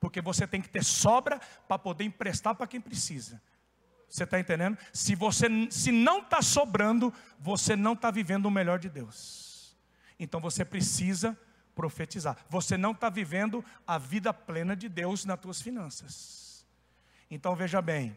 Porque 0.00 0.20
você 0.20 0.48
tem 0.48 0.60
que 0.60 0.68
ter 0.68 0.82
sobra 0.82 1.40
para 1.68 1.78
poder 1.78 2.02
emprestar 2.02 2.56
para 2.56 2.66
quem 2.66 2.80
precisa. 2.80 3.40
Você 4.08 4.24
está 4.24 4.40
entendendo? 4.40 4.76
Se 4.92 5.14
você 5.14 5.46
se 5.70 5.92
não 5.92 6.18
está 6.18 6.42
sobrando, 6.42 7.14
você 7.38 7.76
não 7.76 7.92
está 7.92 8.10
vivendo 8.10 8.46
o 8.46 8.50
melhor 8.50 8.80
de 8.80 8.88
Deus. 8.88 9.76
Então 10.18 10.40
você 10.40 10.64
precisa 10.64 11.38
profetizar. 11.76 12.36
Você 12.48 12.76
não 12.76 12.92
está 12.92 13.10
vivendo 13.10 13.62
a 13.86 13.98
vida 13.98 14.32
plena 14.32 14.74
de 14.74 14.88
Deus 14.88 15.26
nas 15.26 15.38
tuas 15.38 15.60
finanças. 15.60 16.66
Então 17.30 17.54
veja 17.54 17.82
bem, 17.82 18.16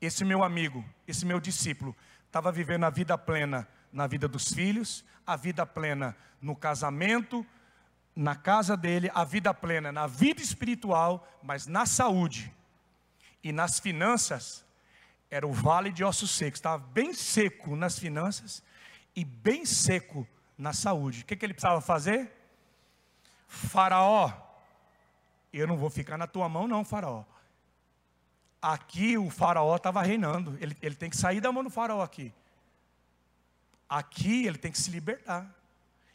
esse 0.00 0.24
meu 0.24 0.42
amigo, 0.42 0.82
esse 1.06 1.24
meu 1.26 1.38
discípulo, 1.38 1.94
estava 2.26 2.50
vivendo 2.50 2.84
a 2.84 2.90
vida 2.90 3.16
plena 3.16 3.68
na 3.92 4.06
vida 4.06 4.26
dos 4.26 4.52
filhos, 4.52 5.04
a 5.26 5.36
vida 5.36 5.66
plena 5.66 6.16
no 6.40 6.56
casamento, 6.56 7.46
na 8.16 8.34
casa 8.34 8.76
dele, 8.76 9.10
a 9.14 9.22
vida 9.22 9.52
plena 9.52 9.92
na 9.92 10.06
vida 10.06 10.40
espiritual, 10.40 11.28
mas 11.42 11.66
na 11.66 11.84
saúde 11.84 12.52
e 13.44 13.52
nas 13.52 13.78
finanças, 13.78 14.64
era 15.30 15.46
o 15.46 15.52
vale 15.52 15.92
de 15.92 16.04
ossos 16.04 16.30
secos, 16.30 16.58
estava 16.58 16.78
bem 16.78 17.12
seco 17.12 17.74
nas 17.76 17.98
finanças 17.98 18.62
e 19.14 19.24
bem 19.24 19.64
seco 19.64 20.26
na 20.56 20.72
saúde. 20.72 21.22
O 21.22 21.24
que, 21.24 21.36
que 21.36 21.44
ele 21.44 21.54
precisava 21.54 21.80
fazer? 21.80 22.41
Faraó, 23.52 24.32
eu 25.52 25.66
não 25.66 25.76
vou 25.76 25.90
ficar 25.90 26.16
na 26.16 26.26
tua 26.26 26.48
mão, 26.48 26.66
não, 26.66 26.84
Faraó. 26.84 27.24
Aqui 28.60 29.18
o 29.18 29.28
Faraó 29.28 29.76
estava 29.76 30.02
reinando, 30.02 30.56
ele, 30.60 30.76
ele 30.80 30.94
tem 30.94 31.10
que 31.10 31.16
sair 31.16 31.40
da 31.40 31.50
mão 31.50 31.64
do 31.64 31.70
Faraó 31.70 32.02
aqui. 32.02 32.32
Aqui 33.88 34.46
ele 34.46 34.58
tem 34.58 34.72
que 34.72 34.80
se 34.80 34.90
libertar. 34.90 35.52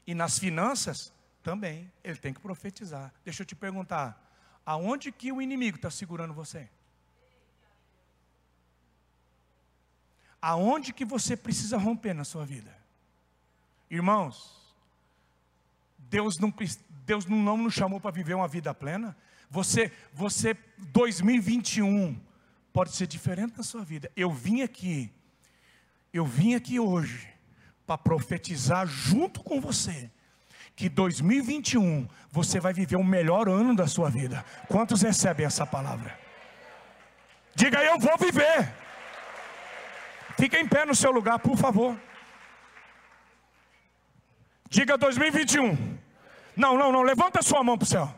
E 0.05 0.15
nas 0.15 0.39
finanças 0.39 1.11
também, 1.43 1.91
ele 2.03 2.17
tem 2.17 2.33
que 2.33 2.39
profetizar. 2.39 3.13
Deixa 3.23 3.41
eu 3.43 3.45
te 3.45 3.55
perguntar: 3.55 4.17
aonde 4.65 5.11
que 5.11 5.31
o 5.31 5.41
inimigo 5.41 5.75
está 5.75 5.91
segurando 5.91 6.33
você? 6.33 6.69
aonde 10.41 10.93
que 10.93 11.03
você 11.03 11.35
precisa 11.35 11.77
romper 11.77 12.13
na 12.13 12.23
sua 12.23 12.45
vida. 12.45 12.75
Irmãos, 13.89 14.55
Deus 15.97 16.38
não, 16.38 16.53
Deus 17.08 17.26
não 17.26 17.55
nos 17.55 17.74
chamou 17.74 18.01
para 18.01 18.12
viver 18.12 18.34
uma 18.34 18.49
vida 18.49 18.74
plena. 18.74 19.16
Você, 19.49 19.93
você 20.14 20.58
2021 20.78 22.20
pode 22.74 22.91
ser 22.91 23.08
diferente 23.08 23.58
na 23.58 23.64
sua 23.64 23.82
vida. 23.82 24.12
Eu 24.14 24.30
vim 24.30 24.62
aqui, 24.62 25.10
eu 26.14 26.26
vim 26.26 26.53
aqui 26.53 26.82
hoje 26.82 27.30
para 27.88 27.97
profetizar 27.97 28.86
junto 28.86 29.41
com 29.41 29.62
você 29.62 30.12
que 30.76 30.89
2021 30.89 32.10
você 32.30 32.60
vai 32.60 32.74
viver 32.74 32.97
o 32.97 33.03
melhor 33.03 33.47
ano 33.47 33.74
da 33.74 33.88
sua 33.88 34.10
vida. 34.10 34.43
Quantos 34.68 35.01
recebem 35.01 35.45
essa 35.45 35.66
palavra? 35.66 36.20
Diga 37.55 37.82
eu 37.86 37.97
vou 37.97 38.18
viver. 38.18 38.70
Fica 40.38 40.60
em 40.60 40.68
pé 40.68 40.86
no 40.86 40.93
seu 40.93 41.10
lugar, 41.12 41.39
por 41.39 41.58
favor. 41.58 41.97
Diga 44.70 44.97
2021. 44.97 45.97
Não, 46.58 46.76
não, 46.76 46.91
não. 46.91 47.03
Levanta 47.03 47.43
sua 47.43 47.64
mão 47.64 47.78
para 47.78 47.86
o 47.86 47.88
céu. 47.88 48.14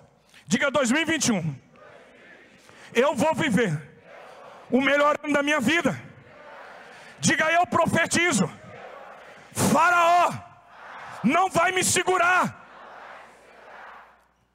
Diga 0.48 0.72
2021. 0.72 1.54
Eu 2.94 3.14
vou 3.14 3.36
viver 3.36 3.80
o 4.72 4.82
melhor 4.82 5.18
ano 5.22 5.34
da 5.34 5.44
minha 5.44 5.60
vida. 5.60 6.02
Diga 7.20 7.52
eu 7.52 7.68
profetizo. 7.68 8.50
Faraó 9.52 10.32
não 11.22 11.50
vai 11.50 11.74
me 11.74 11.84
segurar. 11.84 12.58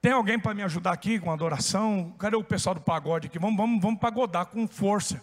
Tem 0.01 0.13
alguém 0.13 0.39
para 0.39 0.55
me 0.55 0.63
ajudar 0.63 0.93
aqui 0.93 1.19
com 1.19 1.31
adoração? 1.31 2.15
Cadê 2.19 2.37
o 2.37 2.45
pessoal 2.45 2.75
do 2.75 2.81
pagode 2.81 3.27
aqui? 3.27 3.39
Vamos, 3.39 3.57
vamos, 3.57 3.83
vamos 3.83 4.01
pagodar 4.01 4.47
com 4.47 4.67
força. 4.67 5.23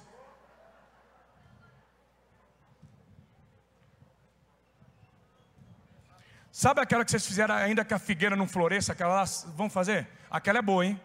Sabe 6.51 6.81
aquela 6.81 7.05
que 7.05 7.11
vocês 7.11 7.25
fizeram 7.25 7.55
ainda 7.55 7.85
que 7.85 7.93
a 7.93 7.99
figueira 7.99 8.35
não 8.35 8.47
floresça? 8.47 8.91
Aquela 8.91 9.15
lá, 9.15 9.23
vão 9.55 9.69
fazer? 9.69 10.07
Aquela 10.29 10.59
é 10.59 10.61
boa, 10.61 10.85
hein? 10.85 10.99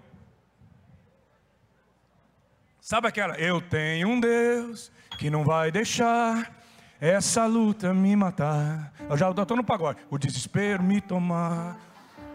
Sabe 2.81 3.09
aquela? 3.09 3.35
Eu 3.37 3.61
tenho 3.61 4.09
um 4.09 4.21
Deus 4.21 4.91
que 5.19 5.31
não 5.31 5.45
vai 5.45 5.71
deixar 5.71 6.53
essa 7.01 7.47
luta 7.47 7.95
me 7.95 8.17
matar. 8.17 8.93
Eu 9.09 9.17
já 9.17 9.31
estou 9.31 9.57
no 9.57 9.65
pagode. 9.65 10.01
O 10.11 10.19
desespero 10.19 10.83
me 10.83 11.01
tomar. 11.01 11.79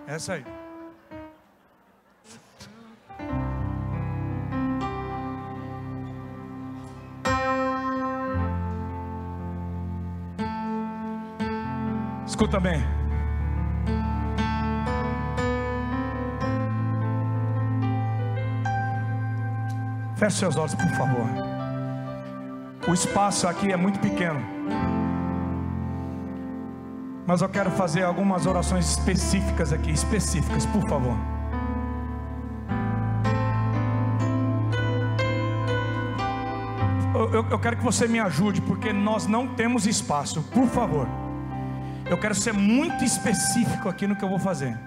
Essa 0.07 0.33
aí. 0.33 0.45
Escuta 12.25 12.59
bem. 12.59 13.00
Feche 20.21 20.37
seus 20.37 20.55
olhos, 20.55 20.75
por 20.75 20.91
favor. 20.91 21.25
O 22.87 22.93
espaço 22.93 23.47
aqui 23.47 23.71
é 23.71 23.75
muito 23.75 23.97
pequeno. 23.97 24.39
Mas 27.25 27.41
eu 27.41 27.49
quero 27.49 27.71
fazer 27.71 28.03
algumas 28.03 28.45
orações 28.45 28.87
específicas 28.87 29.73
aqui, 29.73 29.89
específicas, 29.89 30.63
por 30.67 30.87
favor. 30.87 31.17
Eu, 37.33 37.43
eu, 37.49 37.57
quero 37.57 37.77
que 37.77 37.83
você 37.83 38.07
me 38.07 38.19
ajude, 38.19 38.61
porque 38.61 38.93
nós 38.93 39.25
não 39.25 39.47
temos 39.47 39.87
espaço, 39.87 40.43
por 40.53 40.67
favor. 40.67 41.07
Eu 42.07 42.19
quero 42.19 42.35
ser 42.35 42.53
muito 42.53 43.03
específico 43.03 43.89
aqui 43.89 44.05
no 44.05 44.15
que 44.15 44.23
eu 44.23 44.29
vou 44.29 44.37
fazer. 44.37 44.77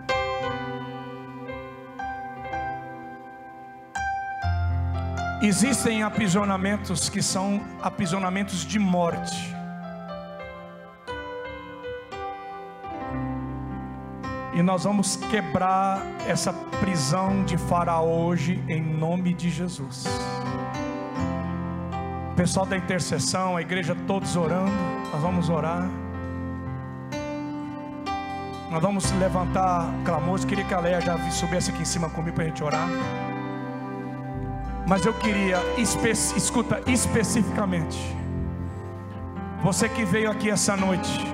Existem 5.43 6.03
aprisionamentos 6.03 7.09
que 7.09 7.23
são 7.23 7.61
aprisionamentos 7.83 8.65
de 8.65 8.79
morte. 8.79 9.55
E 14.55 14.63
nós 14.63 14.85
vamos 14.85 15.17
quebrar 15.17 16.01
essa 16.29 16.53
prisão 16.81 17.45
de 17.45 17.59
Faraó 17.59 18.07
hoje 18.07 18.63
em 18.69 18.81
nome 18.81 19.35
de 19.35 19.51
Jesus. 19.51 20.07
Pessoal 22.37 22.65
da 22.65 22.77
intercessão, 22.77 23.57
a 23.57 23.63
igreja 23.63 23.97
todos 24.07 24.37
orando, 24.37 24.71
nós 25.13 25.21
vamos 25.21 25.49
orar. 25.49 25.89
Nós 28.71 28.83
vamos 28.83 29.11
levantar 29.13 29.93
clamor. 30.05 30.39
Eu 30.41 30.47
queria 30.47 30.65
que 30.65 30.75
a 30.75 30.81
Leia 30.81 31.01
já 31.01 31.19
subisse 31.31 31.71
aqui 31.71 31.83
em 31.83 31.85
cima 31.85 32.09
comigo 32.09 32.35
para 32.35 32.45
a 32.45 32.49
gente 32.49 32.63
orar. 32.63 32.89
Mas 34.87 35.07
eu 35.07 35.15
queria, 35.15 35.59
espe 35.79 36.11
escuta 36.11 36.83
especificamente, 36.87 37.99
você 39.63 39.89
que 39.89 40.05
veio 40.05 40.31
aqui 40.31 40.51
essa 40.51 40.77
noite, 40.77 41.25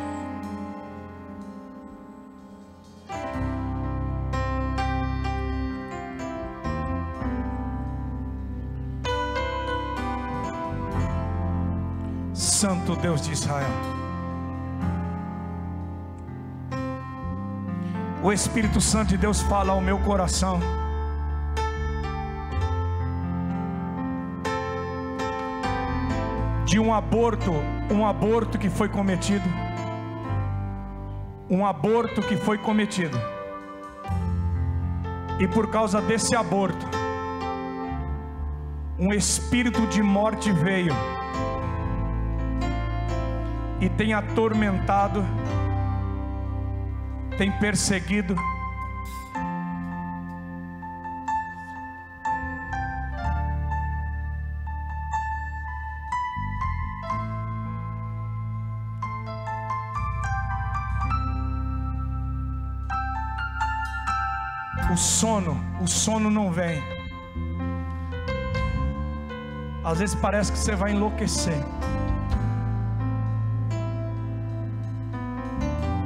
Santo 12.33 12.95
Deus 12.95 13.21
de 13.23 13.33
Israel, 13.33 13.69
o 18.23 18.33
Espírito 18.33 18.81
Santo 18.81 19.09
de 19.09 19.17
Deus 19.17 19.41
fala 19.43 19.73
ao 19.73 19.81
meu 19.81 19.99
coração. 19.99 20.80
De 26.71 26.79
um 26.79 26.95
aborto, 26.95 27.51
um 27.91 28.07
aborto 28.07 28.57
que 28.57 28.71
foi 28.71 28.89
cometido, 28.89 29.43
um 31.51 31.67
aborto 31.67 32.23
que 32.23 32.37
foi 32.37 32.59
cometido. 32.59 33.19
E 35.41 35.49
por 35.49 35.69
causa 35.69 36.01
desse 36.01 36.37
aborto, 36.37 36.87
um 38.97 39.13
espírito 39.13 39.85
de 39.89 40.01
morte 40.01 40.53
veio 40.53 40.95
e 43.81 43.89
tem 43.89 44.13
atormentado, 44.13 45.27
tem 47.37 47.51
perseguido. 47.51 48.37
Sono, 66.01 66.31
não 66.31 66.51
vem. 66.51 66.83
Às 69.85 69.99
vezes 69.99 70.15
parece 70.15 70.51
que 70.51 70.59
você 70.59 70.75
vai 70.75 70.93
enlouquecer. 70.93 71.63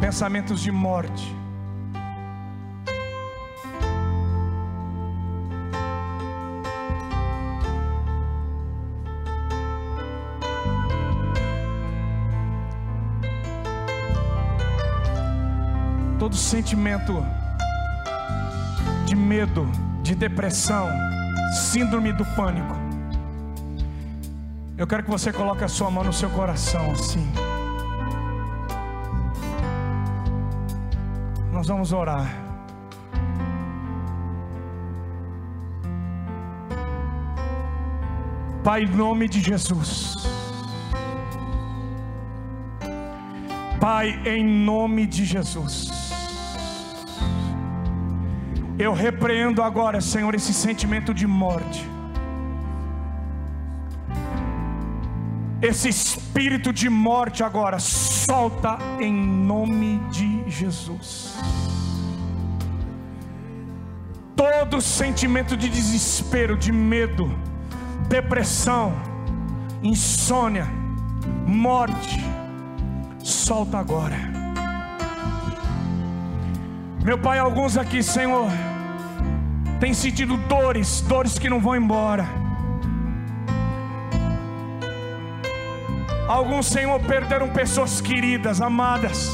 Pensamentos 0.01 0.61
de 0.61 0.73
morte. 0.73 1.33
Todo 16.19 16.35
sentimento 16.35 17.25
de 19.05 19.15
medo, 19.15 19.84
de 20.05 20.15
depressão, 20.15 20.87
síndrome 21.73 22.13
do 22.13 22.27
pânico. 22.37 22.75
Eu 24.77 24.87
quero 24.87 25.03
que 25.03 25.11
você 25.11 25.33
coloque 25.33 25.65
a 25.65 25.69
sua 25.69 25.91
mão 25.91 26.05
no 26.05 26.13
seu 26.13 26.29
coração 26.29 26.91
assim. 26.91 27.27
Nós 31.51 31.67
vamos 31.67 31.91
orar. 31.93 32.29
Pai, 38.63 38.83
em 38.83 38.95
nome 39.05 39.27
de 39.27 39.41
Jesus. 39.41 40.17
Pai, 43.81 44.21
em 44.27 44.45
nome 44.45 45.07
de 45.07 45.25
Jesus. 45.25 45.94
Eu 48.79 48.93
repreendo 48.93 49.63
agora, 49.63 50.01
Senhor, 50.01 50.35
esse 50.35 50.53
sentimento 50.53 51.15
de 51.15 51.27
morte. 51.27 51.89
Esse 55.63 55.89
espírito 55.89 56.73
de 56.73 56.91
morte 56.91 57.45
agora, 57.45 57.79
solta 57.79 58.79
em 59.01 59.15
nome 59.15 59.99
de 60.11 60.51
Jesus. 60.51 61.37
Todo 64.35 64.81
sentimento 64.81 65.57
de 65.57 65.69
desespero, 65.69 66.57
de 66.57 66.73
medo, 66.73 67.31
depressão, 68.09 68.93
insônia, 69.83 70.67
morte, 71.47 72.21
solta 73.21 73.79
agora. 73.79 74.34
Meu 77.05 77.19
Pai, 77.19 77.39
alguns 77.39 77.77
aqui, 77.77 78.03
Senhor, 78.03 78.49
têm 79.79 79.95
sentido 79.95 80.37
dores, 80.49 81.03
dores 81.03 81.39
que 81.39 81.51
não 81.51 81.61
vão 81.61 81.77
embora 81.77 82.27
Alguns, 86.27 86.67
Senhor, 86.67 86.99
perderam 87.01 87.49
pessoas 87.51 88.01
queridas, 88.01 88.61
amadas. 88.61 89.31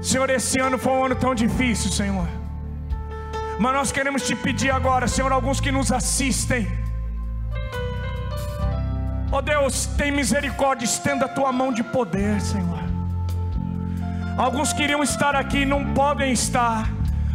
Senhor, 0.00 0.30
esse 0.30 0.58
ano 0.58 0.78
foi 0.78 0.92
um 0.92 1.04
ano 1.04 1.14
tão 1.14 1.34
difícil, 1.34 1.90
Senhor. 1.90 2.26
Mas 3.58 3.74
nós 3.74 3.92
queremos 3.92 4.26
te 4.26 4.34
pedir 4.34 4.70
agora, 4.70 5.06
Senhor, 5.06 5.30
alguns 5.30 5.60
que 5.60 5.70
nos 5.70 5.92
assistem. 5.92 6.66
Oh 9.30 9.42
Deus, 9.42 9.84
tem 9.98 10.10
misericórdia, 10.10 10.86
estenda 10.86 11.26
a 11.26 11.28
tua 11.28 11.52
mão 11.52 11.70
de 11.70 11.82
poder, 11.82 12.40
Senhor. 12.40 12.79
Alguns 14.40 14.72
queriam 14.72 15.02
estar 15.02 15.36
aqui 15.36 15.66
não 15.66 15.92
podem 15.92 16.32
estar, 16.32 16.90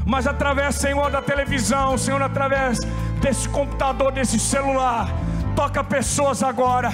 mas 0.07 0.25
através, 0.25 0.73
Senhor, 0.73 1.11
da 1.11 1.21
televisão, 1.21 1.99
Senhor, 1.99 2.19
através 2.19 2.79
desse 3.21 3.47
computador, 3.47 4.11
desse 4.11 4.39
celular, 4.39 5.07
toca 5.55 5.83
pessoas 5.83 6.41
agora. 6.41 6.91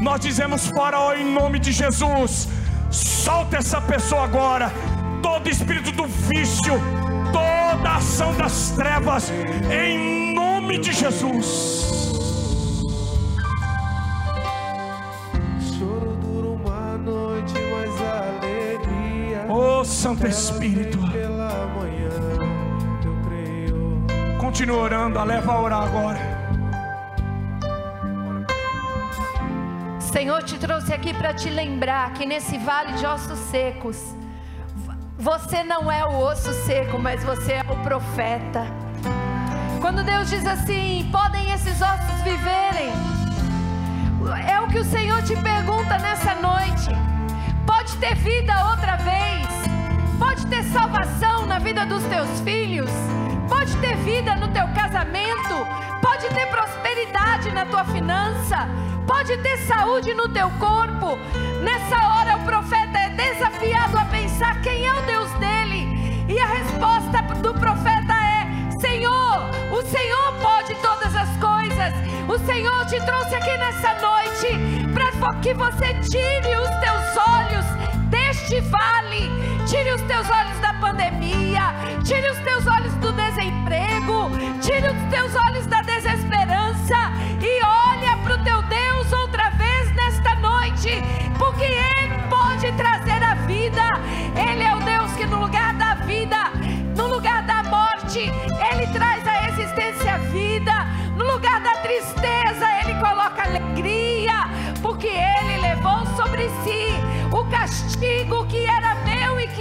Nós 0.00 0.20
dizemos 0.20 0.66
fora 0.66 0.98
ó, 0.98 1.14
em 1.14 1.24
nome 1.24 1.60
de 1.60 1.70
Jesus. 1.70 2.48
Solta 2.90 3.58
essa 3.58 3.80
pessoa 3.80 4.24
agora. 4.24 4.72
Todo 5.22 5.48
espírito 5.48 5.92
do 5.92 6.08
vício, 6.08 6.74
toda 7.32 7.98
ação 7.98 8.34
das 8.34 8.72
trevas, 8.72 9.30
em 9.70 10.34
nome 10.34 10.78
de 10.78 10.92
Jesus. 10.92 11.91
Santo 20.02 20.26
Espírito. 20.26 20.98
Continua 24.36 24.78
orando, 24.78 25.22
leva 25.22 25.52
a 25.52 25.60
orar 25.60 25.82
agora. 25.84 26.18
Senhor 30.00 30.42
te 30.42 30.58
trouxe 30.58 30.92
aqui 30.92 31.14
para 31.14 31.32
te 31.32 31.48
lembrar 31.48 32.14
que 32.14 32.26
nesse 32.26 32.58
vale 32.58 32.94
de 32.94 33.06
ossos 33.06 33.38
secos, 33.38 33.96
você 35.16 35.62
não 35.62 35.88
é 35.88 36.04
o 36.04 36.18
osso 36.18 36.52
seco, 36.66 36.98
mas 36.98 37.22
você 37.22 37.52
é 37.52 37.60
o 37.60 37.76
profeta. 37.84 38.66
Quando 39.80 40.02
Deus 40.02 40.28
diz 40.28 40.44
assim: 40.44 41.08
podem 41.12 41.52
esses 41.52 41.80
ossos 41.80 42.22
viverem, 42.24 42.90
é 44.48 44.60
o 44.60 44.66
que 44.66 44.80
o 44.80 44.84
Senhor 44.84 45.22
te 45.22 45.36
pergunta 45.36 45.96
nessa 45.98 46.34
noite. 46.34 46.90
Pode 47.64 47.96
ter 47.98 48.16
vida 48.16 48.52
outra 48.68 48.96
vez, 48.96 49.41
pode 50.22 50.46
ter 50.46 50.62
salvação 50.64 51.46
na 51.46 51.58
vida 51.58 51.84
dos 51.86 52.02
teus 52.04 52.40
filhos, 52.40 52.90
pode 53.48 53.76
ter 53.78 53.96
vida 53.96 54.36
no 54.36 54.48
teu 54.48 54.66
casamento, 54.68 55.54
pode 56.00 56.28
ter 56.28 56.46
prosperidade 56.46 57.50
na 57.52 57.66
tua 57.66 57.84
finança 57.84 58.68
pode 59.06 59.36
ter 59.38 59.58
saúde 59.58 60.14
no 60.14 60.28
teu 60.28 60.48
corpo. 60.52 61.18
Nessa 61.62 61.96
hora, 62.08 62.36
o 62.36 62.44
profeta 62.44 62.98
é 62.98 63.10
desafiado 63.10 63.98
a 63.98 64.04
pensar 64.06 64.60
quem 64.62 64.86
é 64.86 64.92
o 64.94 65.02
Deus 65.02 65.30
dele. 65.32 66.24
E 66.28 66.38
a 66.38 66.46
resposta 66.46 67.22
do 67.42 67.52
profeta 67.54 68.14
é: 68.14 68.80
Senhor, 68.80 69.50
o 69.70 69.82
Senhor 69.82 70.32
pode 70.40 70.74
todas 70.76 71.14
as 71.14 71.28
coisas. 71.36 71.92
O 72.28 72.38
Senhor 72.46 72.86
te 72.86 73.00
trouxe 73.04 73.34
aqui 73.34 73.56
nessa 73.58 73.94
noite 74.00 74.92
para 74.92 75.12
que 75.42 75.54
você 75.54 75.94
tire 76.10 76.56
os 76.56 76.70
teus 76.80 77.16
olhos 77.28 77.66
deste 78.08 78.60
vale, 78.60 79.30
tire 79.72 79.92
os 79.92 80.02
teus 80.02 80.28
olhos 80.28 80.58
da 80.60 80.74
pandemia, 80.74 81.74
tire 82.04 82.30
os 82.30 82.38
teus 82.40 82.66
olhos 82.66 82.94
do 82.96 83.10
desemprego, 83.12 84.30
tire 84.60 84.86
os 84.86 85.10
teus 85.10 85.34
olhos 85.46 85.66
da 85.66 85.80
desesperança 85.80 86.98
e 87.40 87.64
olha 87.64 88.16
para 88.18 88.34
o 88.34 88.44
teu 88.44 88.62
Deus 88.64 88.82
porque 91.38 91.64
Ele 91.64 92.18
pode 92.28 92.72
trazer 92.72 93.22
a 93.22 93.34
vida. 93.34 93.82
Ele 94.36 94.62
é 94.62 94.74
o 94.74 94.80
Deus 94.80 95.12
que 95.12 95.26
no 95.26 95.40
lugar 95.40 95.74
da 95.74 95.94
vida, 95.94 96.36
no 96.96 97.08
lugar 97.08 97.42
da 97.42 97.62
morte, 97.64 98.20
Ele 98.20 98.86
traz 98.92 99.26
a 99.26 99.48
existência 99.48 100.14
a 100.14 100.18
vida. 100.18 100.72
No 101.16 101.24
lugar 101.26 101.60
da 101.60 101.72
tristeza, 101.76 102.66
Ele 102.80 102.94
coloca 103.00 103.42
alegria, 103.42 104.48
porque 104.80 105.08
Ele 105.08 105.60
levou 105.60 106.06
sobre 106.16 106.48
si 106.62 106.88
o 107.30 107.44
castigo 107.50 108.46
que 108.46 108.64
era 108.64 108.91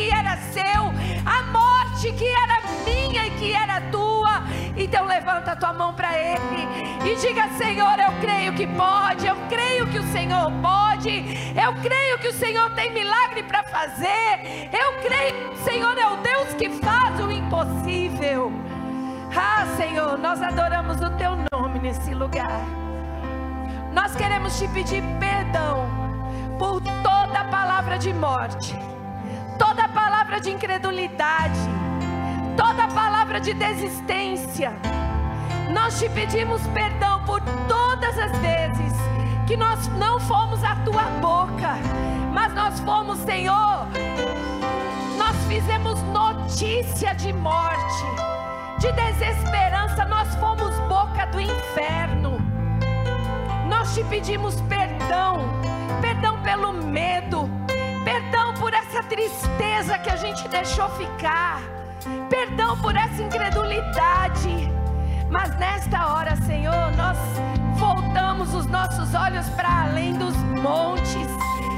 que 0.02 0.10
era 0.12 0.36
seu, 0.38 0.84
a 1.26 1.44
morte 1.52 2.12
que 2.14 2.26
era 2.26 2.60
minha 2.84 3.28
e 3.28 3.32
que 3.32 3.54
era 3.54 3.80
tua. 3.92 4.42
Então 4.76 5.06
levanta 5.06 5.52
a 5.52 5.56
tua 5.56 5.74
mão 5.74 5.94
para 5.94 6.18
Ele 6.18 6.68
e 7.06 7.16
diga: 7.18 7.48
Senhor, 7.50 8.00
eu 8.00 8.12
creio 8.20 8.54
que 8.54 8.66
pode, 8.66 9.28
eu 9.28 9.36
creio 9.48 9.86
que 9.88 10.00
o 10.00 10.04
Senhor 10.12 10.52
pode, 10.62 11.10
eu 11.56 11.74
creio 11.84 12.18
que 12.18 12.30
o 12.30 12.34
Senhor 12.34 12.72
tem 12.72 12.92
milagre 12.92 13.44
para 13.44 13.64
fazer, 13.64 14.70
eu 14.74 14.94
creio 15.02 15.50
que 15.50 15.62
o 15.62 15.64
Senhor 15.64 15.98
é 15.98 16.08
o 16.08 16.18
Deus 16.18 16.54
que 16.56 16.70
faz 16.70 17.20
o 17.20 17.30
impossível. 17.30 18.52
Ah, 19.36 19.66
Senhor, 19.78 20.18
nós 20.18 20.42
adoramos 20.42 21.00
o 21.00 21.10
Teu 21.12 21.38
nome 21.54 21.80
nesse 21.80 22.14
lugar. 22.14 22.66
Nós 23.94 24.16
queremos 24.16 24.58
te 24.58 24.68
pedir 24.70 25.04
perdão 25.20 25.86
por 26.58 26.82
toda 27.04 27.22
palavra 27.52 27.98
de 27.98 28.14
morte, 28.14 28.76
toda 29.72 29.88
palavra 29.88 30.42
de 30.42 30.52
incredulidade, 30.52 31.60
toda 32.58 32.90
palavra 32.90 33.40
de 33.40 33.54
desistência. 33.54 34.74
Nós 35.74 35.98
te 35.98 36.10
pedimos 36.10 36.62
perdão 36.74 37.24
por 37.24 37.40
todas 37.70 38.20
as 38.20 38.38
vezes 38.40 38.94
que 39.48 39.56
nós 39.56 39.88
não 39.98 40.20
fomos 40.20 40.62
a 40.62 40.76
tua 40.84 41.04
boca, 41.22 41.78
mas 42.34 42.54
nós 42.54 42.82
fomos, 42.82 43.20
Senhor, 43.20 43.88
nós 45.18 45.38
fizemos 45.48 46.02
notícia 46.04 47.14
de 47.14 47.32
morte, 47.32 48.04
de 48.78 48.92
desesperança, 48.92 50.04
nós 50.04 50.36
fomos 50.36 50.78
boca 50.90 51.28
do 51.28 51.40
inferno. 51.40 52.42
Nós 53.70 53.96
te 53.96 54.04
pedimos 54.04 54.60
perdão, 54.68 55.46
perdão 56.02 56.42
pelo 56.42 56.74
medo, 56.74 57.50
perdão 58.12 58.54
por 58.56 58.74
essa 58.74 59.02
tristeza 59.04 59.98
que 60.00 60.10
a 60.10 60.18
gente 60.18 60.46
deixou 60.50 60.90
ficar, 60.90 61.62
perdão 62.30 62.78
por 62.82 62.94
essa 62.94 63.24
incredulidade. 63.24 64.70
Mas 65.30 65.58
nesta 65.58 66.14
hora, 66.14 66.36
Senhor, 66.36 66.92
nós 66.98 67.18
voltamos 67.78 68.54
os 68.54 68.66
nossos 68.66 69.14
olhos 69.16 69.48
para 69.52 69.84
além 69.84 70.14
dos 70.16 70.36
montes, 70.36 71.30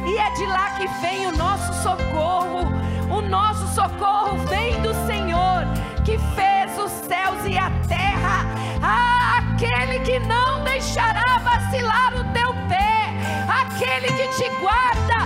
e 0.08 0.18
é 0.18 0.32
de 0.32 0.46
lá 0.48 0.72
que 0.72 0.88
vem 1.02 1.28
o 1.28 1.38
nosso 1.38 1.72
socorro. 1.84 2.64
O 3.12 3.22
nosso 3.22 3.68
socorro 3.68 4.36
vem 4.48 4.82
do 4.82 4.92
Senhor, 5.06 5.68
que 6.04 6.18
fez 6.36 6.80
os 6.80 6.92
céus 7.08 7.46
e 7.46 7.56
a 7.56 7.70
terra. 7.88 8.44
Ah, 8.82 9.38
aquele 9.38 10.00
que 10.00 10.18
não 10.28 10.64
deixará 10.64 11.38
vacilar 11.44 12.16
o 12.16 12.24
teu 12.34 12.54
pé, 12.68 13.14
aquele 13.48 14.08
que 14.08 14.28
te 14.36 14.50
guarda, 14.60 15.23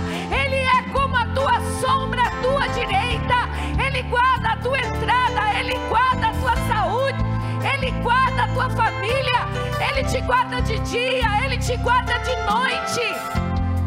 tua 1.48 1.60
sombra 1.80 2.22
à 2.22 2.30
tua 2.42 2.68
direita, 2.68 3.48
ele 3.82 4.02
guarda 4.02 4.50
a 4.50 4.56
tua 4.56 4.78
entrada, 4.78 5.58
ele 5.58 5.78
guarda 5.88 6.28
a 6.28 6.32
tua 6.32 6.56
saúde, 6.68 7.24
ele 7.72 7.90
guarda 8.02 8.44
a 8.44 8.48
tua 8.48 8.68
família, 8.70 9.48
ele 9.88 10.04
te 10.04 10.20
guarda 10.20 10.60
de 10.60 10.78
dia, 10.80 11.44
ele 11.44 11.56
te 11.56 11.76
guarda 11.78 12.18
de 12.18 12.36
noite. 12.42 13.14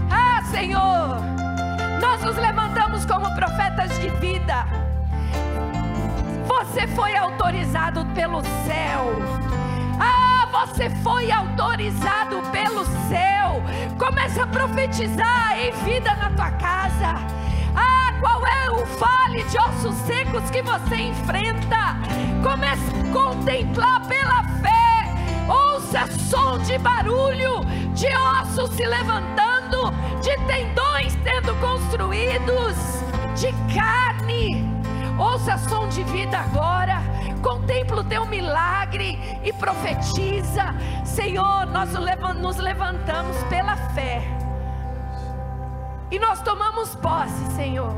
Ah, 0.10 0.42
Senhor, 0.50 1.22
nós 2.02 2.24
nos 2.24 2.36
levantamos 2.38 3.06
como 3.06 3.34
profetas 3.36 4.00
de 4.00 4.10
vida. 4.10 4.66
Você 6.48 6.88
foi 6.88 7.16
autorizado 7.16 8.04
pelo 8.16 8.42
céu. 8.42 9.16
Ah, 10.00 10.31
você 10.52 10.90
foi 11.02 11.32
autorizado 11.32 12.42
pelo 12.52 12.86
céu. 13.08 13.64
Começa 13.98 14.44
a 14.44 14.48
profetizar 14.48 15.58
em 15.58 15.72
vida 15.84 16.14
na 16.16 16.30
tua 16.32 16.52
casa. 16.52 17.16
Ah, 17.76 18.14
qual 18.20 18.46
é 18.46 18.70
o 18.72 18.86
vale 18.98 19.44
de 19.44 19.58
ossos 19.58 19.96
secos 20.06 20.50
que 20.50 20.62
você 20.62 20.96
enfrenta? 20.96 21.96
Comece 22.44 22.84
a 23.00 23.14
contemplar 23.14 24.06
pela 24.08 24.44
fé. 24.62 24.92
Ouça 25.48 26.06
som 26.30 26.58
de 26.60 26.78
barulho, 26.78 27.64
de 27.94 28.08
ossos 28.08 28.70
se 28.72 28.86
levantando, 28.86 29.92
de 30.22 30.36
tendões 30.48 31.14
sendo 31.24 31.56
construídos, 31.62 32.76
de 33.40 33.54
carne. 33.74 34.70
Ouça 35.18 35.58
som 35.58 35.88
de 35.88 36.04
vida 36.04 36.40
agora. 36.40 37.11
Contempla 37.42 38.02
o 38.02 38.04
teu 38.04 38.26
milagre 38.26 39.20
e 39.44 39.52
profetiza. 39.54 40.76
Senhor, 41.04 41.66
nós 41.68 41.92
nos 42.40 42.58
levantamos 42.58 43.38
pela 43.46 43.76
fé. 43.94 44.22
E 46.12 46.20
nós 46.20 46.42
tomamos 46.42 46.94
posse, 46.96 47.56
Senhor, 47.56 47.96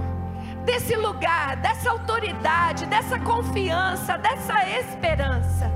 desse 0.63 0.95
lugar, 0.95 1.55
dessa 1.57 1.89
autoridade, 1.89 2.85
dessa 2.85 3.19
confiança, 3.19 4.17
dessa 4.17 4.69
esperança. 4.69 5.71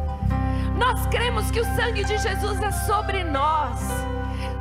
Nós 0.78 1.08
cremos 1.08 1.50
que 1.50 1.60
o 1.60 1.66
sangue 1.76 2.04
de 2.04 2.18
Jesus 2.18 2.62
é 2.62 2.72
sobre 2.72 3.24
nós. 3.24 3.80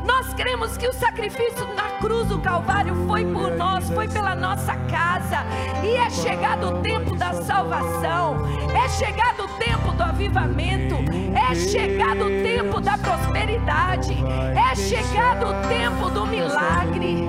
Nós 0.06 0.32
cremos 0.34 0.76
que 0.76 0.86
o 0.86 0.92
sacrifício 0.92 1.66
na 1.74 1.98
cruz 1.98 2.28
do 2.28 2.38
Calvário 2.38 2.94
foi 3.06 3.24
por 3.24 3.50
nós, 3.56 3.90
foi 3.90 4.06
pela 4.06 4.36
nossa 4.36 4.76
casa. 4.76 5.44
E 5.82 5.96
é 5.96 6.08
chegado 6.08 6.68
o 6.68 6.80
tempo 6.80 7.16
da 7.16 7.32
salvação, 7.32 8.36
é 8.72 8.88
chegado 8.88 9.44
o 9.44 9.48
tempo 9.58 9.92
do 9.92 10.02
avivamento, 10.02 10.94
é 11.34 11.54
chegado 11.54 12.24
o 12.24 12.42
tempo 12.42 12.80
da 12.80 12.96
prosperidade, 12.96 14.16
é 14.54 14.74
chegado 14.76 15.46
o 15.46 15.68
tempo 15.68 16.08
do 16.10 16.24
milagre. 16.26 17.26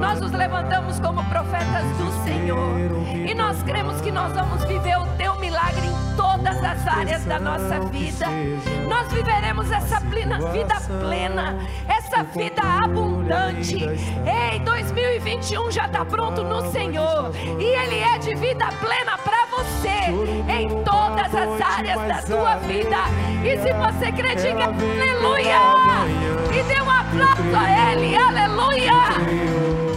Nós 0.00 0.20
nos 0.20 0.32
levantamos 0.32 0.98
como 0.98 1.22
profetas 1.24 1.84
do 1.96 2.24
Senhor 2.24 3.28
e 3.28 3.34
nós 3.34 3.62
cremos 3.62 4.00
que 4.00 4.10
nós 4.10 4.32
vamos 4.32 4.64
viver 4.64 4.98
o 4.98 5.06
teu 5.16 5.36
milagre 5.36 5.86
em 5.86 5.99
todas 6.16 6.56
as 6.62 6.86
áreas 6.86 7.24
da 7.24 7.38
nossa 7.38 7.80
vida. 7.88 8.26
Nós 8.88 9.12
viveremos 9.12 9.70
essa 9.70 10.00
plena, 10.00 10.38
vida 10.52 10.74
plena, 11.00 11.58
essa 11.88 12.22
vida 12.22 12.62
abundante. 12.62 13.84
Ei, 13.84 14.58
2021 14.60 15.70
já 15.70 15.86
está 15.86 16.04
pronto 16.04 16.42
no 16.42 16.70
Senhor. 16.70 17.32
E 17.58 17.64
Ele 17.64 17.98
é 17.98 18.18
de 18.18 18.34
vida 18.34 18.68
plena 18.80 19.18
para 19.18 19.46
você, 19.46 20.10
em 20.48 20.68
todas 20.84 21.34
as 21.34 21.60
áreas 21.60 22.00
da 22.08 22.22
sua 22.22 22.56
vida. 22.56 22.96
E 23.44 23.58
se 23.58 23.72
você 23.72 24.12
crê, 24.12 24.34
diga 24.34 24.64
aleluia! 24.64 25.60
E 26.52 26.62
dê 26.62 26.80
um 26.82 26.90
aplauso 26.90 27.56
a 27.56 27.92
Ele, 27.92 28.16
aleluia! 28.16 29.89